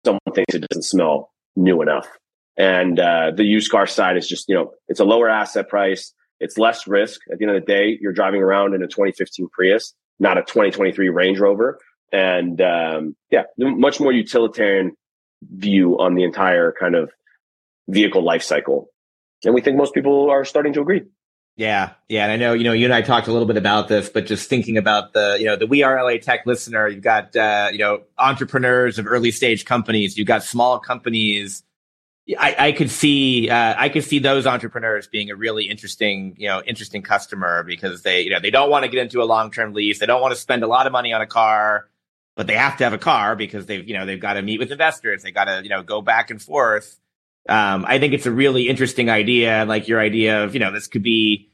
someone 0.06 0.20
thinks 0.34 0.54
it 0.54 0.64
doesn't 0.70 0.84
smell 0.84 1.30
new 1.62 1.82
enough? 1.82 2.08
And 2.56 2.98
uh, 2.98 3.30
the 3.34 3.44
used 3.44 3.70
car 3.70 3.86
side 3.86 4.16
is 4.16 4.28
just 4.28 4.48
you 4.48 4.54
know 4.54 4.72
it's 4.88 5.00
a 5.00 5.04
lower 5.04 5.28
asset 5.28 5.68
price, 5.68 6.12
it's 6.40 6.58
less 6.58 6.86
risk. 6.86 7.20
At 7.30 7.38
the 7.38 7.46
end 7.46 7.56
of 7.56 7.62
the 7.62 7.66
day, 7.66 7.98
you're 8.00 8.12
driving 8.12 8.42
around 8.42 8.74
in 8.74 8.82
a 8.82 8.86
2015 8.86 9.48
Prius, 9.52 9.94
not 10.18 10.38
a 10.38 10.42
2023 10.42 11.08
Range 11.08 11.38
Rover 11.38 11.78
and 12.12 12.60
um, 12.60 13.16
yeah, 13.30 13.44
much 13.56 14.00
more 14.00 14.12
utilitarian 14.12 14.92
view 15.42 15.98
on 15.98 16.14
the 16.14 16.24
entire 16.24 16.74
kind 16.78 16.94
of 16.94 17.10
vehicle 17.88 18.22
life 18.22 18.42
cycle. 18.42 18.88
And 19.44 19.54
we 19.54 19.60
think 19.60 19.76
most 19.76 19.94
people 19.94 20.30
are 20.30 20.44
starting 20.44 20.72
to 20.74 20.80
agree. 20.80 21.02
Yeah, 21.60 21.90
yeah, 22.08 22.22
and 22.22 22.32
I 22.32 22.36
know 22.36 22.54
you 22.54 22.64
know 22.64 22.72
you 22.72 22.86
and 22.86 22.94
I 22.94 23.02
talked 23.02 23.28
a 23.28 23.32
little 23.32 23.46
bit 23.46 23.58
about 23.58 23.86
this, 23.86 24.08
but 24.08 24.24
just 24.24 24.48
thinking 24.48 24.78
about 24.78 25.12
the 25.12 25.36
you 25.38 25.44
know 25.44 25.56
the 25.56 25.66
We 25.66 25.82
Are 25.82 26.02
LA 26.02 26.16
Tech 26.16 26.46
listener, 26.46 26.88
you've 26.88 27.02
got 27.02 27.36
uh, 27.36 27.68
you 27.70 27.76
know 27.76 28.00
entrepreneurs 28.16 28.98
of 28.98 29.06
early 29.06 29.30
stage 29.30 29.66
companies, 29.66 30.16
you've 30.16 30.26
got 30.26 30.42
small 30.42 30.78
companies. 30.78 31.62
I, 32.38 32.56
I 32.58 32.72
could 32.72 32.90
see 32.90 33.50
uh, 33.50 33.74
I 33.76 33.90
could 33.90 34.04
see 34.04 34.20
those 34.20 34.46
entrepreneurs 34.46 35.06
being 35.06 35.30
a 35.30 35.36
really 35.36 35.68
interesting 35.68 36.34
you 36.38 36.48
know 36.48 36.62
interesting 36.62 37.02
customer 37.02 37.62
because 37.62 38.00
they 38.00 38.22
you 38.22 38.30
know 38.30 38.40
they 38.40 38.50
don't 38.50 38.70
want 38.70 38.86
to 38.86 38.90
get 38.90 39.02
into 39.02 39.20
a 39.20 39.28
long 39.28 39.50
term 39.50 39.74
lease, 39.74 39.98
they 39.98 40.06
don't 40.06 40.22
want 40.22 40.32
to 40.32 40.40
spend 40.40 40.62
a 40.62 40.66
lot 40.66 40.86
of 40.86 40.92
money 40.92 41.12
on 41.12 41.20
a 41.20 41.26
car, 41.26 41.90
but 42.36 42.46
they 42.46 42.54
have 42.54 42.78
to 42.78 42.84
have 42.84 42.94
a 42.94 42.98
car 42.98 43.36
because 43.36 43.66
they've 43.66 43.86
you 43.86 43.92
know 43.92 44.06
they've 44.06 44.18
got 44.18 44.32
to 44.32 44.40
meet 44.40 44.60
with 44.60 44.72
investors 44.72 45.24
they 45.24 45.30
got 45.30 45.44
to 45.44 45.60
you 45.62 45.68
know 45.68 45.82
go 45.82 46.00
back 46.00 46.30
and 46.30 46.40
forth 46.40 46.98
um, 47.50 47.84
i 47.86 47.98
think 47.98 48.14
it's 48.14 48.24
a 48.24 48.30
really 48.30 48.66
interesting 48.66 49.10
idea 49.10 49.66
like 49.66 49.88
your 49.88 50.00
idea 50.00 50.42
of 50.42 50.54
you 50.54 50.60
know 50.60 50.72
this 50.72 50.86
could 50.86 51.02
be 51.02 51.49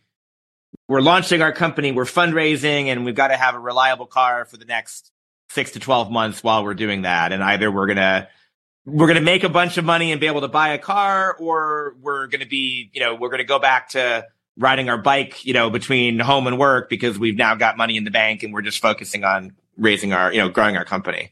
we're 0.88 1.00
launching 1.00 1.42
our 1.42 1.52
company 1.52 1.92
we're 1.92 2.04
fundraising 2.04 2.86
and 2.86 3.04
we've 3.04 3.14
got 3.14 3.28
to 3.28 3.36
have 3.36 3.54
a 3.54 3.58
reliable 3.58 4.06
car 4.06 4.44
for 4.44 4.56
the 4.56 4.64
next 4.64 5.10
six 5.50 5.72
to 5.72 5.80
12 5.80 6.10
months 6.10 6.42
while 6.42 6.64
we're 6.64 6.74
doing 6.74 7.02
that 7.02 7.32
and 7.32 7.42
either 7.42 7.70
we're 7.70 7.86
gonna 7.86 8.28
we're 8.84 9.08
gonna 9.08 9.20
make 9.20 9.44
a 9.44 9.48
bunch 9.48 9.78
of 9.78 9.84
money 9.84 10.12
and 10.12 10.20
be 10.20 10.26
able 10.26 10.40
to 10.40 10.48
buy 10.48 10.70
a 10.70 10.78
car 10.78 11.36
or 11.38 11.94
we're 12.00 12.26
gonna 12.26 12.46
be 12.46 12.90
you 12.92 13.00
know 13.00 13.14
we're 13.14 13.30
gonna 13.30 13.44
go 13.44 13.58
back 13.58 13.90
to 13.90 14.26
riding 14.58 14.88
our 14.88 14.98
bike 14.98 15.44
you 15.44 15.52
know 15.52 15.70
between 15.70 16.18
home 16.18 16.46
and 16.46 16.58
work 16.58 16.88
because 16.88 17.18
we've 17.18 17.36
now 17.36 17.54
got 17.54 17.76
money 17.76 17.96
in 17.96 18.04
the 18.04 18.10
bank 18.10 18.42
and 18.42 18.52
we're 18.52 18.62
just 18.62 18.80
focusing 18.80 19.24
on 19.24 19.52
raising 19.76 20.12
our, 20.12 20.32
you 20.32 20.40
know, 20.40 20.48
growing 20.48 20.76
our 20.76 20.84
company. 20.84 21.30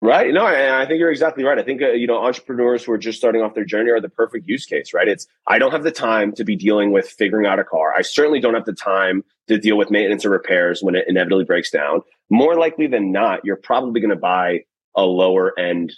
Right. 0.00 0.32
No, 0.32 0.46
I 0.46 0.86
think 0.86 1.00
you're 1.00 1.10
exactly 1.10 1.42
right. 1.42 1.58
I 1.58 1.64
think, 1.64 1.82
uh, 1.82 1.90
you 1.90 2.06
know, 2.06 2.18
entrepreneurs 2.24 2.84
who 2.84 2.92
are 2.92 2.98
just 2.98 3.18
starting 3.18 3.42
off 3.42 3.54
their 3.54 3.64
journey 3.64 3.90
are 3.90 4.00
the 4.00 4.08
perfect 4.08 4.48
use 4.48 4.64
case, 4.64 4.94
right? 4.94 5.08
It's, 5.08 5.26
I 5.48 5.58
don't 5.58 5.72
have 5.72 5.82
the 5.82 5.90
time 5.90 6.32
to 6.34 6.44
be 6.44 6.54
dealing 6.54 6.92
with 6.92 7.08
figuring 7.08 7.46
out 7.46 7.58
a 7.58 7.64
car. 7.64 7.92
I 7.96 8.02
certainly 8.02 8.38
don't 8.38 8.54
have 8.54 8.64
the 8.64 8.72
time 8.72 9.24
to 9.48 9.58
deal 9.58 9.76
with 9.76 9.90
maintenance 9.90 10.24
or 10.24 10.30
repairs 10.30 10.84
when 10.84 10.94
it 10.94 11.06
inevitably 11.08 11.44
breaks 11.44 11.70
down. 11.70 12.02
More 12.30 12.54
likely 12.54 12.86
than 12.86 13.10
not, 13.10 13.44
you're 13.44 13.56
probably 13.56 14.00
going 14.00 14.10
to 14.10 14.16
buy 14.16 14.60
a 14.94 15.02
lower 15.02 15.58
end 15.58 15.92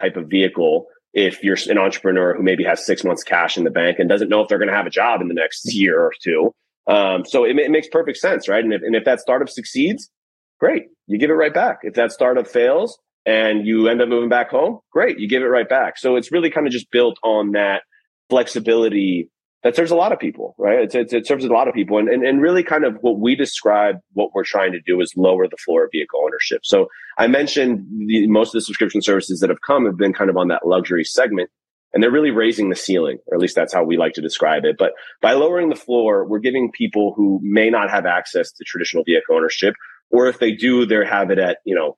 type 0.00 0.16
of 0.16 0.28
vehicle 0.28 0.86
if 1.12 1.44
you're 1.44 1.58
an 1.68 1.76
entrepreneur 1.76 2.34
who 2.34 2.42
maybe 2.42 2.64
has 2.64 2.86
six 2.86 3.04
months 3.04 3.22
cash 3.22 3.58
in 3.58 3.64
the 3.64 3.70
bank 3.70 3.98
and 3.98 4.08
doesn't 4.08 4.30
know 4.30 4.40
if 4.40 4.48
they're 4.48 4.58
going 4.58 4.70
to 4.70 4.74
have 4.74 4.86
a 4.86 4.90
job 4.90 5.20
in 5.20 5.28
the 5.28 5.34
next 5.34 5.74
year 5.74 6.00
or 6.00 6.12
two. 6.22 6.50
Um, 6.86 7.26
so 7.26 7.44
it, 7.44 7.58
it 7.58 7.70
makes 7.70 7.88
perfect 7.88 8.16
sense, 8.16 8.48
right? 8.48 8.64
And 8.64 8.72
if, 8.72 8.80
and 8.82 8.96
if 8.96 9.04
that 9.04 9.20
startup 9.20 9.50
succeeds, 9.50 10.10
great. 10.58 10.84
You 11.06 11.18
give 11.18 11.30
it 11.30 11.34
right 11.34 11.54
back. 11.54 11.78
If 11.82 11.94
that 11.94 12.12
startup 12.12 12.46
fails 12.46 12.98
and 13.24 13.66
you 13.66 13.88
end 13.88 14.00
up 14.00 14.08
moving 14.08 14.28
back 14.28 14.50
home, 14.50 14.80
great. 14.92 15.18
You 15.18 15.28
give 15.28 15.42
it 15.42 15.46
right 15.46 15.68
back. 15.68 15.98
So 15.98 16.16
it's 16.16 16.32
really 16.32 16.50
kind 16.50 16.66
of 16.66 16.72
just 16.72 16.90
built 16.90 17.18
on 17.22 17.52
that 17.52 17.82
flexibility 18.30 19.30
that 19.62 19.74
serves 19.74 19.90
a 19.90 19.96
lot 19.96 20.12
of 20.12 20.20
people, 20.20 20.54
right? 20.58 20.80
It's, 20.80 20.94
it's, 20.94 21.12
it 21.12 21.26
serves 21.26 21.44
a 21.44 21.48
lot 21.48 21.66
of 21.66 21.74
people. 21.74 21.98
And, 21.98 22.08
and, 22.08 22.24
and 22.24 22.40
really 22.40 22.62
kind 22.62 22.84
of 22.84 22.96
what 23.00 23.18
we 23.18 23.34
describe, 23.34 23.96
what 24.12 24.30
we're 24.32 24.44
trying 24.44 24.70
to 24.72 24.80
do 24.80 25.00
is 25.00 25.12
lower 25.16 25.48
the 25.48 25.56
floor 25.56 25.84
of 25.84 25.90
vehicle 25.90 26.20
ownership. 26.24 26.60
So 26.62 26.86
I 27.18 27.26
mentioned 27.26 27.84
the, 28.06 28.28
most 28.28 28.50
of 28.50 28.52
the 28.52 28.60
subscription 28.60 29.02
services 29.02 29.40
that 29.40 29.50
have 29.50 29.58
come 29.66 29.84
have 29.86 29.96
been 29.96 30.12
kind 30.12 30.30
of 30.30 30.36
on 30.36 30.48
that 30.48 30.66
luxury 30.66 31.02
segment 31.02 31.50
and 31.92 32.02
they're 32.02 32.10
really 32.10 32.30
raising 32.30 32.68
the 32.68 32.76
ceiling, 32.76 33.18
or 33.26 33.36
at 33.36 33.40
least 33.40 33.56
that's 33.56 33.72
how 33.72 33.82
we 33.82 33.96
like 33.96 34.12
to 34.12 34.20
describe 34.20 34.64
it. 34.64 34.76
But 34.78 34.92
by 35.22 35.32
lowering 35.32 35.70
the 35.70 35.76
floor, 35.76 36.26
we're 36.26 36.40
giving 36.40 36.70
people 36.70 37.14
who 37.16 37.40
may 37.42 37.70
not 37.70 37.90
have 37.90 38.04
access 38.04 38.52
to 38.52 38.64
traditional 38.64 39.02
vehicle 39.02 39.34
ownership 39.34 39.74
or 40.10 40.26
if 40.26 40.38
they 40.38 40.52
do, 40.52 40.86
they 40.86 41.04
have 41.04 41.30
it 41.30 41.38
at, 41.38 41.58
you 41.64 41.74
know, 41.74 41.96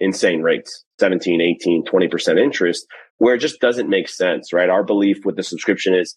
insane 0.00 0.42
rates, 0.42 0.84
17, 0.98 1.40
18, 1.40 1.84
20% 1.84 2.40
interest, 2.40 2.86
where 3.18 3.34
it 3.34 3.38
just 3.38 3.60
doesn't 3.60 3.88
make 3.88 4.08
sense, 4.08 4.52
right? 4.52 4.68
Our 4.68 4.82
belief 4.82 5.24
with 5.24 5.36
the 5.36 5.42
subscription 5.42 5.94
is 5.94 6.16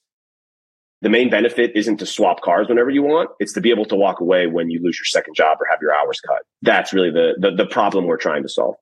the 1.01 1.09
main 1.09 1.29
benefit 1.29 1.71
isn't 1.75 1.97
to 1.97 2.05
swap 2.05 2.41
cars 2.41 2.67
whenever 2.67 2.89
you 2.89 3.03
want. 3.03 3.29
It's 3.39 3.53
to 3.53 3.61
be 3.61 3.69
able 3.69 3.85
to 3.85 3.95
walk 3.95 4.21
away 4.21 4.47
when 4.47 4.69
you 4.69 4.81
lose 4.81 4.97
your 4.97 5.05
second 5.05 5.35
job 5.35 5.57
or 5.61 5.67
have 5.69 5.79
your 5.81 5.93
hours 5.93 6.19
cut. 6.19 6.39
That's 6.61 6.93
really 6.93 7.11
the, 7.11 7.35
the, 7.37 7.51
the 7.51 7.65
problem 7.67 8.05
we're 8.05 8.17
trying 8.17 8.43
to 8.43 8.49
solve. 8.49 8.75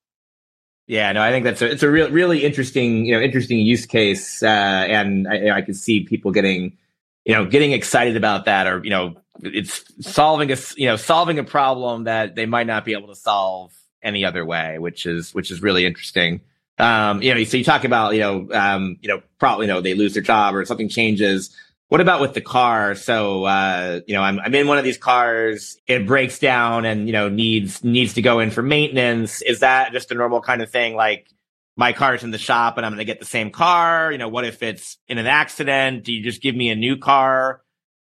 Yeah, 0.87 1.11
no, 1.13 1.21
I 1.21 1.31
think 1.31 1.45
that's 1.45 1.61
a, 1.61 1.71
it's 1.71 1.83
a 1.83 1.89
real, 1.89 2.09
really 2.11 2.43
interesting, 2.43 3.05
you 3.05 3.13
know, 3.13 3.21
interesting 3.21 3.59
use 3.59 3.85
case. 3.85 4.43
Uh, 4.43 4.47
and 4.47 5.27
I, 5.27 5.57
I 5.57 5.61
can 5.61 5.73
see 5.73 6.03
people 6.03 6.31
getting, 6.31 6.77
you 7.25 7.33
know, 7.33 7.45
getting 7.45 7.71
excited 7.71 8.17
about 8.17 8.45
that 8.45 8.67
or, 8.67 8.83
you 8.83 8.89
know, 8.89 9.15
it's 9.41 9.83
solving 10.01 10.51
a 10.51 10.57
you 10.77 10.87
know 10.87 10.95
solving 10.95 11.39
a 11.39 11.43
problem 11.43 12.05
that 12.05 12.35
they 12.35 12.45
might 12.45 12.67
not 12.67 12.85
be 12.85 12.93
able 12.93 13.07
to 13.07 13.15
solve 13.15 13.73
any 14.01 14.25
other 14.25 14.45
way, 14.45 14.77
which 14.79 15.05
is 15.05 15.33
which 15.33 15.51
is 15.51 15.61
really 15.61 15.85
interesting. 15.85 16.41
Um, 16.77 17.21
you 17.21 17.33
know, 17.33 17.43
so 17.43 17.57
you 17.57 17.63
talk 17.63 17.83
about 17.83 18.13
you 18.13 18.19
know 18.19 18.47
um, 18.51 18.97
you 19.01 19.09
know 19.09 19.21
probably 19.39 19.67
you 19.67 19.73
know 19.73 19.81
they 19.81 19.95
lose 19.95 20.13
their 20.13 20.23
job 20.23 20.55
or 20.55 20.65
something 20.65 20.89
changes. 20.89 21.55
What 21.89 22.01
about 22.01 22.21
with 22.21 22.33
the 22.33 22.41
car? 22.41 22.95
So 22.95 23.43
uh, 23.45 24.01
you 24.07 24.13
know, 24.13 24.21
I'm 24.21 24.39
I'm 24.39 24.53
in 24.55 24.67
one 24.67 24.77
of 24.77 24.83
these 24.83 24.97
cars, 24.97 25.77
it 25.87 26.07
breaks 26.07 26.39
down 26.39 26.85
and 26.85 27.07
you 27.07 27.13
know 27.13 27.29
needs 27.29 27.83
needs 27.83 28.13
to 28.13 28.21
go 28.21 28.39
in 28.39 28.51
for 28.51 28.61
maintenance. 28.61 29.41
Is 29.41 29.59
that 29.59 29.91
just 29.91 30.11
a 30.11 30.15
normal 30.15 30.41
kind 30.41 30.61
of 30.61 30.69
thing? 30.71 30.95
Like 30.95 31.27
my 31.75 31.93
car's 31.93 32.23
in 32.23 32.31
the 32.31 32.37
shop 32.37 32.77
and 32.77 32.85
I'm 32.85 32.91
going 32.91 32.99
to 32.99 33.05
get 33.05 33.19
the 33.19 33.25
same 33.25 33.49
car. 33.49 34.11
You 34.11 34.17
know, 34.17 34.27
what 34.27 34.45
if 34.45 34.61
it's 34.61 34.97
in 35.07 35.17
an 35.17 35.27
accident? 35.27 36.03
Do 36.03 36.13
you 36.13 36.23
just 36.23 36.41
give 36.41 36.55
me 36.55 36.69
a 36.69 36.75
new 36.75 36.97
car? 36.97 37.61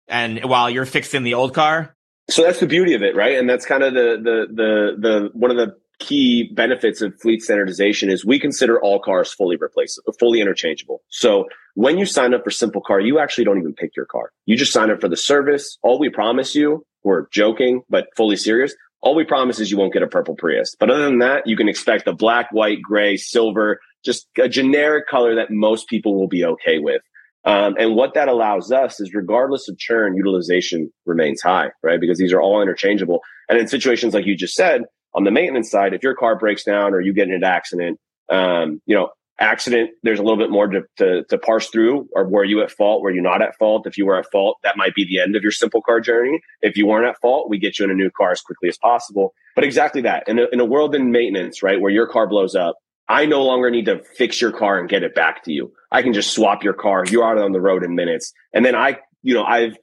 And 0.07 0.43
while 0.45 0.69
you're 0.69 0.85
fixing 0.85 1.23
the 1.23 1.33
old 1.33 1.53
car. 1.53 1.95
So 2.29 2.43
that's 2.43 2.59
the 2.59 2.67
beauty 2.67 2.93
of 2.93 3.03
it, 3.03 3.15
right? 3.15 3.37
And 3.37 3.49
that's 3.49 3.65
kind 3.65 3.83
of 3.83 3.93
the 3.93 4.17
the 4.21 4.47
the 4.53 4.95
the 4.99 5.29
one 5.33 5.51
of 5.51 5.57
the 5.57 5.75
key 5.99 6.51
benefits 6.53 7.01
of 7.01 7.19
fleet 7.19 7.41
standardization 7.41 8.09
is 8.09 8.25
we 8.25 8.39
consider 8.39 8.81
all 8.81 8.99
cars 8.99 9.31
fully 9.31 9.55
replaceable, 9.55 10.13
fully 10.19 10.41
interchangeable. 10.41 11.01
So 11.09 11.45
when 11.75 11.97
you 11.97 12.05
sign 12.05 12.33
up 12.33 12.43
for 12.43 12.49
SimpleCar, 12.49 13.05
you 13.05 13.19
actually 13.19 13.45
don't 13.45 13.59
even 13.59 13.73
pick 13.73 13.95
your 13.95 14.05
car. 14.05 14.31
You 14.45 14.57
just 14.57 14.73
sign 14.73 14.91
up 14.91 15.01
for 15.01 15.07
the 15.07 15.17
service. 15.17 15.77
All 15.81 15.99
we 15.99 16.09
promise 16.09 16.55
you, 16.55 16.85
we're 17.03 17.27
joking, 17.29 17.83
but 17.89 18.07
fully 18.15 18.37
serious. 18.37 18.75
All 19.01 19.15
we 19.15 19.25
promise 19.25 19.59
is 19.59 19.69
you 19.69 19.77
won't 19.77 19.93
get 19.93 20.01
a 20.01 20.07
purple 20.07 20.35
Prius. 20.35 20.75
But 20.79 20.89
other 20.89 21.03
than 21.03 21.19
that, 21.19 21.45
you 21.45 21.57
can 21.57 21.67
expect 21.67 22.07
a 22.07 22.13
black, 22.13 22.49
white, 22.51 22.81
gray, 22.81 23.17
silver, 23.17 23.79
just 24.03 24.27
a 24.39 24.47
generic 24.47 25.07
color 25.07 25.35
that 25.35 25.51
most 25.51 25.87
people 25.89 26.15
will 26.15 26.27
be 26.27 26.45
okay 26.45 26.79
with. 26.79 27.01
Um, 27.45 27.75
and 27.77 27.95
what 27.95 28.13
that 28.13 28.29
allows 28.29 28.71
us 28.71 28.99
is 28.99 29.13
regardless 29.13 29.67
of 29.67 29.77
churn, 29.77 30.15
utilization 30.15 30.91
remains 31.05 31.41
high, 31.41 31.71
right? 31.81 31.99
Because 31.99 32.17
these 32.17 32.31
are 32.31 32.41
all 32.41 32.61
interchangeable. 32.61 33.19
And 33.49 33.59
in 33.59 33.67
situations 33.67 34.13
like 34.13 34.25
you 34.25 34.35
just 34.35 34.55
said, 34.55 34.83
on 35.13 35.25
the 35.25 35.31
maintenance 35.31 35.69
side, 35.69 35.93
if 35.93 36.03
your 36.03 36.15
car 36.15 36.37
breaks 36.37 36.63
down 36.63 36.93
or 36.93 37.01
you 37.01 37.13
get 37.13 37.27
in 37.27 37.33
an 37.33 37.43
accident, 37.43 37.99
um, 38.29 38.81
you 38.85 38.95
know, 38.95 39.09
accident, 39.39 39.91
there's 40.03 40.19
a 40.19 40.23
little 40.23 40.37
bit 40.37 40.49
more 40.49 40.67
to, 40.67 40.81
to, 40.97 41.23
to 41.25 41.37
parse 41.37 41.69
through. 41.69 42.07
Or 42.13 42.25
were 42.27 42.45
you 42.45 42.61
at 42.61 42.71
fault? 42.71 43.01
Were 43.01 43.11
you 43.11 43.21
not 43.21 43.41
at 43.41 43.57
fault? 43.57 43.85
If 43.85 43.97
you 43.97 44.05
were 44.05 44.17
at 44.17 44.31
fault, 44.31 44.57
that 44.63 44.77
might 44.77 44.95
be 44.95 45.05
the 45.05 45.19
end 45.19 45.35
of 45.35 45.43
your 45.43 45.51
simple 45.51 45.81
car 45.81 45.99
journey. 45.99 46.39
If 46.61 46.77
you 46.77 46.87
weren't 46.87 47.07
at 47.07 47.19
fault, 47.19 47.49
we 47.49 47.59
get 47.59 47.77
you 47.77 47.85
in 47.85 47.91
a 47.91 47.95
new 47.95 48.09
car 48.09 48.31
as 48.31 48.41
quickly 48.41 48.69
as 48.69 48.77
possible. 48.77 49.33
But 49.55 49.65
exactly 49.65 50.01
that. 50.01 50.27
In 50.27 50.39
a, 50.39 50.45
in 50.51 50.59
a 50.59 50.65
world 50.65 50.95
in 50.95 51.11
maintenance, 51.11 51.61
right, 51.61 51.79
where 51.79 51.91
your 51.91 52.07
car 52.07 52.27
blows 52.27 52.55
up, 52.55 52.77
I 53.09 53.25
no 53.25 53.43
longer 53.43 53.69
need 53.69 53.85
to 53.85 54.01
fix 54.15 54.39
your 54.39 54.51
car 54.51 54.79
and 54.79 54.87
get 54.87 55.03
it 55.03 55.13
back 55.13 55.43
to 55.43 55.51
you. 55.51 55.73
I 55.93 56.01
can 56.01 56.11
just 56.11 56.33
swap 56.33 56.63
your 56.63 56.73
car. 56.73 57.05
You're 57.05 57.23
out 57.23 57.37
on 57.37 57.51
the 57.51 57.61
road 57.61 57.83
in 57.83 57.95
minutes. 57.95 58.33
And 58.51 58.65
then 58.65 58.75
I, 58.75 58.97
you 59.21 59.35
know, 59.35 59.43
I've 59.43 59.77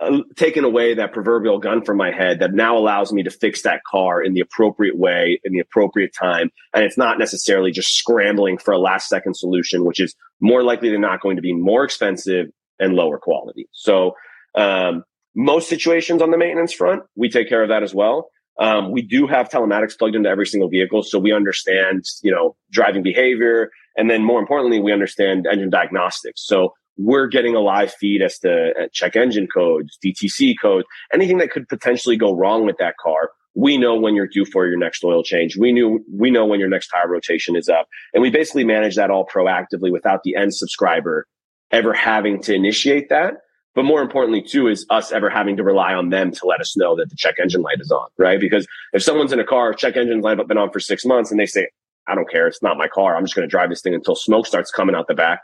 uh, 0.00 0.18
taken 0.36 0.64
away 0.64 0.94
that 0.94 1.12
proverbial 1.12 1.58
gun 1.58 1.84
from 1.84 1.96
my 1.96 2.10
head 2.10 2.40
that 2.40 2.52
now 2.52 2.76
allows 2.76 3.12
me 3.12 3.22
to 3.22 3.30
fix 3.30 3.62
that 3.62 3.80
car 3.88 4.20
in 4.20 4.34
the 4.34 4.40
appropriate 4.40 4.98
way 4.98 5.40
in 5.44 5.52
the 5.52 5.60
appropriate 5.60 6.12
time. 6.18 6.50
And 6.74 6.84
it's 6.84 6.98
not 6.98 7.18
necessarily 7.18 7.70
just 7.70 7.94
scrambling 7.96 8.58
for 8.58 8.72
a 8.72 8.78
last 8.78 9.08
second 9.08 9.36
solution, 9.36 9.84
which 9.84 10.00
is 10.00 10.16
more 10.40 10.64
likely 10.64 10.90
than 10.90 11.00
not 11.00 11.20
going 11.20 11.36
to 11.36 11.42
be 11.42 11.54
more 11.54 11.84
expensive 11.84 12.48
and 12.80 12.94
lower 12.94 13.18
quality. 13.18 13.68
So, 13.70 14.16
um, 14.56 15.04
most 15.34 15.68
situations 15.68 16.20
on 16.20 16.30
the 16.30 16.36
maintenance 16.36 16.74
front, 16.74 17.04
we 17.16 17.30
take 17.30 17.48
care 17.48 17.62
of 17.62 17.70
that 17.70 17.82
as 17.82 17.94
well. 17.94 18.28
Um, 18.58 18.92
we 18.92 19.00
do 19.00 19.26
have 19.26 19.48
telematics 19.48 19.96
plugged 19.98 20.14
into 20.14 20.28
every 20.28 20.46
single 20.46 20.68
vehicle, 20.68 21.02
so 21.02 21.18
we 21.18 21.32
understand, 21.32 22.04
you 22.22 22.30
know, 22.30 22.54
driving 22.70 23.02
behavior, 23.02 23.70
and 23.96 24.10
then 24.10 24.24
more 24.24 24.40
importantly, 24.40 24.80
we 24.80 24.92
understand 24.92 25.46
engine 25.46 25.70
diagnostics. 25.70 26.46
So 26.46 26.74
we're 26.96 27.26
getting 27.26 27.54
a 27.54 27.60
live 27.60 27.92
feed 27.92 28.22
as 28.22 28.38
to 28.40 28.70
uh, 28.70 28.86
check 28.92 29.16
engine 29.16 29.48
codes, 29.52 29.98
DTC 30.04 30.54
codes, 30.60 30.86
anything 31.12 31.38
that 31.38 31.50
could 31.50 31.68
potentially 31.68 32.16
go 32.16 32.34
wrong 32.34 32.66
with 32.66 32.76
that 32.78 32.96
car. 32.98 33.30
We 33.54 33.76
know 33.76 33.94
when 33.96 34.14
you're 34.14 34.28
due 34.28 34.46
for 34.46 34.66
your 34.66 34.78
next 34.78 35.04
oil 35.04 35.22
change. 35.22 35.56
We 35.56 35.72
knew 35.72 36.04
we 36.10 36.30
know 36.30 36.46
when 36.46 36.58
your 36.58 36.70
next 36.70 36.88
tire 36.88 37.08
rotation 37.08 37.54
is 37.56 37.68
up, 37.68 37.86
and 38.14 38.22
we 38.22 38.30
basically 38.30 38.64
manage 38.64 38.96
that 38.96 39.10
all 39.10 39.26
proactively 39.26 39.92
without 39.92 40.22
the 40.22 40.36
end 40.36 40.54
subscriber 40.54 41.26
ever 41.70 41.92
having 41.92 42.40
to 42.42 42.54
initiate 42.54 43.08
that. 43.10 43.34
But 43.74 43.84
more 43.84 44.02
importantly, 44.02 44.42
too, 44.42 44.68
is 44.68 44.84
us 44.90 45.12
ever 45.12 45.30
having 45.30 45.56
to 45.56 45.62
rely 45.62 45.94
on 45.94 46.10
them 46.10 46.30
to 46.30 46.46
let 46.46 46.60
us 46.60 46.76
know 46.76 46.94
that 46.96 47.08
the 47.08 47.16
check 47.16 47.36
engine 47.40 47.62
light 47.62 47.78
is 47.80 47.90
on, 47.90 48.06
right? 48.18 48.38
Because 48.38 48.66
if 48.92 49.02
someone's 49.02 49.32
in 49.32 49.40
a 49.40 49.44
car, 49.44 49.72
check 49.72 49.96
engine 49.96 50.20
light 50.20 50.38
have 50.38 50.48
been 50.48 50.58
on 50.58 50.70
for 50.70 50.80
six 50.80 51.04
months, 51.06 51.30
and 51.30 51.40
they 51.40 51.46
say, 51.46 51.68
"I 52.08 52.14
don't 52.14 52.30
care, 52.30 52.46
it's 52.46 52.62
not 52.62 52.76
my 52.76 52.88
car. 52.88 53.16
I'm 53.16 53.24
just 53.24 53.34
going 53.34 53.46
to 53.46 53.50
drive 53.50 53.70
this 53.70 53.82
thing 53.82 53.94
until 53.94 54.14
smoke 54.14 54.46
starts 54.46 54.70
coming 54.70 54.94
out 54.94 55.06
the 55.08 55.14
back." 55.14 55.40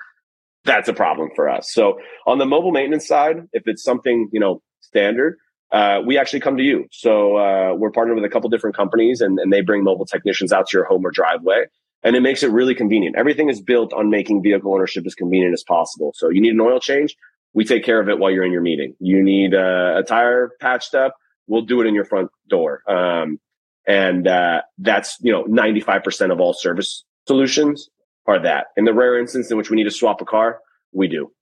That's 0.65 0.89
a 0.89 0.95
problem 0.95 1.31
for 1.35 1.49
us. 1.49 1.73
So 1.73 1.99
on 2.27 2.39
the 2.39 2.47
mobile 2.47 2.73
maintenance 2.73 3.07
side, 3.07 3.37
if 3.53 3.63
it's 3.67 3.83
something 3.83 4.29
you 4.33 4.41
know 4.41 4.63
standard, 4.81 5.39
uh, 5.73 6.01
we 6.05 6.19
actually 6.19 6.41
come 6.41 6.57
to 6.57 6.63
you. 6.63 6.87
So 6.91 7.37
uh, 7.37 7.75
we're 7.75 7.91
partnered 7.91 8.17
with 8.17 8.25
a 8.25 8.29
couple 8.29 8.51
different 8.51 8.77
companies, 8.77 9.21
and, 9.21 9.39
and 9.39 9.53
they 9.53 9.61
bring 9.61 9.85
mobile 9.85 10.07
technicians 10.07 10.53
out 10.53 10.69
to 10.69 10.77
your 10.77 10.85
home 10.85 11.07
or 11.07 11.11
driveway 11.11 11.67
and 12.03 12.17
it 12.17 12.21
makes 12.21 12.43
it 12.43 12.51
really 12.51 12.75
convenient. 12.75 13.17
Everything 13.17 13.49
is 13.49 13.61
built 13.61 13.93
on 13.93 14.11
making 14.11 14.43
vehicle 14.43 14.73
ownership 14.73 15.05
as 15.07 15.15
convenient 15.15 15.53
as 15.53 15.65
possible. 15.65 16.13
So 16.15 16.29
you 16.29 16.41
need 16.41 16.53
an 16.53 16.61
oil 16.61 16.81
change, 16.81 17.17
we 17.55 17.65
take 17.65 17.85
care 17.85 18.01
of 18.01 18.09
it 18.09 18.19
while 18.19 18.31
you're 18.31 18.45
in 18.45 18.53
your 18.53 18.63
meeting. 18.63 18.95
You 19.01 19.23
need 19.23 19.55
a, 19.55 19.99
a 19.99 20.03
tire 20.03 20.51
patched 20.61 20.95
up, 20.95 21.15
we'll 21.47 21.63
do 21.63 21.81
it 21.81 21.87
in 21.87 21.95
your 21.95 22.05
front 22.05 22.31
door. 22.49 22.83
Um, 22.89 23.41
and 23.89 24.28
uh, 24.28 24.61
that's 24.76 25.16
you 25.20 25.32
know 25.32 25.45
95% 25.45 26.30
of 26.30 26.39
all 26.39 26.53
service 26.53 27.05
solutions 27.26 27.89
are 28.26 28.41
that. 28.41 28.66
In 28.76 28.84
the 28.84 28.93
rare 28.93 29.18
instance 29.18 29.51
in 29.51 29.57
which 29.57 29.70
we 29.70 29.76
need 29.76 29.84
to 29.84 29.91
swap 29.91 30.20
a 30.20 30.24
car, 30.24 30.61
we 30.93 31.09
do. 31.09 31.32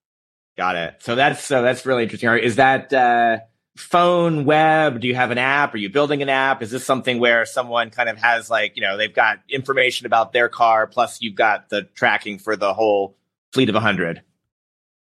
Got 0.57 0.77
it. 0.77 0.95
So 1.01 1.17
that's 1.17 1.45
so 1.45 1.61
that's 1.61 1.85
really 1.85 2.05
interesting. 2.05 2.31
Is 2.39 2.57
that 2.57 2.93
uh, 2.93 3.41
phone, 3.77 4.45
web? 4.47 5.01
Do 5.01 5.09
you 5.09 5.15
have 5.17 5.31
an 5.33 5.39
app? 5.39 5.75
Are 5.75 5.79
you 5.79 5.91
building 5.91 6.23
an 6.23 6.29
app? 6.29 6.63
Is 6.63 6.71
this 6.71 6.85
something 6.85 7.19
where 7.19 7.45
someone 7.45 7.91
kind 7.91 8.09
of 8.09 8.17
has 8.19 8.49
like 8.49 8.77
you 8.77 8.83
know 8.83 8.97
they've 8.97 9.13
got 9.13 9.41
information 9.51 10.07
about 10.07 10.33
their 10.33 10.49
car 10.49 10.87
plus 10.87 11.21
you've 11.21 11.35
got 11.35 11.69
the 11.69 11.83
tracking 11.95 12.39
for 12.39 12.57
the 12.57 12.73
whole 12.73 13.17
fleet 13.53 13.69
of 13.69 13.75
100? 13.75 14.23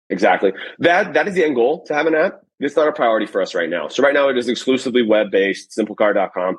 Exactly. 0.10 0.54
That 0.80 1.14
that 1.14 1.28
is 1.28 1.36
the 1.36 1.46
end 1.46 1.56
goal 1.56 1.86
to 1.86 1.94
have 1.94 2.08
an 2.08 2.16
app. 2.16 2.42
It's 2.60 2.76
not 2.76 2.88
a 2.88 2.92
priority 2.92 3.28
for 3.28 3.40
us 3.40 3.54
right 3.54 3.70
now. 3.70 3.88
So 3.88 4.02
right 4.02 4.16
now 4.16 4.30
it 4.30 4.38
is 4.38 4.50
exclusively 4.50 5.04
web 5.04 5.30
based, 5.30 5.78
simplecar.com. 5.78 6.58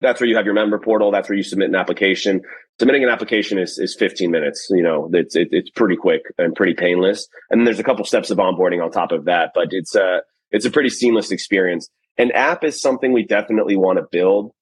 That's 0.00 0.20
where 0.20 0.28
you 0.28 0.36
have 0.36 0.44
your 0.44 0.54
member 0.54 0.78
portal. 0.78 1.10
That's 1.10 1.28
where 1.28 1.36
you 1.36 1.42
submit 1.42 1.68
an 1.68 1.74
application. 1.74 2.42
Submitting 2.78 3.04
an 3.04 3.10
application 3.10 3.58
is, 3.58 3.78
is 3.78 3.94
15 3.94 4.30
minutes. 4.30 4.68
You 4.70 4.82
know, 4.82 5.10
it's, 5.12 5.36
it, 5.36 5.48
it's 5.50 5.70
pretty 5.70 5.96
quick 5.96 6.22
and 6.38 6.54
pretty 6.54 6.74
painless. 6.74 7.28
And 7.50 7.66
there's 7.66 7.78
a 7.78 7.84
couple 7.84 8.04
steps 8.04 8.30
of 8.30 8.38
onboarding 8.38 8.82
on 8.82 8.90
top 8.90 9.12
of 9.12 9.26
that, 9.26 9.50
but 9.54 9.68
it's 9.70 9.94
a, 9.94 10.22
it's 10.50 10.64
a 10.64 10.70
pretty 10.70 10.88
seamless 10.88 11.30
experience. 11.30 11.88
An 12.16 12.32
app 12.32 12.64
is 12.64 12.80
something 12.80 13.12
we 13.12 13.24
definitely 13.24 13.76
want 13.76 13.98
to 13.98 14.06
build, 14.10 14.52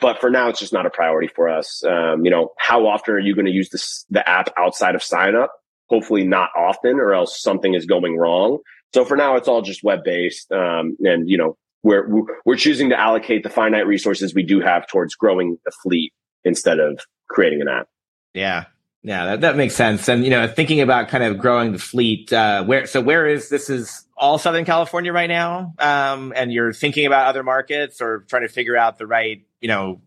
but 0.00 0.20
for 0.20 0.30
now, 0.30 0.48
it's 0.48 0.60
just 0.60 0.72
not 0.72 0.86
a 0.86 0.90
priority 0.90 1.28
for 1.28 1.48
us. 1.48 1.82
Um, 1.84 2.24
you 2.24 2.30
know, 2.30 2.50
how 2.58 2.86
often 2.86 3.14
are 3.14 3.18
you 3.18 3.34
going 3.34 3.46
to 3.46 3.52
use 3.52 3.70
this, 3.70 4.04
the 4.10 4.26
app 4.28 4.52
outside 4.56 4.94
of 4.94 5.02
sign 5.02 5.34
up? 5.34 5.52
hopefully 5.88 6.24
not 6.24 6.50
often 6.56 6.98
or 6.98 7.14
else 7.14 7.40
something 7.40 7.74
is 7.74 7.86
going 7.86 8.16
wrong. 8.16 8.58
So 8.94 9.04
for 9.04 9.16
now, 9.16 9.36
it's 9.36 9.48
all 9.48 9.62
just 9.62 9.82
web 9.82 10.00
based. 10.04 10.50
Um, 10.52 10.96
and, 11.00 11.28
you 11.28 11.38
know, 11.38 11.56
we're, 11.86 12.08
we're 12.44 12.56
choosing 12.56 12.90
to 12.90 12.98
allocate 12.98 13.44
the 13.44 13.48
finite 13.48 13.86
resources 13.86 14.34
we 14.34 14.42
do 14.42 14.60
have 14.60 14.88
towards 14.88 15.14
growing 15.14 15.56
the 15.64 15.70
fleet 15.70 16.12
instead 16.44 16.80
of 16.80 17.00
creating 17.28 17.60
an 17.60 17.68
app. 17.68 17.88
Yeah. 18.34 18.64
Yeah, 19.04 19.26
that, 19.26 19.42
that 19.42 19.56
makes 19.56 19.76
sense. 19.76 20.08
And, 20.08 20.24
you 20.24 20.30
know, 20.30 20.48
thinking 20.48 20.80
about 20.80 21.06
kind 21.08 21.22
of 21.22 21.38
growing 21.38 21.70
the 21.70 21.78
fleet, 21.78 22.32
uh, 22.32 22.64
where, 22.64 22.86
so 22.86 23.00
where 23.00 23.24
is, 23.28 23.50
this 23.50 23.70
is 23.70 24.04
all 24.16 24.36
Southern 24.36 24.64
California 24.64 25.12
right 25.12 25.28
now. 25.28 25.74
Um, 25.78 26.32
and 26.34 26.52
you're 26.52 26.72
thinking 26.72 27.06
about 27.06 27.28
other 27.28 27.44
markets 27.44 28.00
or 28.00 28.24
trying 28.28 28.42
to 28.42 28.48
figure 28.48 28.76
out 28.76 28.98
the 28.98 29.06
right, 29.06 29.46
you 29.60 29.68
know, 29.68 30.00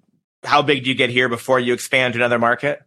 how 0.44 0.62
big 0.62 0.84
do 0.84 0.90
you 0.90 0.96
get 0.96 1.10
here 1.10 1.30
before 1.30 1.62
you 1.62 1.74
expand 1.74 2.14
to 2.16 2.20
another 2.20 2.40
market? 2.40 2.82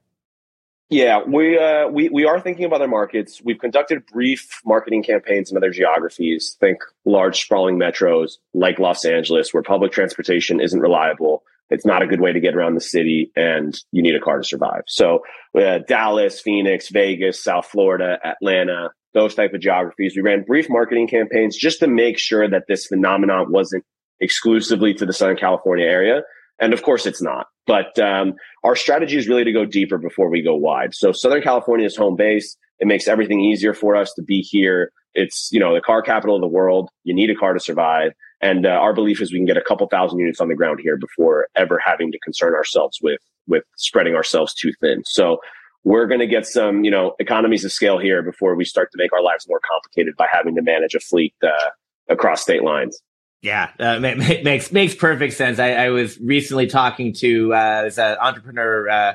Yeah, 0.92 1.22
we 1.26 1.58
uh, 1.58 1.88
we 1.88 2.10
we 2.10 2.26
are 2.26 2.38
thinking 2.38 2.66
of 2.66 2.74
other 2.74 2.86
markets. 2.86 3.40
We've 3.42 3.58
conducted 3.58 4.04
brief 4.04 4.60
marketing 4.62 5.02
campaigns 5.02 5.50
in 5.50 5.56
other 5.56 5.70
geographies. 5.70 6.58
Think 6.60 6.80
large 7.06 7.40
sprawling 7.40 7.78
metros 7.78 8.32
like 8.52 8.78
Los 8.78 9.06
Angeles, 9.06 9.54
where 9.54 9.62
public 9.62 9.92
transportation 9.92 10.60
isn't 10.60 10.78
reliable. 10.78 11.44
It's 11.70 11.86
not 11.86 12.02
a 12.02 12.06
good 12.06 12.20
way 12.20 12.34
to 12.34 12.40
get 12.40 12.54
around 12.54 12.74
the 12.74 12.82
city, 12.82 13.32
and 13.34 13.74
you 13.90 14.02
need 14.02 14.14
a 14.14 14.20
car 14.20 14.36
to 14.36 14.44
survive. 14.44 14.82
So, 14.86 15.20
uh, 15.58 15.78
Dallas, 15.78 16.42
Phoenix, 16.42 16.90
Vegas, 16.90 17.42
South 17.42 17.64
Florida, 17.64 18.18
Atlanta, 18.22 18.90
those 19.14 19.34
type 19.34 19.54
of 19.54 19.62
geographies. 19.62 20.12
We 20.14 20.20
ran 20.20 20.42
brief 20.42 20.66
marketing 20.68 21.08
campaigns 21.08 21.56
just 21.56 21.80
to 21.80 21.86
make 21.86 22.18
sure 22.18 22.46
that 22.50 22.64
this 22.68 22.86
phenomenon 22.86 23.50
wasn't 23.50 23.86
exclusively 24.20 24.92
to 24.92 25.06
the 25.06 25.14
Southern 25.14 25.38
California 25.38 25.86
area 25.86 26.20
and 26.60 26.72
of 26.72 26.82
course, 26.82 27.06
it's 27.06 27.22
not. 27.22 27.46
But 27.66 27.98
um, 27.98 28.34
our 28.64 28.76
strategy 28.76 29.16
is 29.16 29.28
really 29.28 29.44
to 29.44 29.52
go 29.52 29.64
deeper 29.64 29.98
before 29.98 30.28
we 30.28 30.42
go 30.42 30.56
wide. 30.56 30.94
So 30.94 31.12
Southern 31.12 31.42
California 31.42 31.86
is 31.86 31.96
home 31.96 32.16
base. 32.16 32.56
It 32.80 32.86
makes 32.86 33.06
everything 33.06 33.40
easier 33.40 33.74
for 33.74 33.94
us 33.94 34.12
to 34.14 34.22
be 34.22 34.40
here. 34.40 34.92
It's 35.14 35.50
you 35.52 35.60
know 35.60 35.74
the 35.74 35.80
car 35.80 36.02
capital 36.02 36.34
of 36.34 36.40
the 36.40 36.48
world. 36.48 36.90
You 37.04 37.14
need 37.14 37.30
a 37.30 37.34
car 37.34 37.52
to 37.52 37.60
survive. 37.60 38.12
And 38.40 38.66
uh, 38.66 38.70
our 38.70 38.92
belief 38.92 39.20
is 39.20 39.32
we 39.32 39.38
can 39.38 39.46
get 39.46 39.56
a 39.56 39.62
couple 39.62 39.86
thousand 39.86 40.18
units 40.18 40.40
on 40.40 40.48
the 40.48 40.56
ground 40.56 40.80
here 40.82 40.96
before 40.96 41.46
ever 41.54 41.80
having 41.84 42.10
to 42.10 42.18
concern 42.24 42.54
ourselves 42.54 42.98
with 43.00 43.20
with 43.46 43.64
spreading 43.76 44.14
ourselves 44.14 44.54
too 44.54 44.72
thin. 44.80 45.02
So 45.06 45.38
we're 45.84 46.06
going 46.06 46.20
to 46.20 46.26
get 46.26 46.46
some, 46.46 46.84
you 46.84 46.90
know, 46.90 47.14
economies 47.18 47.64
of 47.64 47.72
scale 47.72 47.98
here 47.98 48.22
before 48.22 48.54
we 48.54 48.64
start 48.64 48.90
to 48.92 48.98
make 48.98 49.12
our 49.12 49.22
lives 49.22 49.46
more 49.48 49.60
complicated 49.68 50.14
by 50.16 50.26
having 50.30 50.54
to 50.54 50.62
manage 50.62 50.94
a 50.94 51.00
fleet 51.00 51.34
uh, 51.42 51.70
across 52.08 52.42
state 52.42 52.62
lines. 52.62 53.00
Yeah, 53.42 53.70
uh, 53.80 53.98
makes 53.98 54.70
makes 54.70 54.94
perfect 54.94 55.34
sense. 55.34 55.58
I, 55.58 55.72
I 55.72 55.88
was 55.90 56.18
recently 56.20 56.68
talking 56.68 57.12
to 57.14 57.52
uh, 57.52 57.82
this 57.82 57.98
uh, 57.98 58.16
entrepreneur 58.20 58.88
uh, 58.88 59.14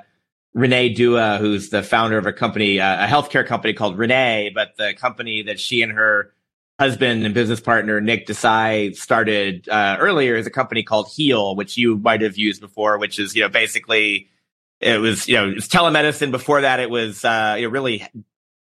Renee 0.53 0.89
Dua, 0.89 1.37
who's 1.37 1.69
the 1.69 1.81
founder 1.81 2.17
of 2.17 2.25
a 2.25 2.33
company, 2.33 2.81
uh, 2.81 3.05
a 3.05 3.07
healthcare 3.07 3.47
company 3.47 3.73
called 3.73 3.97
Renee, 3.97 4.51
but 4.53 4.75
the 4.75 4.93
company 4.93 5.43
that 5.43 5.61
she 5.61 5.81
and 5.81 5.93
her 5.93 6.33
husband 6.77 7.23
and 7.25 7.33
business 7.33 7.61
partner 7.61 8.01
Nick 8.01 8.27
Desai 8.27 8.95
started 8.95 9.67
uh, 9.69 9.95
earlier 9.99 10.35
is 10.35 10.45
a 10.45 10.51
company 10.51 10.83
called 10.83 11.07
Heal, 11.07 11.55
which 11.55 11.77
you 11.77 11.97
might 11.97 12.21
have 12.21 12.37
used 12.37 12.59
before, 12.59 12.97
which 12.97 13.19
is 13.19 13.33
you 13.33 13.43
know 13.43 13.49
basically 13.49 14.27
it 14.81 14.99
was 14.99 15.29
you 15.29 15.35
know 15.35 15.53
it's 15.55 15.69
telemedicine. 15.69 16.31
Before 16.31 16.59
that, 16.61 16.81
it 16.81 16.89
was 16.89 17.23
uh, 17.23 17.55
you 17.57 17.65
know 17.65 17.71
really 17.71 18.05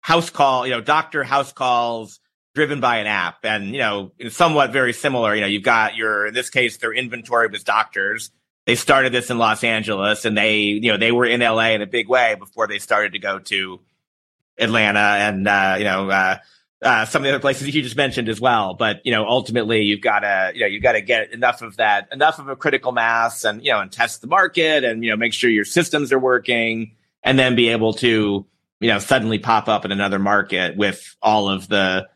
house 0.01 0.29
call, 0.29 0.67
you 0.67 0.73
know 0.73 0.81
doctor 0.81 1.23
house 1.23 1.51
calls 1.53 2.19
driven 2.55 2.79
by 2.79 2.97
an 2.97 3.05
app 3.05 3.43
and, 3.43 3.67
you 3.67 3.79
know, 3.79 4.13
somewhat 4.29 4.71
very 4.71 4.93
similar. 4.93 5.35
You 5.35 5.41
know, 5.41 5.47
you've 5.47 5.61
got 5.61 5.95
your, 5.95 6.27
in 6.27 6.33
this 6.33 6.49
case, 6.49 6.77
their 6.77 6.93
inventory 6.93 7.49
was 7.49 7.63
doctors. 7.63 8.31
They 8.65 8.75
started 8.75 9.11
this 9.11 9.29
in 9.29 9.37
Los 9.37 9.63
Angeles 9.63 10.25
and 10.25 10.35
they, 10.35 10.59
you 10.61 10.89
know, 10.89 10.97
they 10.97 11.11
were 11.11 11.25
in 11.25 11.41
LA 11.41 11.71
in 11.71 11.81
a 11.81 11.85
big 11.85 12.07
way 12.07 12.35
before 12.35 12.67
they 12.67 12.79
started 12.79 13.11
to 13.11 13.19
go 13.19 13.39
to 13.39 13.81
Atlanta 14.57 14.99
and, 14.99 15.47
uh, 15.47 15.75
you 15.77 15.83
know, 15.83 16.09
uh, 16.09 16.37
uh, 16.81 17.05
some 17.05 17.21
of 17.21 17.23
the 17.25 17.29
other 17.29 17.41
places 17.41 17.75
you 17.75 17.81
just 17.81 17.97
mentioned 17.97 18.29
as 18.29 18.39
well. 18.39 18.73
But, 18.73 19.01
you 19.03 19.11
know, 19.11 19.25
ultimately 19.25 19.81
you've 19.81 20.01
got 20.01 20.19
to, 20.19 20.51
you 20.53 20.61
know, 20.61 20.67
you've 20.67 20.83
got 20.83 20.93
to 20.93 21.01
get 21.01 21.33
enough 21.33 21.61
of 21.61 21.77
that, 21.77 22.07
enough 22.13 22.39
of 22.39 22.47
a 22.47 22.55
critical 22.55 22.93
mass 22.93 23.43
and, 23.43 23.63
you 23.63 23.71
know, 23.71 23.81
and 23.81 23.91
test 23.91 24.21
the 24.21 24.27
market 24.27 24.85
and, 24.85 25.03
you 25.03 25.09
know, 25.09 25.17
make 25.17 25.33
sure 25.33 25.49
your 25.49 25.65
systems 25.65 26.13
are 26.13 26.19
working 26.19 26.95
and 27.21 27.37
then 27.37 27.55
be 27.55 27.67
able 27.69 27.93
to, 27.95 28.45
you 28.79 28.87
know, 28.87 28.99
suddenly 28.99 29.39
pop 29.39 29.67
up 29.67 29.83
in 29.83 29.91
another 29.91 30.19
market 30.19 30.77
with 30.77 31.15
all 31.21 31.49
of 31.49 31.67
the, 31.67 32.07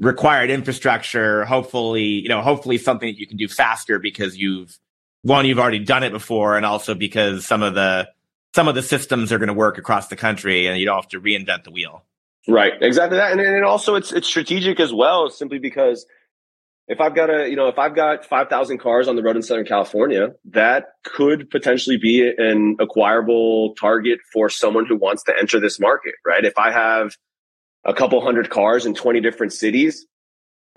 required 0.00 0.50
infrastructure, 0.50 1.44
hopefully, 1.44 2.04
you 2.04 2.28
know, 2.28 2.40
hopefully 2.40 2.78
something 2.78 3.08
that 3.08 3.18
you 3.18 3.26
can 3.26 3.36
do 3.36 3.46
faster 3.46 3.98
because 3.98 4.36
you've 4.36 4.76
one, 5.22 5.44
you've 5.44 5.58
already 5.58 5.80
done 5.80 6.02
it 6.02 6.12
before, 6.12 6.56
and 6.56 6.64
also 6.64 6.94
because 6.94 7.46
some 7.46 7.62
of 7.62 7.74
the 7.74 8.08
some 8.54 8.66
of 8.66 8.74
the 8.74 8.82
systems 8.82 9.30
are 9.32 9.38
going 9.38 9.48
to 9.48 9.54
work 9.54 9.78
across 9.78 10.08
the 10.08 10.16
country 10.16 10.66
and 10.66 10.78
you 10.78 10.86
don't 10.86 10.96
have 10.96 11.08
to 11.08 11.20
reinvent 11.20 11.64
the 11.64 11.70
wheel. 11.70 12.02
Right, 12.48 12.72
exactly 12.80 13.18
that, 13.18 13.32
and, 13.32 13.40
and 13.40 13.64
also 13.64 13.94
it's 13.94 14.12
it's 14.12 14.26
strategic 14.26 14.80
as 14.80 14.92
well, 14.92 15.28
simply 15.28 15.58
because 15.58 16.06
if 16.88 17.00
I've 17.00 17.14
got 17.14 17.30
a, 17.30 17.48
you 17.48 17.54
know, 17.54 17.68
if 17.68 17.78
I've 17.78 17.94
got 17.94 18.24
5,000 18.24 18.78
cars 18.78 19.06
on 19.06 19.14
the 19.14 19.22
road 19.22 19.36
in 19.36 19.42
Southern 19.42 19.64
California, 19.64 20.34
that 20.46 20.86
could 21.04 21.48
potentially 21.48 21.98
be 21.98 22.28
an 22.36 22.78
acquirable 22.80 23.76
target 23.76 24.18
for 24.32 24.48
someone 24.48 24.86
who 24.86 24.96
wants 24.96 25.22
to 25.24 25.34
enter 25.38 25.60
this 25.60 25.78
market, 25.78 26.14
right? 26.26 26.44
If 26.44 26.54
I 26.58 26.72
have 26.72 27.16
a 27.84 27.94
couple 27.94 28.20
hundred 28.20 28.50
cars 28.50 28.86
in 28.86 28.94
20 28.94 29.20
different 29.20 29.52
cities, 29.52 30.06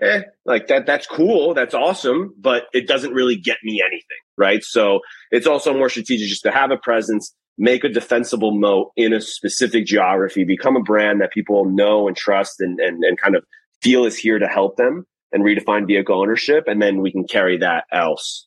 eh, 0.00 0.22
like 0.44 0.68
that, 0.68 0.86
that's 0.86 1.06
cool. 1.06 1.54
That's 1.54 1.74
awesome, 1.74 2.34
but 2.38 2.64
it 2.72 2.86
doesn't 2.86 3.12
really 3.12 3.36
get 3.36 3.58
me 3.62 3.82
anything, 3.84 4.18
right? 4.36 4.62
So 4.62 5.00
it's 5.30 5.46
also 5.46 5.74
more 5.74 5.88
strategic 5.88 6.28
just 6.28 6.42
to 6.44 6.50
have 6.50 6.70
a 6.70 6.76
presence, 6.76 7.34
make 7.58 7.84
a 7.84 7.88
defensible 7.88 8.52
moat 8.52 8.92
in 8.96 9.12
a 9.12 9.20
specific 9.20 9.86
geography, 9.86 10.44
become 10.44 10.76
a 10.76 10.82
brand 10.82 11.20
that 11.20 11.32
people 11.32 11.64
know 11.66 12.08
and 12.08 12.16
trust 12.16 12.60
and, 12.60 12.80
and, 12.80 13.04
and 13.04 13.18
kind 13.18 13.36
of 13.36 13.44
feel 13.82 14.04
is 14.04 14.16
here 14.16 14.38
to 14.38 14.46
help 14.46 14.76
them 14.76 15.06
and 15.32 15.42
redefine 15.42 15.86
vehicle 15.86 16.18
ownership, 16.18 16.64
and 16.68 16.80
then 16.80 17.00
we 17.00 17.10
can 17.10 17.26
carry 17.26 17.58
that 17.58 17.84
else 17.92 18.46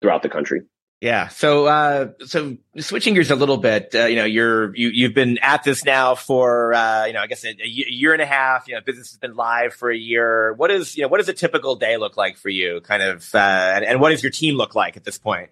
throughout 0.00 0.22
the 0.22 0.28
country. 0.28 0.62
Yeah. 1.00 1.28
So, 1.28 1.64
uh, 1.64 2.08
so 2.26 2.58
switching 2.76 3.14
gears 3.14 3.30
a 3.30 3.34
little 3.34 3.56
bit, 3.56 3.94
uh, 3.94 4.04
you 4.04 4.16
know, 4.16 4.26
you're, 4.26 4.76
you, 4.76 4.90
you've 4.90 5.14
been 5.14 5.38
at 5.38 5.64
this 5.64 5.82
now 5.82 6.14
for, 6.14 6.74
uh, 6.74 7.06
you 7.06 7.14
know, 7.14 7.20
I 7.20 7.26
guess 7.26 7.42
a, 7.42 7.48
a, 7.48 7.66
year 7.66 8.12
and 8.12 8.20
a 8.20 8.26
half, 8.26 8.68
you 8.68 8.74
know, 8.74 8.82
business 8.82 9.10
has 9.10 9.16
been 9.16 9.34
live 9.34 9.72
for 9.72 9.90
a 9.90 9.96
year. 9.96 10.52
What 10.52 10.70
is, 10.70 10.96
you 10.96 11.02
know, 11.02 11.08
what 11.08 11.16
does 11.16 11.28
a 11.30 11.32
typical 11.32 11.76
day 11.76 11.96
look 11.96 12.18
like 12.18 12.36
for 12.36 12.50
you 12.50 12.82
kind 12.82 13.02
of, 13.02 13.34
uh, 13.34 13.38
and, 13.38 13.84
and 13.84 14.00
what 14.00 14.10
does 14.10 14.22
your 14.22 14.30
team 14.30 14.56
look 14.56 14.74
like 14.74 14.98
at 14.98 15.04
this 15.04 15.16
point? 15.16 15.48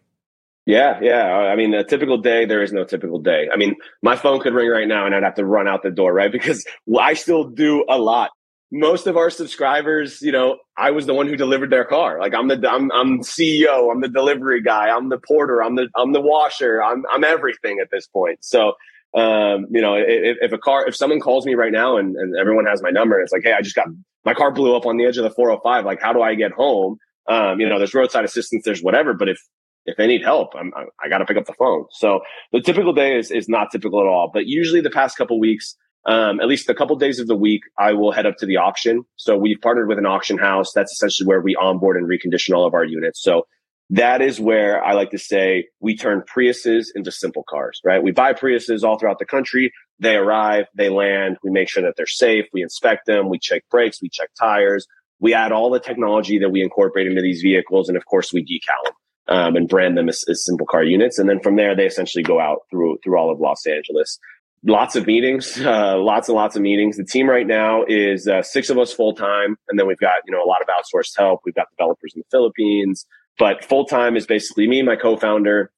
Yeah, 0.67 0.99
yeah. 1.01 1.25
I 1.25 1.57
mean, 1.57 1.73
a 1.73 1.83
typical 1.83 2.19
day, 2.19 2.45
there 2.45 2.63
is 2.63 2.75
no 2.75 2.85
typical 2.85 3.19
day. 3.19 3.49
I 3.51 3.57
mean, 3.57 3.77
my 4.03 4.17
phone 4.17 4.41
could 4.41 4.53
ring 4.53 4.69
right 4.69 4.87
now 4.87 5.07
and 5.07 5.15
I'd 5.15 5.23
have 5.23 5.37
to 5.37 5.47
run 5.47 5.67
out 5.67 5.83
the 5.83 5.91
door, 5.91 6.13
right? 6.13 6.31
Because 6.39 6.67
I 7.01 7.15
still 7.15 7.45
do 7.45 7.87
a 7.89 7.97
lot 7.97 8.33
most 8.71 9.07
of 9.07 9.17
our 9.17 9.31
subscribers, 9.31 10.21
you 10.21 10.33
know, 10.33 10.59
I 10.77 10.91
was 10.91 11.07
the 11.07 11.15
one 11.15 11.27
who 11.27 11.37
delivered 11.37 11.71
their 11.71 11.85
car. 11.85 12.19
Like 12.21 12.35
I'm 12.35 12.49
the 12.49 12.69
I'm 12.71 12.91
I'm 12.93 13.21
CEO, 13.21 13.91
I'm 13.91 14.01
the 14.01 14.09
delivery 14.09 14.63
guy, 14.63 14.89
I'm 14.89 15.09
the 15.09 15.19
porter, 15.19 15.63
I'm 15.63 15.77
the 15.77 15.89
I'm 15.97 16.13
the 16.13 16.21
washer, 16.21 16.83
I'm 16.83 17.05
I'm 17.11 17.25
everything 17.25 17.79
at 17.81 17.91
this 17.91 18.07
point. 18.07 18.45
So 18.45 18.75
um, 19.15 19.67
you 19.71 19.81
know, 19.81 19.95
if, 19.95 20.37
if 20.41 20.53
a 20.53 20.59
car 20.59 20.87
if 20.87 20.95
someone 20.95 21.21
calls 21.21 21.47
me 21.47 21.55
right 21.55 21.73
now 21.73 21.97
and, 21.97 22.15
and 22.17 22.37
everyone 22.37 22.67
has 22.67 22.83
my 22.83 22.91
number, 22.91 23.21
it's 23.21 23.33
like, 23.33 23.43
hey, 23.43 23.55
I 23.55 23.63
just 23.63 23.75
got 23.75 23.89
my 24.25 24.35
car 24.35 24.51
blew 24.51 24.77
up 24.77 24.85
on 24.85 24.99
the 24.99 25.07
edge 25.07 25.17
of 25.17 25.25
the 25.25 25.31
405. 25.31 25.87
Like, 25.87 26.03
how 26.03 26.13
do 26.13 26.21
I 26.21 26.35
get 26.35 26.53
home? 26.53 26.99
Um, 27.27 27.61
you 27.61 27.69
know, 27.69 27.79
there's 27.79 27.95
roadside 27.95 28.25
assistance, 28.25 28.65
there's 28.65 28.83
whatever, 28.83 29.15
but 29.15 29.29
if 29.29 29.41
if 29.87 29.97
they 29.97 30.07
need 30.07 30.23
help, 30.23 30.51
I'm, 30.55 30.71
I, 30.77 30.85
I 31.03 31.09
got 31.09 31.19
to 31.19 31.25
pick 31.25 31.39
up 31.39 31.47
the 31.47 31.55
phone. 31.55 31.87
So 31.93 32.21
the 32.53 32.61
typical 32.61 32.93
day 32.93 33.19
is, 33.19 33.31
is 33.31 33.49
not 33.49 33.71
typical 33.73 34.01
at 34.01 34.07
all. 34.07 34.31
But 34.31 34.45
usually 34.45 34.83
the 34.83 34.91
past 34.91 35.17
couple 35.17 35.41
weeks, 35.41 35.75
um, 36.09 36.41
at 36.41 36.49
least 36.49 36.71
a 36.71 36.75
couple 36.75 36.97
days 36.97 37.21
of 37.21 37.27
the 37.27 37.37
week, 37.37 37.61
I 37.79 37.93
will 37.93 38.13
head 38.13 38.25
up 38.25 38.39
to 38.39 38.47
the 38.47 38.57
auction. 38.57 39.05
So 39.17 39.37
we've 39.37 39.61
partnered 39.61 39.89
with 39.89 39.99
an 39.99 40.07
auction 40.07 40.39
house. 40.39 40.73
That's 40.75 40.91
essentially 40.91 41.27
where 41.27 41.43
we 41.43 41.55
onboard 41.55 41.99
and 41.99 42.09
recondition 42.09 42.57
all 42.57 42.67
of 42.67 42.73
our 42.73 42.85
units. 42.85 43.23
So 43.23 43.47
that 43.91 44.23
is 44.23 44.41
where 44.41 44.83
I 44.83 44.95
like 44.95 45.11
to 45.11 45.19
say 45.19 45.67
we 45.81 45.97
turn 45.97 46.23
Priuses 46.23 46.87
into 46.95 47.13
simple 47.13 47.45
cars, 47.47 47.83
right? 47.85 48.03
We 48.03 48.13
buy 48.13 48.33
Priuses 48.33 48.85
all 48.85 48.99
throughout 48.99 49.19
the 49.19 49.27
country. 49.27 49.71
They 49.99 50.17
arrive, 50.17 50.65
they 50.75 50.89
land. 50.89 51.37
We 51.45 51.51
make 51.51 51.69
sure 51.69 51.83
that 51.83 51.93
they're 51.99 52.07
safe. 52.07 52.47
We 52.55 52.63
inspect 52.63 53.05
them. 53.05 53.29
We 53.29 53.39
check 53.39 53.65
brakes. 53.71 54.01
We 54.01 54.09
check 54.09 54.31
tires. 54.41 54.87
We 55.21 55.35
add 55.35 55.53
all 55.53 55.69
the 55.69 55.81
technology 55.81 56.39
that 56.39 56.51
we 56.51 56.63
incorporate 56.63 57.07
into 57.07 57.21
these 57.21 57.43
vehicles. 57.43 57.89
And 57.89 57.99
of 57.99 58.07
course, 58.07 58.33
we 58.33 58.43
decal 58.43 58.85
them. 58.85 58.95
Um, 59.31 59.57
and 59.57 59.69
brand 59.69 59.99
them 59.99 60.09
as, 60.09 60.25
as 60.31 60.43
simple 60.43 60.67
car 60.67 60.83
units. 60.83 61.19
And 61.19 61.29
then 61.29 61.41
from 61.41 61.57
there, 61.57 61.77
they 61.77 61.85
essentially 61.85 62.25
go 62.25 62.41
out 62.41 62.61
through, 62.71 62.97
through 63.05 63.19
all 63.19 63.31
of 63.31 63.39
Los 63.41 63.67
Angeles 63.67 64.19
lots 64.65 64.97
of 64.97 65.07
meetings, 65.07 65.61
uh, 65.65 65.99
lots 65.99 66.29
and 66.29 66.37
lots 66.37 66.57
of 66.57 66.63
meetings. 66.63 66.97
The 66.97 67.05
team 67.05 67.29
right 67.29 67.47
now 67.47 67.85
is 67.87 68.29
uh, 68.29 68.43
six 68.43 68.71
of 68.71 68.79
us 68.79 68.93
full 68.93 69.15
time, 69.15 69.57
and 69.69 69.79
then 69.79 69.87
we've 69.87 69.99
got 69.99 70.21
you 70.27 70.33
know 70.33 70.43
a 70.43 70.47
lot 70.47 70.61
of 70.63 70.69
outsourced 70.69 71.17
help. 71.17 71.41
We've 71.45 71.55
got 71.55 71.67
developers 71.77 72.13
in 72.15 72.21
the 72.21 72.27
Philippines, 72.31 73.07
but 73.39 73.65
full 73.65 73.85
time 73.85 74.17
is 74.17 74.27
basically 74.27 74.69
me 74.69 74.81
and 74.81 74.87
my 74.87 74.97
co-founder. 74.97 75.71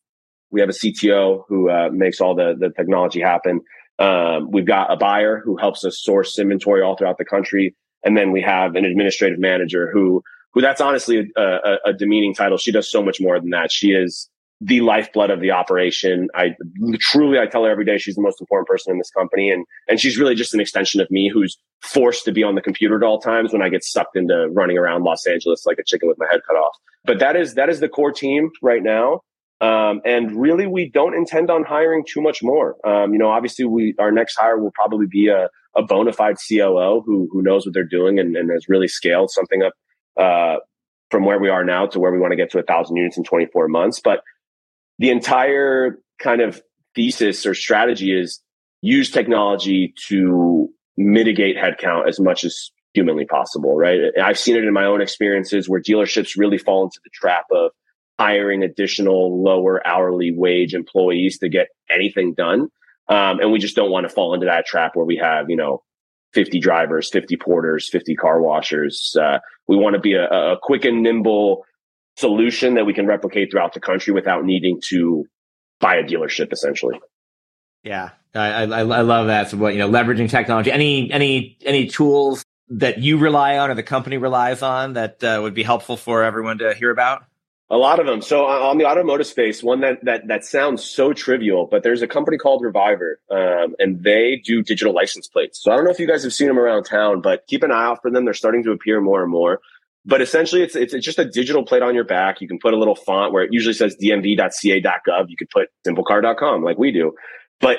We 0.50 0.60
have 0.60 0.68
a 0.68 0.72
CTO 0.72 1.44
who 1.48 1.70
uh, 1.70 1.90
makes 1.92 2.20
all 2.20 2.34
the 2.34 2.54
the 2.58 2.70
technology 2.70 3.20
happen. 3.20 3.60
Um, 3.98 4.50
we've 4.50 4.66
got 4.66 4.90
a 4.90 4.96
buyer 4.96 5.42
who 5.44 5.56
helps 5.56 5.84
us 5.84 6.00
source 6.02 6.38
inventory 6.38 6.82
all 6.82 6.96
throughout 6.96 7.18
the 7.18 7.24
country, 7.24 7.76
and 8.02 8.16
then 8.16 8.32
we 8.32 8.40
have 8.42 8.74
an 8.74 8.84
administrative 8.84 9.38
manager 9.38 9.90
who 9.92 10.22
who 10.52 10.60
that's 10.60 10.80
honestly 10.80 11.30
a, 11.36 11.42
a, 11.42 11.78
a 11.86 11.92
demeaning 11.92 12.34
title. 12.34 12.58
She 12.58 12.72
does 12.72 12.90
so 12.90 13.02
much 13.02 13.20
more 13.20 13.38
than 13.38 13.50
that. 13.50 13.70
She 13.70 13.92
is 13.92 14.28
the 14.60 14.82
lifeblood 14.82 15.30
of 15.30 15.40
the 15.40 15.50
operation. 15.50 16.28
I 16.34 16.54
truly, 16.98 17.38
I 17.38 17.46
tell 17.46 17.64
her 17.64 17.70
every 17.70 17.84
day 17.84 17.96
she's 17.96 18.14
the 18.14 18.22
most 18.22 18.40
important 18.40 18.68
person 18.68 18.92
in 18.92 18.98
this 18.98 19.10
company. 19.10 19.50
And, 19.50 19.64
and 19.88 19.98
she's 19.98 20.18
really 20.18 20.34
just 20.34 20.52
an 20.52 20.60
extension 20.60 21.00
of 21.00 21.10
me 21.10 21.30
who's 21.32 21.56
forced 21.80 22.24
to 22.26 22.32
be 22.32 22.42
on 22.42 22.56
the 22.56 22.60
computer 22.60 22.96
at 22.96 23.02
all 23.02 23.20
times 23.20 23.52
when 23.52 23.62
I 23.62 23.70
get 23.70 23.82
sucked 23.82 24.16
into 24.16 24.48
running 24.52 24.76
around 24.76 25.02
Los 25.02 25.26
Angeles 25.26 25.64
like 25.64 25.78
a 25.78 25.84
chicken 25.84 26.08
with 26.08 26.18
my 26.18 26.26
head 26.30 26.40
cut 26.46 26.56
off. 26.56 26.74
But 27.04 27.20
that 27.20 27.36
is, 27.36 27.54
that 27.54 27.70
is 27.70 27.80
the 27.80 27.88
core 27.88 28.12
team 28.12 28.50
right 28.62 28.82
now. 28.82 29.20
Um, 29.62 30.00
and 30.06 30.40
really, 30.40 30.66
we 30.66 30.88
don't 30.88 31.14
intend 31.14 31.50
on 31.50 31.64
hiring 31.64 32.04
too 32.08 32.22
much 32.22 32.42
more. 32.42 32.76
Um, 32.86 33.12
you 33.12 33.18
know, 33.18 33.28
obviously, 33.28 33.66
we 33.66 33.94
our 33.98 34.10
next 34.10 34.36
hire 34.36 34.58
will 34.58 34.70
probably 34.70 35.06
be 35.06 35.28
a, 35.28 35.50
a 35.76 35.82
bona 35.82 36.14
fide 36.14 36.36
COO 36.36 37.02
who 37.04 37.28
who 37.30 37.42
knows 37.42 37.66
what 37.66 37.74
they're 37.74 37.84
doing 37.84 38.18
and, 38.18 38.36
and 38.36 38.50
has 38.50 38.70
really 38.70 38.88
scaled 38.88 39.30
something 39.30 39.62
up 39.62 39.74
uh, 40.18 40.56
from 41.10 41.24
where 41.24 41.38
we 41.38 41.50
are 41.50 41.64
now 41.64 41.86
to 41.86 42.00
where 42.00 42.10
we 42.10 42.18
want 42.18 42.32
to 42.32 42.36
get 42.36 42.50
to 42.52 42.58
a 42.58 42.62
thousand 42.62 42.96
units 42.96 43.18
in 43.18 43.24
24 43.24 43.68
months. 43.68 44.00
But 44.02 44.22
the 45.00 45.10
entire 45.10 45.98
kind 46.22 46.42
of 46.42 46.62
thesis 46.94 47.46
or 47.46 47.54
strategy 47.54 48.12
is 48.12 48.40
use 48.82 49.10
technology 49.10 49.94
to 50.08 50.68
mitigate 50.96 51.56
headcount 51.56 52.06
as 52.06 52.20
much 52.20 52.44
as 52.44 52.70
humanly 52.92 53.24
possible, 53.24 53.76
right? 53.76 53.98
I've 54.22 54.38
seen 54.38 54.56
it 54.56 54.64
in 54.64 54.72
my 54.74 54.84
own 54.84 55.00
experiences 55.00 55.68
where 55.68 55.80
dealerships 55.80 56.36
really 56.36 56.58
fall 56.58 56.84
into 56.84 57.00
the 57.02 57.10
trap 57.14 57.46
of 57.50 57.70
hiring 58.18 58.62
additional 58.62 59.42
lower 59.42 59.84
hourly 59.86 60.32
wage 60.36 60.74
employees 60.74 61.38
to 61.38 61.48
get 61.48 61.68
anything 61.90 62.34
done. 62.34 62.68
Um, 63.08 63.40
and 63.40 63.50
we 63.50 63.58
just 63.58 63.76
don't 63.76 63.90
want 63.90 64.06
to 64.06 64.14
fall 64.14 64.34
into 64.34 64.46
that 64.46 64.66
trap 64.66 64.92
where 64.94 65.06
we 65.06 65.16
have, 65.16 65.48
you 65.48 65.56
know, 65.56 65.82
50 66.34 66.60
drivers, 66.60 67.08
50 67.08 67.36
porters, 67.38 67.88
50 67.88 68.14
car 68.16 68.42
washers. 68.42 69.16
Uh, 69.20 69.38
we 69.66 69.76
want 69.76 69.94
to 69.94 70.00
be 70.00 70.12
a, 70.12 70.28
a 70.28 70.58
quick 70.60 70.84
and 70.84 71.02
nimble 71.02 71.64
solution 72.20 72.74
that 72.74 72.86
we 72.86 72.94
can 72.94 73.06
replicate 73.06 73.50
throughout 73.50 73.72
the 73.74 73.80
country 73.80 74.12
without 74.12 74.44
needing 74.44 74.80
to 74.90 75.24
buy 75.80 75.96
a 75.96 76.04
dealership 76.04 76.52
essentially. 76.52 77.00
Yeah, 77.82 78.10
I, 78.34 78.64
I, 78.64 78.80
I 78.80 78.82
love 78.82 79.26
that. 79.28 79.50
So 79.50 79.56
what, 79.56 79.72
you 79.72 79.78
know, 79.78 79.88
leveraging 79.88 80.28
technology, 80.28 80.70
any, 80.70 81.10
any, 81.10 81.56
any 81.64 81.86
tools 81.86 82.44
that 82.68 82.98
you 82.98 83.18
rely 83.18 83.58
on 83.58 83.70
or 83.70 83.74
the 83.74 83.82
company 83.82 84.18
relies 84.18 84.62
on 84.62 84.92
that 84.92 85.24
uh, 85.24 85.40
would 85.42 85.54
be 85.54 85.62
helpful 85.62 85.96
for 85.96 86.22
everyone 86.22 86.58
to 86.58 86.74
hear 86.74 86.90
about? 86.90 87.24
A 87.72 87.76
lot 87.76 88.00
of 88.00 88.06
them. 88.06 88.20
So 88.20 88.46
uh, 88.46 88.68
on 88.68 88.78
the 88.78 88.86
automotive 88.86 89.28
space, 89.28 89.62
one 89.62 89.80
that 89.80 90.04
that 90.04 90.26
that 90.26 90.44
sounds 90.44 90.82
so 90.82 91.12
trivial, 91.12 91.68
but 91.70 91.84
there's 91.84 92.02
a 92.02 92.08
company 92.08 92.36
called 92.36 92.64
Reviver, 92.64 93.20
um, 93.30 93.76
and 93.78 94.02
they 94.02 94.42
do 94.44 94.60
digital 94.62 94.92
license 94.92 95.28
plates. 95.28 95.62
So 95.62 95.70
I 95.70 95.76
don't 95.76 95.84
know 95.84 95.92
if 95.92 96.00
you 96.00 96.08
guys 96.08 96.24
have 96.24 96.32
seen 96.32 96.48
them 96.48 96.58
around 96.58 96.82
town, 96.84 97.20
but 97.20 97.46
keep 97.46 97.62
an 97.62 97.70
eye 97.70 97.84
out 97.84 98.02
for 98.02 98.10
them. 98.10 98.24
They're 98.24 98.34
starting 98.34 98.64
to 98.64 98.72
appear 98.72 99.00
more 99.00 99.22
and 99.22 99.30
more. 99.30 99.60
But 100.04 100.22
essentially, 100.22 100.62
it's, 100.62 100.74
it's, 100.74 100.94
it's 100.94 101.04
just 101.04 101.18
a 101.18 101.26
digital 101.26 101.64
plate 101.64 101.82
on 101.82 101.94
your 101.94 102.04
back. 102.04 102.40
You 102.40 102.48
can 102.48 102.58
put 102.58 102.72
a 102.72 102.78
little 102.78 102.94
font 102.94 103.32
where 103.32 103.42
it 103.42 103.50
usually 103.52 103.74
says 103.74 103.96
dmv.ca.gov. 104.02 105.24
You 105.28 105.36
could 105.36 105.50
put 105.50 105.68
simplecar.com 105.86 106.62
like 106.62 106.78
we 106.78 106.90
do, 106.90 107.12
but 107.60 107.78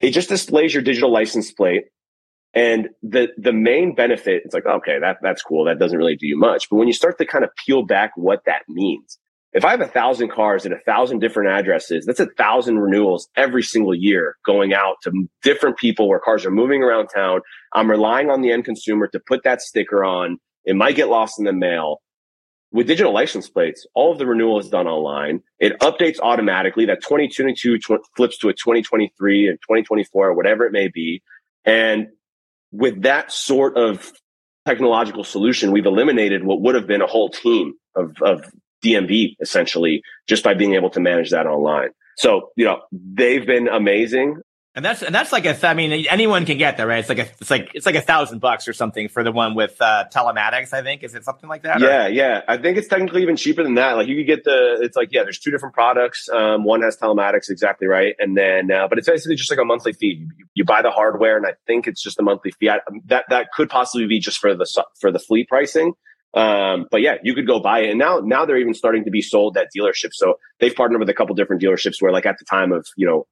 it 0.00 0.10
just 0.10 0.28
displays 0.28 0.74
your 0.74 0.82
digital 0.82 1.12
license 1.12 1.52
plate. 1.52 1.84
And 2.52 2.88
the 3.02 3.28
the 3.38 3.52
main 3.52 3.94
benefit, 3.94 4.42
it's 4.44 4.52
like 4.52 4.66
okay, 4.66 4.98
that 5.00 5.18
that's 5.22 5.40
cool. 5.40 5.66
That 5.66 5.78
doesn't 5.78 5.96
really 5.96 6.16
do 6.16 6.26
you 6.26 6.36
much. 6.36 6.68
But 6.68 6.78
when 6.78 6.88
you 6.88 6.92
start 6.92 7.16
to 7.18 7.26
kind 7.26 7.44
of 7.44 7.50
peel 7.64 7.84
back 7.84 8.10
what 8.16 8.40
that 8.46 8.62
means, 8.68 9.20
if 9.52 9.64
I 9.64 9.70
have 9.70 9.80
a 9.80 9.86
thousand 9.86 10.32
cars 10.32 10.66
at 10.66 10.72
a 10.72 10.78
thousand 10.84 11.20
different 11.20 11.50
addresses, 11.50 12.06
that's 12.06 12.18
a 12.18 12.28
thousand 12.36 12.80
renewals 12.80 13.28
every 13.36 13.62
single 13.62 13.94
year 13.94 14.36
going 14.44 14.72
out 14.74 14.96
to 15.02 15.28
different 15.44 15.76
people 15.76 16.08
where 16.08 16.18
cars 16.18 16.44
are 16.44 16.50
moving 16.50 16.82
around 16.82 17.06
town. 17.08 17.40
I'm 17.72 17.88
relying 17.88 18.30
on 18.30 18.42
the 18.42 18.50
end 18.50 18.64
consumer 18.64 19.06
to 19.08 19.20
put 19.20 19.44
that 19.44 19.60
sticker 19.60 20.04
on 20.04 20.38
it 20.64 20.76
might 20.76 20.96
get 20.96 21.08
lost 21.08 21.38
in 21.38 21.44
the 21.44 21.52
mail. 21.52 22.00
With 22.72 22.86
digital 22.86 23.12
license 23.12 23.48
plates, 23.48 23.84
all 23.94 24.12
of 24.12 24.18
the 24.18 24.26
renewal 24.26 24.60
is 24.60 24.68
done 24.68 24.86
online. 24.86 25.42
It 25.58 25.76
updates 25.80 26.20
automatically. 26.20 26.86
That 26.86 27.02
2022 27.02 27.78
tw- 27.78 28.06
flips 28.16 28.38
to 28.38 28.48
a 28.48 28.52
2023 28.52 29.48
and 29.48 29.58
2024 29.62 30.28
or 30.28 30.34
whatever 30.34 30.64
it 30.64 30.72
may 30.72 30.86
be. 30.86 31.20
And 31.64 32.08
with 32.70 33.02
that 33.02 33.32
sort 33.32 33.76
of 33.76 34.12
technological 34.66 35.24
solution, 35.24 35.72
we've 35.72 35.86
eliminated 35.86 36.44
what 36.44 36.60
would 36.60 36.76
have 36.76 36.86
been 36.86 37.02
a 37.02 37.06
whole 37.06 37.28
team 37.28 37.74
of, 37.96 38.14
of 38.22 38.44
DMV 38.84 39.36
essentially 39.40 40.02
just 40.28 40.44
by 40.44 40.54
being 40.54 40.74
able 40.74 40.90
to 40.90 41.00
manage 41.00 41.30
that 41.30 41.46
online. 41.46 41.90
So, 42.16 42.50
you 42.56 42.64
know, 42.64 42.82
they've 42.92 43.44
been 43.44 43.68
amazing. 43.68 44.40
And 44.80 44.84
that's 44.86 45.02
and 45.02 45.14
that's 45.14 45.30
like 45.30 45.44
a. 45.44 45.68
I 45.68 45.74
mean, 45.74 46.06
anyone 46.08 46.46
can 46.46 46.56
get 46.56 46.78
that, 46.78 46.84
right? 46.84 47.00
It's 47.00 47.10
like 47.10 47.18
a. 47.18 47.28
It's 47.38 47.50
like 47.50 47.70
it's 47.74 47.84
like 47.84 47.96
a 47.96 48.00
thousand 48.00 48.38
bucks 48.38 48.66
or 48.66 48.72
something 48.72 49.08
for 49.08 49.22
the 49.22 49.30
one 49.30 49.54
with 49.54 49.76
uh, 49.78 50.06
telematics. 50.10 50.72
I 50.72 50.80
think 50.80 51.02
is 51.02 51.14
it 51.14 51.22
something 51.22 51.50
like 51.50 51.64
that? 51.64 51.80
Yeah, 51.80 52.06
or? 52.06 52.08
yeah. 52.08 52.40
I 52.48 52.56
think 52.56 52.78
it's 52.78 52.88
technically 52.88 53.20
even 53.20 53.36
cheaper 53.36 53.62
than 53.62 53.74
that. 53.74 53.98
Like 53.98 54.08
you 54.08 54.16
could 54.16 54.26
get 54.26 54.44
the. 54.44 54.78
It's 54.80 54.96
like 54.96 55.12
yeah, 55.12 55.22
there's 55.22 55.38
two 55.38 55.50
different 55.50 55.74
products. 55.74 56.30
Um, 56.30 56.64
one 56.64 56.80
has 56.80 56.96
telematics, 56.96 57.50
exactly 57.50 57.88
right, 57.88 58.14
and 58.18 58.38
then 58.38 58.70
uh, 58.70 58.88
but 58.88 58.96
it's 58.96 59.06
basically 59.06 59.36
just 59.36 59.50
like 59.50 59.60
a 59.60 59.66
monthly 59.66 59.92
fee. 59.92 60.24
You, 60.38 60.46
you, 60.54 60.64
buy 60.64 60.80
the 60.80 60.90
hardware, 60.90 61.36
and 61.36 61.44
I 61.44 61.52
think 61.66 61.86
it's 61.86 62.02
just 62.02 62.18
a 62.18 62.22
monthly 62.22 62.52
fee. 62.52 62.70
I, 62.70 62.78
that 63.04 63.26
that 63.28 63.52
could 63.52 63.68
possibly 63.68 64.06
be 64.06 64.18
just 64.18 64.38
for 64.38 64.54
the 64.54 64.84
for 64.98 65.12
the 65.12 65.18
fleet 65.18 65.50
pricing. 65.50 65.92
Um, 66.32 66.86
but 66.90 67.02
yeah, 67.02 67.16
you 67.22 67.34
could 67.34 67.46
go 67.46 67.60
buy 67.60 67.80
it. 67.80 67.90
And 67.90 67.98
now, 67.98 68.20
now 68.20 68.46
they're 68.46 68.56
even 68.56 68.72
starting 68.72 69.04
to 69.04 69.10
be 69.10 69.20
sold 69.20 69.58
at 69.58 69.66
dealerships. 69.76 70.14
So 70.14 70.38
they've 70.60 70.74
partnered 70.74 71.00
with 71.00 71.10
a 71.10 71.12
couple 71.12 71.34
different 71.34 71.60
dealerships 71.60 72.00
where 72.00 72.12
like 72.12 72.24
at 72.24 72.38
the 72.38 72.44
time 72.44 72.70
of, 72.70 72.86
you 72.96 73.04
know, 73.04 73.26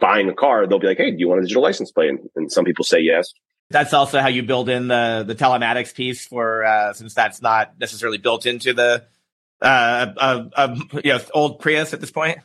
buying 0.00 0.28
a 0.28 0.34
car, 0.34 0.66
they'll 0.66 0.78
be 0.78 0.86
like, 0.86 0.98
Hey, 0.98 1.10
do 1.10 1.16
you 1.18 1.28
want 1.28 1.40
a 1.40 1.42
digital 1.42 1.62
license 1.62 1.90
plate? 1.92 2.10
And, 2.10 2.18
and 2.36 2.52
some 2.52 2.64
people 2.64 2.84
say 2.84 3.00
yes. 3.00 3.32
That's 3.70 3.94
also 3.94 4.20
how 4.20 4.28
you 4.28 4.42
build 4.42 4.68
in 4.68 4.88
the, 4.88 5.24
the 5.26 5.34
telematics 5.34 5.94
piece 5.94 6.26
for, 6.26 6.64
uh, 6.64 6.92
since 6.92 7.14
that's 7.14 7.40
not 7.40 7.78
necessarily 7.80 8.18
built 8.18 8.44
into 8.44 8.74
the, 8.74 9.04
uh, 9.62 10.06
uh, 10.16 10.44
uh, 10.54 10.76
you 11.02 11.12
know, 11.12 11.20
old 11.32 11.60
Prius 11.60 11.94
at 11.94 12.00
this 12.00 12.10
point. 12.10 12.38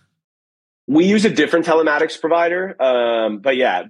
We 0.88 1.05
use 1.05 1.26
a 1.26 1.30
different 1.30 1.66
telematics 1.66 2.20
provider. 2.20 2.82
Um, 2.82 3.39
but 3.39 3.58
yeah, 3.58 3.84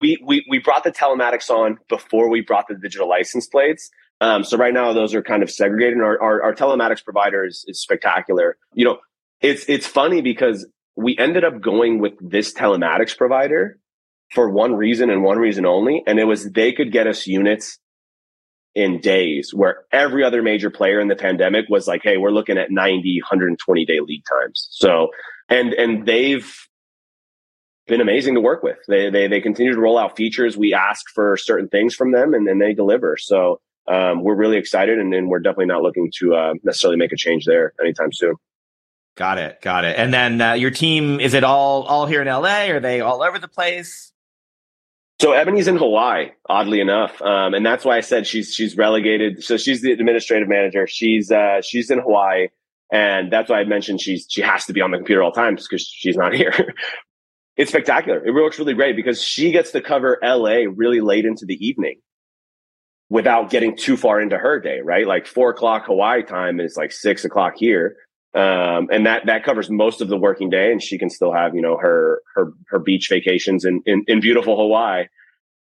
we, 0.00 0.20
we, 0.24 0.44
we 0.48 0.58
brought 0.58 0.82
the 0.82 0.90
telematics 0.90 1.50
on 1.50 1.78
before 1.88 2.28
we 2.28 2.40
brought 2.40 2.66
the 2.66 2.74
digital 2.74 3.08
license 3.08 3.46
plates. 3.46 3.90
Um, 4.20 4.42
so 4.42 4.56
right 4.56 4.74
now 4.74 4.92
those 4.92 5.14
are 5.14 5.22
kind 5.22 5.44
of 5.44 5.50
segregated. 5.50 5.94
And 5.94 6.02
our, 6.02 6.20
our, 6.20 6.42
our 6.42 6.54
telematics 6.54 7.04
provider 7.04 7.44
is, 7.44 7.64
is 7.68 7.80
spectacular. 7.80 8.56
You 8.74 8.86
know, 8.86 8.98
it's 9.40 9.64
it's 9.68 9.86
funny 9.86 10.20
because 10.20 10.66
we 10.96 11.16
ended 11.18 11.44
up 11.44 11.60
going 11.60 11.98
with 11.98 12.14
this 12.20 12.52
telematics 12.52 13.16
provider 13.16 13.78
for 14.32 14.50
one 14.50 14.74
reason 14.74 15.10
and 15.10 15.22
one 15.22 15.38
reason 15.38 15.66
only, 15.66 16.02
and 16.06 16.18
it 16.18 16.24
was 16.24 16.50
they 16.52 16.72
could 16.72 16.92
get 16.92 17.06
us 17.06 17.26
units 17.26 17.78
in 18.74 19.00
days 19.00 19.52
where 19.54 19.84
every 19.92 20.24
other 20.24 20.42
major 20.42 20.70
player 20.70 20.98
in 21.00 21.08
the 21.08 21.16
pandemic 21.16 21.66
was 21.68 21.86
like, 21.86 22.00
hey, 22.02 22.16
we're 22.16 22.30
looking 22.30 22.56
at 22.56 22.70
90, 22.70 23.20
120 23.22 23.84
day 23.84 24.00
lead 24.00 24.22
times. 24.28 24.68
So, 24.70 25.08
and, 25.48 25.74
and 25.74 26.06
they've 26.06 26.50
been 27.86 28.00
amazing 28.00 28.34
to 28.34 28.40
work 28.40 28.62
with. 28.62 28.78
They, 28.88 29.10
they, 29.10 29.28
they 29.28 29.40
continue 29.40 29.74
to 29.74 29.80
roll 29.80 29.98
out 29.98 30.16
features. 30.16 30.56
We 30.56 30.72
ask 30.72 31.04
for 31.14 31.36
certain 31.36 31.68
things 31.68 31.94
from 31.94 32.12
them 32.12 32.32
and 32.32 32.46
then 32.46 32.58
they 32.58 32.72
deliver. 32.72 33.16
So, 33.18 33.60
um, 33.88 34.22
we're 34.22 34.36
really 34.36 34.58
excited 34.58 34.98
and, 34.98 35.12
and, 35.12 35.28
we're 35.28 35.40
definitely 35.40 35.66
not 35.66 35.82
looking 35.82 36.10
to 36.20 36.34
uh, 36.36 36.54
necessarily 36.62 36.96
make 36.96 37.12
a 37.12 37.16
change 37.16 37.46
there 37.46 37.72
anytime 37.82 38.12
soon. 38.12 38.36
Got 39.16 39.38
it, 39.38 39.60
got 39.60 39.84
it. 39.84 39.98
And 39.98 40.12
then 40.12 40.40
uh, 40.40 40.52
your 40.54 40.70
team 40.70 41.20
is 41.20 41.34
it 41.34 41.44
all 41.44 41.82
all 41.82 42.06
here 42.06 42.22
in 42.22 42.28
LA? 42.28 42.70
Are 42.70 42.80
they 42.80 43.00
all 43.00 43.22
over 43.22 43.38
the 43.38 43.48
place? 43.48 44.12
So 45.20 45.32
Ebony's 45.32 45.68
in 45.68 45.76
Hawaii, 45.76 46.30
oddly 46.48 46.80
enough, 46.80 47.20
um, 47.22 47.54
and 47.54 47.64
that's 47.64 47.84
why 47.84 47.96
I 47.96 48.00
said 48.00 48.26
she's 48.26 48.54
she's 48.54 48.76
relegated. 48.76 49.44
So 49.44 49.56
she's 49.56 49.82
the 49.82 49.92
administrative 49.92 50.48
manager. 50.48 50.86
She's 50.86 51.30
uh, 51.30 51.60
she's 51.62 51.90
in 51.90 52.00
Hawaii, 52.00 52.48
and 52.90 53.30
that's 53.30 53.50
why 53.50 53.60
I 53.60 53.64
mentioned 53.64 54.00
she's 54.00 54.26
she 54.28 54.40
has 54.40 54.64
to 54.64 54.72
be 54.72 54.80
on 54.80 54.90
the 54.90 54.96
computer 54.96 55.22
all 55.22 55.30
times 55.30 55.68
because 55.68 55.86
she's 55.86 56.16
not 56.16 56.32
here. 56.34 56.74
it's 57.56 57.70
spectacular. 57.70 58.24
It 58.24 58.32
works 58.32 58.58
really 58.58 58.74
great 58.74 58.96
because 58.96 59.22
she 59.22 59.52
gets 59.52 59.72
to 59.72 59.82
cover 59.82 60.18
LA 60.22 60.64
really 60.74 61.00
late 61.00 61.26
into 61.26 61.44
the 61.44 61.54
evening 61.64 62.00
without 63.10 63.50
getting 63.50 63.76
too 63.76 63.96
far 63.96 64.20
into 64.22 64.38
her 64.38 64.58
day, 64.58 64.80
right? 64.82 65.06
Like 65.06 65.26
four 65.26 65.50
o'clock 65.50 65.84
Hawaii 65.86 66.22
time 66.22 66.58
is 66.58 66.76
like 66.78 66.90
six 66.90 67.26
o'clock 67.26 67.54
here. 67.56 67.96
Um, 68.34 68.88
and 68.90 69.06
that, 69.06 69.26
that 69.26 69.44
covers 69.44 69.68
most 69.68 70.00
of 70.00 70.08
the 70.08 70.16
working 70.16 70.48
day 70.48 70.72
and 70.72 70.82
she 70.82 70.98
can 70.98 71.10
still 71.10 71.32
have, 71.32 71.54
you 71.54 71.60
know, 71.60 71.76
her, 71.76 72.22
her, 72.34 72.52
her 72.68 72.78
beach 72.78 73.08
vacations 73.10 73.64
in, 73.64 73.82
in, 73.84 74.04
in 74.06 74.20
beautiful 74.20 74.56
Hawaii. 74.56 75.04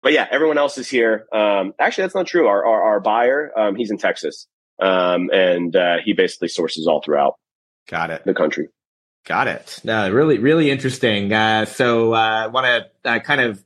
But 0.01 0.13
yeah, 0.13 0.27
everyone 0.31 0.57
else 0.57 0.77
is 0.77 0.89
here. 0.89 1.27
Um, 1.31 1.73
actually, 1.79 2.03
that's 2.03 2.15
not 2.15 2.27
true. 2.27 2.47
Our, 2.47 2.65
our, 2.65 2.83
our 2.83 2.99
buyer, 2.99 3.51
um, 3.57 3.75
he's 3.75 3.91
in 3.91 3.97
Texas. 3.97 4.47
Um, 4.81 5.29
and, 5.31 5.75
uh, 5.75 5.97
he 6.03 6.13
basically 6.13 6.47
sources 6.47 6.87
all 6.87 7.01
throughout. 7.01 7.35
Got 7.87 8.09
it. 8.09 8.23
The 8.25 8.33
country. 8.33 8.69
Got 9.25 9.47
it. 9.47 9.79
No, 9.83 10.11
really, 10.11 10.39
really 10.39 10.71
interesting. 10.71 11.31
Uh, 11.31 11.65
so, 11.65 12.13
uh, 12.13 12.45
I 12.45 12.47
want 12.47 12.65
to 12.65 13.09
uh, 13.09 13.19
kind 13.19 13.41
of 13.41 13.63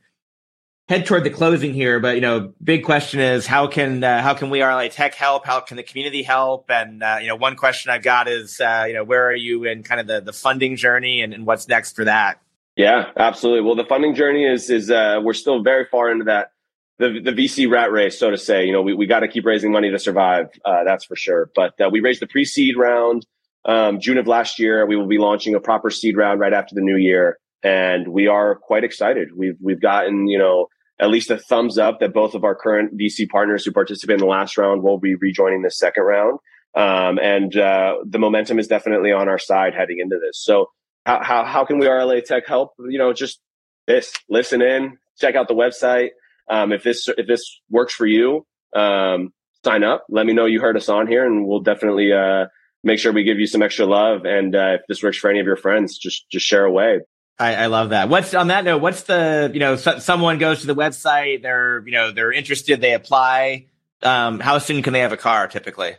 head 0.90 1.06
toward 1.06 1.24
the 1.24 1.30
closing 1.30 1.74
here, 1.74 2.00
but 2.00 2.16
you 2.16 2.22
know, 2.22 2.52
big 2.62 2.84
question 2.84 3.20
is 3.20 3.46
how 3.46 3.68
can 3.68 4.04
uh, 4.04 4.22
how 4.22 4.34
can 4.34 4.50
we 4.50 4.62
Are 4.62 4.74
LA 4.74 4.90
Tech 4.90 5.14
help? 5.14 5.46
How 5.46 5.62
can 5.62 5.78
the 5.78 5.84
community 5.84 6.24
help? 6.24 6.66
And 6.70 7.02
uh, 7.04 7.20
you 7.22 7.28
know, 7.28 7.36
one 7.36 7.56
question 7.56 7.92
I've 7.92 8.04
got 8.04 8.28
is 8.28 8.60
uh, 8.60 8.86
you 8.88 8.96
know, 8.96 9.04
where 9.04 9.28
are 9.28 9.36
you 9.36 9.64
in 9.64 9.84
kind 9.84 10.02
of 10.02 10.08
the 10.08 10.20
the 10.20 10.34
funding 10.34 10.76
journey, 10.76 11.22
and, 11.22 11.34
and 11.34 11.46
what's 11.46 11.68
next 11.68 11.96
for 11.96 12.04
that? 12.06 12.42
Yeah, 12.76 13.12
absolutely. 13.16 13.62
Well, 13.62 13.76
the 13.76 13.86
funding 13.86 14.16
journey 14.16 14.46
is 14.46 14.70
is 14.70 14.90
uh, 14.90 15.20
we're 15.24 15.34
still 15.34 15.62
very 15.62 15.86
far 15.86 16.12
into 16.12 16.26
that 16.26 16.52
the 16.98 17.22
the 17.24 17.32
VC 17.32 17.70
rat 17.70 17.92
race, 17.92 18.18
so 18.18 18.32
to 18.32 18.38
say. 18.38 18.66
You 18.66 18.74
know, 18.74 18.82
we 18.82 18.94
we 18.96 19.06
got 19.06 19.20
to 19.20 19.28
keep 19.28 19.46
raising 19.46 19.72
money 19.72 19.92
to 19.92 20.00
survive. 20.00 20.48
Uh, 20.66 20.84
that's 20.84 21.06
for 21.06 21.16
sure. 21.16 21.52
But 21.56 21.80
uh, 21.80 21.90
we 21.92 22.00
raised 22.02 22.22
the 22.22 22.28
pre 22.28 22.46
seed 22.46 22.76
round 22.78 23.28
um, 23.66 24.00
June 24.00 24.18
of 24.18 24.28
last 24.28 24.58
year. 24.58 24.86
We 24.88 24.96
will 24.96 25.08
be 25.08 25.20
launching 25.20 25.54
a 25.54 25.60
proper 25.60 25.92
seed 25.92 26.18
round 26.18 26.40
right 26.40 26.54
after 26.54 26.74
the 26.74 26.82
new 26.82 26.98
year, 26.98 27.38
and 27.62 28.08
we 28.08 28.28
are 28.28 28.56
quite 28.56 28.84
excited. 28.84 29.30
We've 29.36 29.58
we've 29.62 29.82
gotten 29.82 30.28
you 30.28 30.40
know 30.40 30.68
at 31.00 31.10
least 31.10 31.32
a 31.32 31.38
thumbs 31.38 31.78
up 31.78 32.00
that 32.00 32.14
both 32.14 32.34
of 32.36 32.43
our 32.43 32.56
current 32.56 32.97
VC 32.97 33.28
partners 33.30 33.64
who 33.64 33.72
participated 33.72 34.22
in 34.22 34.28
the 34.28 34.32
last 34.32 34.58
round 34.58 34.84
will 34.84 35.00
be 35.00 35.16
rejoining 35.16 35.62
the 35.62 35.72
second 35.72 36.04
round. 36.04 36.39
Um, 36.76 37.18
and 37.20 37.56
uh, 37.56 37.95
the 38.06 38.20
momentum 38.20 38.60
is 38.60 38.68
definitely 38.68 39.12
on 39.12 39.30
our 39.30 39.39
side 39.39 39.74
heading 39.74 40.00
into 40.00 40.20
this. 40.20 40.43
So 40.43 40.70
how, 41.06 41.24
how, 41.24 41.45
how 41.45 41.66
can 41.66 41.80
we 41.80 41.88
Are 41.88 42.06
LA 42.06 42.20
Tech 42.20 42.47
help? 42.47 42.74
You 42.80 43.00
know, 43.00 43.14
just 43.14 43.39
this, 43.88 44.14
listen 44.30 44.62
in, 44.62 44.97
check 45.18 45.36
out 45.36 45.47
the 45.47 45.56
website. 45.56 46.10
Um, 46.50 46.72
if 46.74 46.84
this, 46.84 47.08
if 47.08 47.28
this 47.28 47.43
works 47.70 47.93
for 47.93 48.06
you, 48.06 48.45
um, 48.76 49.34
sign 49.64 49.84
up, 49.84 50.06
let 50.10 50.26
me 50.26 50.34
know 50.34 50.45
you 50.45 50.60
heard 50.60 50.78
us 50.78 50.89
on 50.89 51.08
here 51.08 51.26
and 51.26 51.47
we'll 51.47 51.62
definitely, 51.62 52.12
uh, 52.12 52.45
make 52.84 53.00
sure 53.00 53.12
we 53.12 53.24
give 53.24 53.39
you 53.39 53.47
some 53.47 53.62
extra 53.62 53.86
love. 53.86 54.26
And, 54.26 54.56
uh, 54.56 54.78
if 54.80 54.82
this 54.88 55.02
works 55.02 55.18
for 55.18 55.30
any 55.30 55.39
of 55.39 55.45
your 55.45 55.58
friends, 55.58 55.97
just, 55.97 56.30
just 56.30 56.45
share 56.45 56.66
away. 56.66 57.00
I, 57.40 57.56
I, 57.56 57.66
love 57.68 57.90
that. 57.90 58.10
What's 58.10 58.34
on 58.34 58.48
that 58.48 58.66
note? 58.66 58.82
What's 58.82 59.04
the 59.04 59.50
you 59.54 59.60
know 59.60 59.78
so, 59.78 60.00
someone 60.00 60.40
goes 60.40 60.62
to 60.62 60.68
the 60.68 60.76
website, 60.76 61.42
they're 61.42 61.82
you 61.86 61.94
know 61.94 62.12
they're 62.12 62.34
interested, 62.34 62.82
they 62.82 62.94
apply. 62.94 63.68
Um, 64.02 64.40
how 64.40 64.58
soon 64.58 64.82
can 64.82 64.94
they 64.94 65.00
have 65.00 65.14
a 65.14 65.18
car 65.18 65.48
typically? 65.48 65.96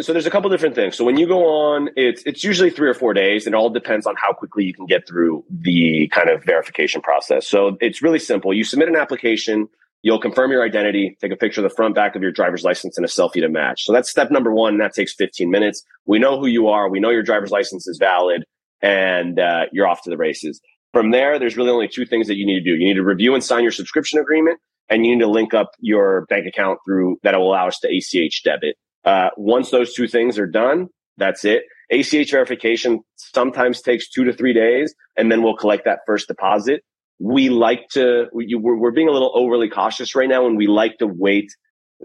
So 0.00 0.12
there's 0.12 0.26
a 0.26 0.30
couple 0.30 0.48
different 0.50 0.74
things. 0.74 0.96
So 0.96 1.04
when 1.04 1.18
you 1.18 1.26
go 1.26 1.46
on, 1.46 1.90
it's 1.96 2.22
it's 2.24 2.44
usually 2.44 2.70
three 2.70 2.88
or 2.88 2.94
four 2.94 3.14
days. 3.14 3.46
It 3.46 3.54
all 3.54 3.70
depends 3.70 4.06
on 4.06 4.14
how 4.16 4.32
quickly 4.32 4.64
you 4.64 4.74
can 4.74 4.86
get 4.86 5.06
through 5.06 5.44
the 5.50 6.08
kind 6.08 6.28
of 6.28 6.44
verification 6.44 7.00
process. 7.00 7.46
So 7.46 7.76
it's 7.80 8.02
really 8.02 8.18
simple. 8.18 8.52
You 8.52 8.64
submit 8.64 8.88
an 8.88 8.96
application. 8.96 9.68
You'll 10.02 10.20
confirm 10.20 10.50
your 10.50 10.64
identity, 10.64 11.16
take 11.20 11.30
a 11.30 11.36
picture 11.36 11.60
of 11.60 11.70
the 11.70 11.74
front 11.74 11.94
back 11.94 12.16
of 12.16 12.22
your 12.22 12.32
driver's 12.32 12.64
license 12.64 12.96
and 12.96 13.04
a 13.04 13.08
selfie 13.08 13.40
to 13.40 13.48
match. 13.48 13.84
So 13.84 13.92
that's 13.92 14.10
step 14.10 14.30
number 14.30 14.52
one. 14.52 14.78
That 14.78 14.94
takes 14.94 15.14
15 15.14 15.48
minutes. 15.48 15.84
We 16.06 16.18
know 16.18 16.40
who 16.40 16.46
you 16.46 16.68
are. 16.68 16.88
We 16.88 16.98
know 16.98 17.10
your 17.10 17.22
driver's 17.22 17.52
license 17.52 17.86
is 17.86 17.98
valid 17.98 18.44
and 18.80 19.38
uh, 19.38 19.66
you're 19.72 19.86
off 19.86 20.02
to 20.02 20.10
the 20.10 20.16
races. 20.16 20.60
From 20.92 21.10
there, 21.10 21.38
there's 21.38 21.56
really 21.56 21.70
only 21.70 21.88
two 21.88 22.04
things 22.04 22.26
that 22.26 22.36
you 22.36 22.44
need 22.44 22.62
to 22.62 22.64
do. 22.64 22.76
You 22.76 22.88
need 22.88 22.96
to 22.96 23.04
review 23.04 23.34
and 23.34 23.42
sign 23.42 23.62
your 23.62 23.72
subscription 23.72 24.18
agreement, 24.18 24.60
and 24.90 25.06
you 25.06 25.16
need 25.16 25.22
to 25.22 25.30
link 25.30 25.54
up 25.54 25.70
your 25.80 26.26
bank 26.26 26.46
account 26.46 26.80
through 26.86 27.16
that 27.22 27.36
will 27.36 27.48
allow 27.48 27.68
us 27.68 27.78
to 27.80 27.88
ACH 27.88 28.42
debit. 28.44 28.76
Uh, 29.04 29.30
once 29.36 29.70
those 29.70 29.94
two 29.94 30.06
things 30.06 30.38
are 30.38 30.46
done, 30.46 30.88
that's 31.16 31.44
it. 31.44 31.62
ACH 31.90 32.30
verification 32.30 33.00
sometimes 33.16 33.80
takes 33.80 34.08
two 34.10 34.24
to 34.24 34.32
three 34.32 34.52
days, 34.52 34.94
and 35.16 35.32
then 35.32 35.42
we'll 35.42 35.56
collect 35.56 35.84
that 35.86 36.00
first 36.06 36.28
deposit. 36.28 36.82
We 37.18 37.48
like 37.48 37.88
to, 37.92 38.26
we, 38.32 38.54
we're, 38.54 38.76
we're 38.76 38.90
being 38.92 39.08
a 39.08 39.12
little 39.12 39.32
overly 39.34 39.70
cautious 39.70 40.14
right 40.14 40.28
now, 40.28 40.46
and 40.46 40.58
we 40.58 40.66
like 40.66 40.98
to 40.98 41.06
wait 41.06 41.50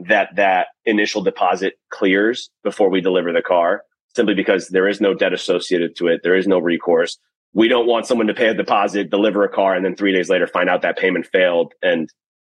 that 0.07 0.29
that 0.35 0.67
initial 0.85 1.21
deposit 1.21 1.73
clears 1.89 2.49
before 2.63 2.89
we 2.89 3.01
deliver 3.01 3.33
the 3.33 3.41
car 3.41 3.81
simply 4.15 4.33
because 4.33 4.69
there 4.69 4.87
is 4.87 5.01
no 5.01 5.13
debt 5.13 5.33
associated 5.33 5.95
to 5.95 6.07
it. 6.07 6.21
There 6.23 6.35
is 6.35 6.47
no 6.47 6.59
recourse 6.59 7.17
we 7.57 7.67
don't 7.67 7.87
want 7.87 8.05
someone 8.05 8.27
to 8.27 8.35
pay 8.35 8.49
a 8.49 8.53
deposit, 8.53 9.09
deliver 9.09 9.43
a 9.43 9.49
car, 9.49 9.73
and 9.73 9.83
then 9.83 9.95
three 9.95 10.13
days 10.13 10.29
later 10.29 10.45
find 10.45 10.69
out 10.69 10.83
that 10.83 10.95
payment 10.95 11.25
failed 11.25 11.73
and 11.81 12.07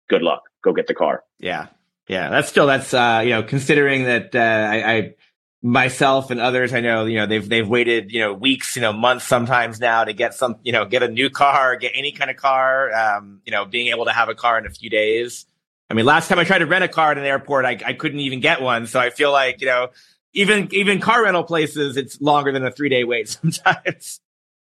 good 0.08 0.22
luck. 0.22 0.44
Go 0.64 0.72
get 0.72 0.86
the 0.86 0.94
car. 0.94 1.22
Yeah. 1.38 1.66
Yeah. 2.08 2.30
That's 2.30 2.48
still, 2.48 2.66
that's, 2.66 2.94
uh, 2.94 3.20
you 3.22 3.30
know, 3.30 3.42
considering 3.42 4.04
that, 4.04 4.34
uh, 4.34 4.38
I, 4.38 4.92
I, 4.94 5.14
myself 5.60 6.30
and 6.30 6.40
others 6.40 6.72
I 6.72 6.80
know, 6.80 7.04
you 7.04 7.18
know, 7.18 7.26
they've, 7.26 7.46
they've 7.46 7.68
waited, 7.68 8.12
you 8.12 8.20
know, 8.20 8.32
weeks, 8.32 8.76
you 8.76 8.80
know, 8.82 8.94
months 8.94 9.26
sometimes 9.26 9.78
now 9.78 10.04
to 10.04 10.14
get 10.14 10.32
some, 10.32 10.56
you 10.62 10.72
know, 10.72 10.86
get 10.86 11.02
a 11.02 11.08
new 11.08 11.28
car, 11.28 11.76
get 11.76 11.92
any 11.94 12.12
kind 12.12 12.30
of 12.30 12.38
car, 12.38 12.90
um, 12.94 13.42
you 13.44 13.52
know, 13.52 13.66
being 13.66 13.88
able 13.88 14.06
to 14.06 14.12
have 14.12 14.30
a 14.30 14.34
car 14.34 14.58
in 14.58 14.64
a 14.64 14.70
few 14.70 14.88
days. 14.88 15.44
I 15.90 15.94
mean, 15.94 16.06
last 16.06 16.28
time 16.28 16.38
I 16.38 16.44
tried 16.44 16.60
to 16.60 16.66
rent 16.66 16.82
a 16.82 16.88
car 16.88 17.10
at 17.10 17.18
an 17.18 17.24
airport, 17.24 17.66
I, 17.66 17.78
I 17.84 17.92
couldn't 17.92 18.20
even 18.20 18.40
get 18.40 18.62
one. 18.62 18.86
So 18.86 19.00
I 19.00 19.10
feel 19.10 19.32
like, 19.32 19.60
you 19.60 19.66
know, 19.66 19.88
even, 20.32 20.68
even 20.72 20.98
car 20.98 21.24
rental 21.24 21.44
places, 21.44 21.98
it's 21.98 22.22
longer 22.22 22.52
than 22.52 22.64
a 22.64 22.70
three 22.70 22.88
day 22.88 23.04
wait 23.04 23.28
sometimes. 23.42 24.22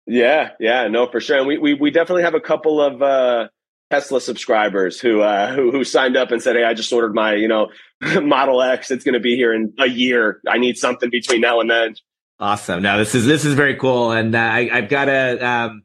Yeah, 0.09 0.53
yeah, 0.59 0.89
no, 0.89 1.07
for 1.07 1.21
sure. 1.21 1.39
And 1.39 1.47
we 1.47 1.59
we, 1.59 1.75
we 1.75 1.91
definitely 1.91 2.23
have 2.23 2.35
a 2.35 2.41
couple 2.41 2.81
of 2.81 3.03
uh, 3.03 3.49
Tesla 3.91 4.21
subscribers 4.21 4.99
who, 4.99 5.21
uh, 5.21 5.53
who 5.55 5.71
who 5.71 5.85
signed 5.85 6.17
up 6.17 6.31
and 6.31 6.43
said, 6.43 6.57
"Hey, 6.57 6.65
I 6.65 6.73
just 6.73 6.93
ordered 6.93 7.15
my 7.15 7.35
you 7.35 7.47
know 7.47 7.69
Model 8.23 8.63
X. 8.63 8.91
It's 8.91 9.05
going 9.05 9.15
to 9.15 9.21
be 9.21 9.37
here 9.37 9.53
in 9.53 9.75
a 9.79 9.87
year. 9.87 10.41
I 10.49 10.57
need 10.57 10.79
something 10.79 11.11
between 11.11 11.43
now 11.43 11.61
and 11.61 11.71
then." 11.71 11.95
Awesome. 12.41 12.83
Now 12.83 12.97
this 12.97 13.15
is 13.15 13.27
this 13.27 13.45
is 13.45 13.53
very 13.55 13.77
cool, 13.77 14.11
and 14.11 14.35
uh, 14.35 14.39
I, 14.39 14.71
I've 14.73 14.89
got 14.89 15.09
a. 15.09 15.39
Um, 15.47 15.83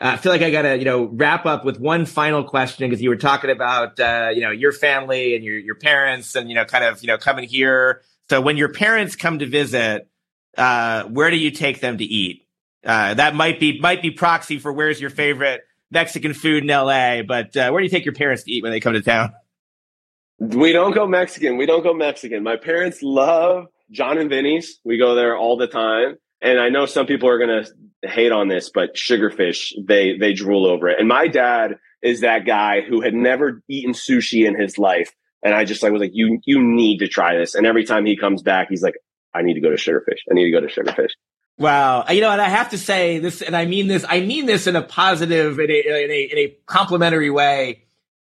I 0.00 0.16
feel 0.18 0.32
like 0.32 0.42
I 0.42 0.50
got 0.50 0.62
to, 0.62 0.76
you 0.76 0.84
know, 0.84 1.04
wrap 1.04 1.46
up 1.46 1.64
with 1.64 1.80
one 1.80 2.04
final 2.04 2.44
question 2.44 2.90
because 2.90 3.00
you 3.00 3.08
were 3.08 3.16
talking 3.16 3.48
about, 3.48 3.98
uh, 3.98 4.30
you 4.34 4.42
know, 4.42 4.50
your 4.50 4.72
family 4.72 5.34
and 5.34 5.44
your 5.44 5.56
your 5.56 5.76
parents 5.76 6.34
and 6.34 6.48
you 6.48 6.54
know, 6.54 6.64
kind 6.64 6.84
of, 6.84 7.00
you 7.02 7.06
know, 7.06 7.16
coming 7.16 7.48
here. 7.48 8.02
So 8.28 8.40
when 8.40 8.56
your 8.56 8.70
parents 8.70 9.16
come 9.16 9.38
to 9.38 9.46
visit, 9.46 10.08
uh, 10.58 11.04
where 11.04 11.30
do 11.30 11.36
you 11.36 11.50
take 11.50 11.80
them 11.80 11.98
to 11.98 12.04
eat? 12.04 12.43
Uh, 12.84 13.14
that 13.14 13.34
might 13.34 13.58
be 13.60 13.80
might 13.80 14.02
be 14.02 14.10
proxy 14.10 14.58
for 14.58 14.72
where's 14.72 15.00
your 15.00 15.10
favorite 15.10 15.62
Mexican 15.90 16.34
food 16.34 16.64
in 16.64 16.68
LA. 16.68 17.22
But 17.22 17.56
uh, 17.56 17.70
where 17.70 17.80
do 17.80 17.84
you 17.84 17.90
take 17.90 18.04
your 18.04 18.14
parents 18.14 18.44
to 18.44 18.52
eat 18.52 18.62
when 18.62 18.72
they 18.72 18.80
come 18.80 18.92
to 18.92 19.00
town? 19.00 19.32
We 20.38 20.72
don't 20.72 20.92
go 20.92 21.06
Mexican. 21.06 21.56
We 21.56 21.66
don't 21.66 21.82
go 21.82 21.94
Mexican. 21.94 22.42
My 22.42 22.56
parents 22.56 22.98
love 23.02 23.66
Jon 23.90 24.18
and 24.18 24.28
Vinny's. 24.28 24.80
We 24.84 24.98
go 24.98 25.14
there 25.14 25.36
all 25.36 25.56
the 25.56 25.68
time. 25.68 26.16
And 26.42 26.60
I 26.60 26.68
know 26.68 26.84
some 26.84 27.06
people 27.06 27.28
are 27.28 27.38
going 27.38 27.64
to 27.64 28.08
hate 28.08 28.32
on 28.32 28.48
this, 28.48 28.68
but 28.68 28.96
sugarfish, 28.96 29.72
they, 29.82 30.18
they 30.18 30.34
drool 30.34 30.66
over 30.66 30.88
it. 30.88 30.98
And 30.98 31.08
my 31.08 31.26
dad 31.28 31.76
is 32.02 32.20
that 32.20 32.44
guy 32.44 32.82
who 32.82 33.00
had 33.00 33.14
never 33.14 33.62
eaten 33.68 33.94
sushi 33.94 34.46
in 34.46 34.60
his 34.60 34.76
life. 34.76 35.14
And 35.42 35.54
I 35.54 35.64
just 35.64 35.82
like 35.82 35.92
was 35.92 36.00
like, 36.00 36.10
you, 36.12 36.40
you 36.44 36.62
need 36.62 36.98
to 36.98 37.08
try 37.08 37.36
this. 37.36 37.54
And 37.54 37.66
every 37.66 37.84
time 37.84 38.04
he 38.04 38.16
comes 38.16 38.42
back, 38.42 38.68
he's 38.68 38.82
like, 38.82 38.96
I 39.34 39.42
need 39.42 39.54
to 39.54 39.60
go 39.60 39.70
to 39.70 39.76
sugarfish. 39.76 40.18
I 40.30 40.34
need 40.34 40.44
to 40.44 40.50
go 40.50 40.60
to 40.60 40.66
sugarfish. 40.66 41.10
Wow. 41.58 42.04
You 42.10 42.20
know, 42.20 42.30
and 42.30 42.40
I 42.40 42.48
have 42.48 42.70
to 42.70 42.78
say 42.78 43.18
this, 43.18 43.42
and 43.42 43.56
I 43.56 43.66
mean 43.66 43.86
this, 43.86 44.04
I 44.08 44.20
mean 44.20 44.46
this 44.46 44.66
in 44.66 44.76
a 44.76 44.82
positive, 44.82 45.58
in 45.58 45.70
a, 45.70 46.04
in 46.04 46.10
a, 46.10 46.22
in 46.32 46.38
a 46.38 46.56
complimentary 46.66 47.30
way. 47.30 47.84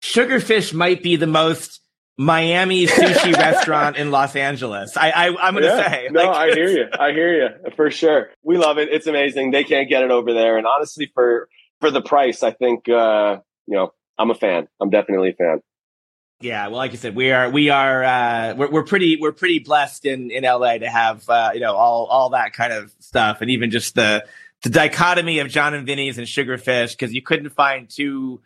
Sugarfish 0.02 0.74
might 0.74 1.02
be 1.02 1.16
the 1.16 1.26
most 1.26 1.80
Miami 2.18 2.86
sushi 2.86 3.32
restaurant 3.36 3.96
in 3.96 4.10
Los 4.10 4.36
Angeles. 4.36 4.96
I, 4.96 5.10
I 5.10 5.48
am 5.48 5.54
gonna 5.54 5.66
yeah, 5.66 5.88
say. 5.88 6.08
No, 6.10 6.24
like, 6.24 6.36
I 6.36 6.54
hear 6.54 6.68
you. 6.68 6.86
I 6.98 7.12
hear 7.12 7.34
you 7.34 7.70
for 7.76 7.90
sure. 7.90 8.30
We 8.42 8.56
love 8.56 8.78
it. 8.78 8.88
It's 8.90 9.06
amazing. 9.06 9.50
They 9.50 9.64
can't 9.64 9.88
get 9.88 10.02
it 10.02 10.10
over 10.10 10.32
there, 10.32 10.56
and 10.56 10.66
honestly, 10.66 11.10
for 11.14 11.48
for 11.80 11.90
the 11.90 12.00
price, 12.00 12.42
I 12.42 12.52
think 12.52 12.88
uh, 12.88 13.38
you 13.66 13.76
know 13.76 13.92
I'm 14.18 14.30
a 14.30 14.34
fan. 14.34 14.68
I'm 14.80 14.90
definitely 14.90 15.30
a 15.30 15.34
fan. 15.34 15.60
Yeah, 16.40 16.66
well, 16.68 16.76
like 16.76 16.92
I 16.92 16.96
said, 16.96 17.16
we 17.16 17.32
are 17.32 17.48
we 17.48 17.70
are 17.70 18.04
uh, 18.04 18.54
we're, 18.56 18.70
we're 18.70 18.84
pretty 18.84 19.16
we're 19.16 19.32
pretty 19.32 19.58
blessed 19.58 20.04
in 20.04 20.30
in 20.30 20.44
LA 20.44 20.78
to 20.78 20.88
have 20.88 21.28
uh, 21.30 21.52
you 21.54 21.60
know 21.60 21.74
all 21.74 22.04
all 22.06 22.30
that 22.30 22.52
kind 22.52 22.72
of 22.72 22.92
stuff, 22.98 23.40
and 23.40 23.50
even 23.50 23.70
just 23.70 23.94
the 23.94 24.26
the 24.62 24.68
dichotomy 24.68 25.38
of 25.38 25.48
Jon 25.48 25.72
and 25.72 25.86
Vinny's 25.86 26.18
and 26.18 26.26
Sugarfish 26.26 26.92
because 26.92 27.14
you 27.14 27.22
couldn't 27.22 27.50
find 27.50 27.88
two 27.88 28.42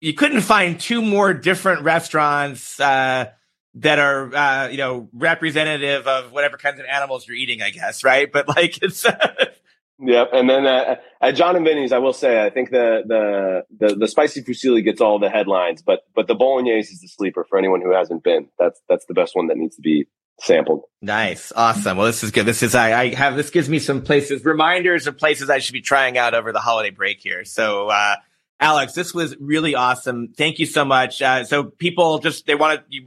you 0.00 0.14
couldn't 0.14 0.40
find 0.40 0.80
two 0.80 1.00
more 1.00 1.32
different 1.32 1.82
restaurants 1.82 2.80
uh, 2.80 3.30
that 3.76 3.98
are 4.00 4.34
uh, 4.34 4.68
you 4.68 4.78
know 4.78 5.08
representative 5.12 6.08
of 6.08 6.32
whatever 6.32 6.56
kinds 6.56 6.80
of 6.80 6.86
animals 6.86 7.28
you're 7.28 7.36
eating, 7.36 7.62
I 7.62 7.70
guess, 7.70 8.02
right? 8.02 8.30
But 8.30 8.48
like 8.48 8.78
it's. 8.82 9.06
Yep, 10.04 10.30
and 10.32 10.50
then 10.50 10.66
uh, 10.66 10.96
at 11.20 11.36
Jon 11.36 11.54
and 11.54 11.64
Vinny's, 11.64 11.92
I 11.92 11.98
will 11.98 12.12
say 12.12 12.44
I 12.44 12.50
think 12.50 12.70
the, 12.70 13.02
the 13.06 13.86
the 13.86 13.94
the 13.94 14.08
spicy 14.08 14.42
fusilli 14.42 14.82
gets 14.82 15.00
all 15.00 15.20
the 15.20 15.30
headlines, 15.30 15.80
but 15.80 16.00
but 16.14 16.26
the 16.26 16.34
bolognese 16.34 16.92
is 16.92 17.00
the 17.00 17.08
sleeper 17.08 17.44
for 17.48 17.56
anyone 17.56 17.80
who 17.80 17.92
hasn't 17.92 18.24
been. 18.24 18.48
That's 18.58 18.80
that's 18.88 19.06
the 19.06 19.14
best 19.14 19.36
one 19.36 19.46
that 19.46 19.56
needs 19.56 19.76
to 19.76 19.82
be 19.82 20.08
sampled. 20.40 20.82
Nice, 21.00 21.52
awesome. 21.54 21.96
Well, 21.96 22.06
this 22.06 22.24
is 22.24 22.32
good. 22.32 22.46
This 22.46 22.64
is 22.64 22.74
I, 22.74 23.00
I 23.00 23.14
have 23.14 23.36
this 23.36 23.50
gives 23.50 23.68
me 23.68 23.78
some 23.78 24.02
places 24.02 24.44
reminders 24.44 25.06
of 25.06 25.16
places 25.16 25.48
I 25.48 25.58
should 25.58 25.74
be 25.74 25.82
trying 25.82 26.18
out 26.18 26.34
over 26.34 26.52
the 26.52 26.60
holiday 26.60 26.90
break 26.90 27.20
here. 27.20 27.44
So. 27.44 27.88
uh 27.88 28.16
Alex, 28.60 28.92
this 28.92 29.12
was 29.12 29.34
really 29.40 29.74
awesome. 29.74 30.34
Thank 30.36 30.60
you 30.60 30.66
so 30.66 30.84
much. 30.84 31.20
Uh, 31.20 31.42
so 31.42 31.64
people 31.64 32.20
just, 32.20 32.46
they 32.46 32.54
want 32.54 32.80
to, 32.92 33.00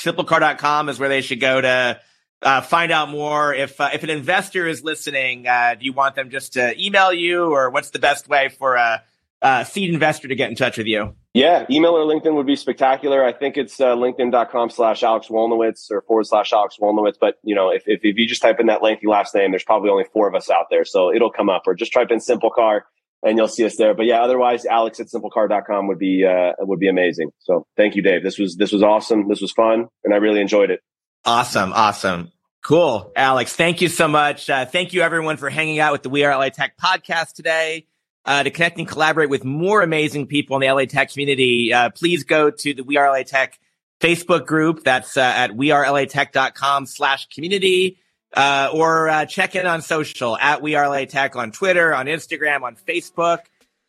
simplecar.com 0.00 0.88
is 0.88 1.00
where 1.00 1.08
they 1.08 1.22
should 1.22 1.40
go 1.40 1.60
to 1.60 2.00
uh, 2.42 2.60
find 2.60 2.92
out 2.92 3.08
more. 3.08 3.54
If, 3.54 3.80
uh, 3.80 3.90
if 3.92 4.02
an 4.02 4.10
investor 4.10 4.66
is 4.66 4.82
listening, 4.82 5.46
uh, 5.46 5.76
do 5.78 5.84
you 5.84 5.92
want 5.92 6.14
them 6.14 6.30
just 6.30 6.54
to 6.54 6.74
email 6.82 7.12
you 7.12 7.44
or 7.54 7.70
what's 7.70 7.90
the 7.90 7.98
best 7.98 8.28
way 8.28 8.48
for 8.48 8.74
a, 8.74 9.02
a, 9.42 9.64
seed 9.64 9.92
investor 9.92 10.28
to 10.28 10.34
get 10.34 10.50
in 10.50 10.56
touch 10.56 10.78
with 10.78 10.86
you? 10.86 11.14
Yeah, 11.34 11.64
email 11.70 11.92
or 11.92 12.04
LinkedIn 12.04 12.34
would 12.34 12.46
be 12.46 12.56
spectacular. 12.56 13.24
I 13.24 13.32
think 13.32 13.56
it's 13.56 13.80
uh, 13.80 13.94
linkedin.com 13.96 14.70
slash 14.70 15.02
Alex 15.02 15.28
Wolniewitz 15.28 15.90
or 15.90 16.02
forward 16.02 16.26
slash 16.26 16.52
Alex 16.52 16.76
Wolniewitz. 16.80 17.14
But, 17.20 17.36
you 17.42 17.54
know, 17.54 17.70
if, 17.70 17.84
if, 17.86 18.00
if 18.02 18.16
you 18.18 18.26
just 18.26 18.42
type 18.42 18.60
in 18.60 18.66
that 18.66 18.82
lengthy 18.82 19.06
last 19.06 19.34
name, 19.34 19.50
there's 19.50 19.64
probably 19.64 19.90
only 19.90 20.04
four 20.12 20.28
of 20.28 20.34
us 20.34 20.50
out 20.50 20.66
there. 20.70 20.84
So 20.84 21.12
it'll 21.12 21.32
come 21.32 21.48
up 21.48 21.62
or 21.66 21.74
just 21.74 21.92
type 21.92 22.10
in 22.10 22.18
SimpleCar 22.18 22.82
and 23.22 23.38
you'll 23.38 23.48
see 23.48 23.64
us 23.64 23.76
there. 23.76 23.94
But 23.94 24.06
yeah, 24.06 24.20
otherwise, 24.20 24.66
Alex 24.66 25.00
at 25.00 25.06
simplecar.com 25.06 25.86
would 25.86 25.98
be 25.98 26.24
uh, 26.26 26.52
would 26.60 26.80
be 26.80 26.88
amazing. 26.88 27.30
So 27.40 27.66
thank 27.76 27.94
you, 27.94 28.02
Dave. 28.02 28.22
This 28.22 28.38
was 28.38 28.56
this 28.56 28.72
was 28.72 28.82
awesome. 28.82 29.28
This 29.28 29.40
was 29.40 29.52
fun, 29.52 29.86
and 30.04 30.12
I 30.12 30.16
really 30.16 30.40
enjoyed 30.40 30.70
it. 30.70 30.80
Awesome, 31.24 31.72
awesome, 31.72 32.32
cool, 32.62 33.12
Alex. 33.14 33.54
Thank 33.54 33.80
you 33.80 33.88
so 33.88 34.08
much. 34.08 34.50
Uh, 34.50 34.64
thank 34.66 34.92
you 34.92 35.02
everyone 35.02 35.36
for 35.36 35.50
hanging 35.50 35.78
out 35.78 35.92
with 35.92 36.02
the 36.02 36.10
We 36.10 36.24
Are 36.24 36.36
LA 36.36 36.48
Tech 36.48 36.76
podcast 36.76 37.34
today. 37.34 37.86
Uh, 38.24 38.44
to 38.44 38.50
connect 38.50 38.78
and 38.78 38.86
collaborate 38.86 39.28
with 39.28 39.44
more 39.44 39.82
amazing 39.82 40.28
people 40.28 40.56
in 40.56 40.60
the 40.60 40.72
LA 40.72 40.84
Tech 40.84 41.10
community, 41.10 41.72
uh, 41.72 41.90
please 41.90 42.24
go 42.24 42.50
to 42.50 42.72
the 42.74 42.84
We 42.84 42.96
Are 42.96 43.10
LA 43.10 43.24
Tech 43.24 43.58
Facebook 44.00 44.46
group. 44.46 44.84
That's 44.84 45.16
uh, 45.16 45.20
at 45.20 45.50
wearelatech.com 45.52 46.86
slash 46.86 47.26
community 47.28 47.98
uh, 48.34 48.70
or 48.72 49.08
uh, 49.08 49.26
check 49.26 49.54
in 49.54 49.66
on 49.66 49.82
social 49.82 50.36
at 50.38 50.62
We 50.62 50.74
Are 50.74 50.88
LA 50.88 51.04
Tech 51.04 51.36
on 51.36 51.52
Twitter, 51.52 51.94
on 51.94 52.06
Instagram, 52.06 52.62
on 52.62 52.76
Facebook. 52.76 53.38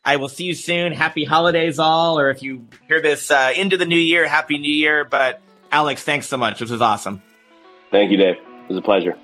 I 0.04 0.16
will 0.16 0.28
see 0.28 0.44
you 0.44 0.54
soon. 0.54 0.92
Happy 0.92 1.24
holidays, 1.24 1.78
all. 1.78 2.18
Or 2.18 2.30
if 2.30 2.42
you 2.42 2.68
hear 2.88 3.00
this 3.00 3.30
uh, 3.30 3.52
into 3.56 3.76
the 3.76 3.86
new 3.86 3.98
year, 3.98 4.28
happy 4.28 4.58
new 4.58 4.72
year. 4.72 5.04
But 5.04 5.40
Alex, 5.74 6.04
thanks 6.04 6.28
so 6.28 6.36
much. 6.36 6.60
This 6.60 6.70
was 6.70 6.80
awesome. 6.80 7.20
Thank 7.90 8.12
you, 8.12 8.16
Dave. 8.16 8.36
It 8.36 8.68
was 8.68 8.78
a 8.78 8.80
pleasure. 8.80 9.18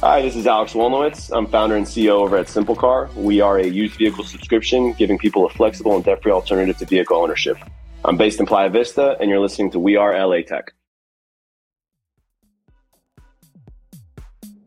Hi, 0.00 0.22
this 0.22 0.36
is 0.36 0.46
Alex 0.46 0.72
Wolniewitz. 0.72 1.30
I'm 1.36 1.46
founder 1.46 1.76
and 1.76 1.84
CEO 1.84 2.12
over 2.12 2.38
at 2.38 2.46
SimpleCar. 2.46 3.14
We 3.14 3.42
are 3.42 3.58
a 3.58 3.66
used 3.66 3.96
vehicle 3.96 4.24
subscription, 4.24 4.94
giving 4.94 5.18
people 5.18 5.44
a 5.44 5.50
flexible 5.50 5.94
and 5.96 6.02
debt-free 6.02 6.32
alternative 6.32 6.78
to 6.78 6.86
vehicle 6.86 7.18
ownership. 7.18 7.58
I'm 8.06 8.16
based 8.16 8.40
in 8.40 8.46
Playa 8.46 8.70
Vista, 8.70 9.18
and 9.20 9.28
you're 9.28 9.38
listening 9.38 9.70
to 9.72 9.78
We 9.78 9.96
Are 9.96 10.18
LA 10.18 10.40
Tech. 10.40 10.72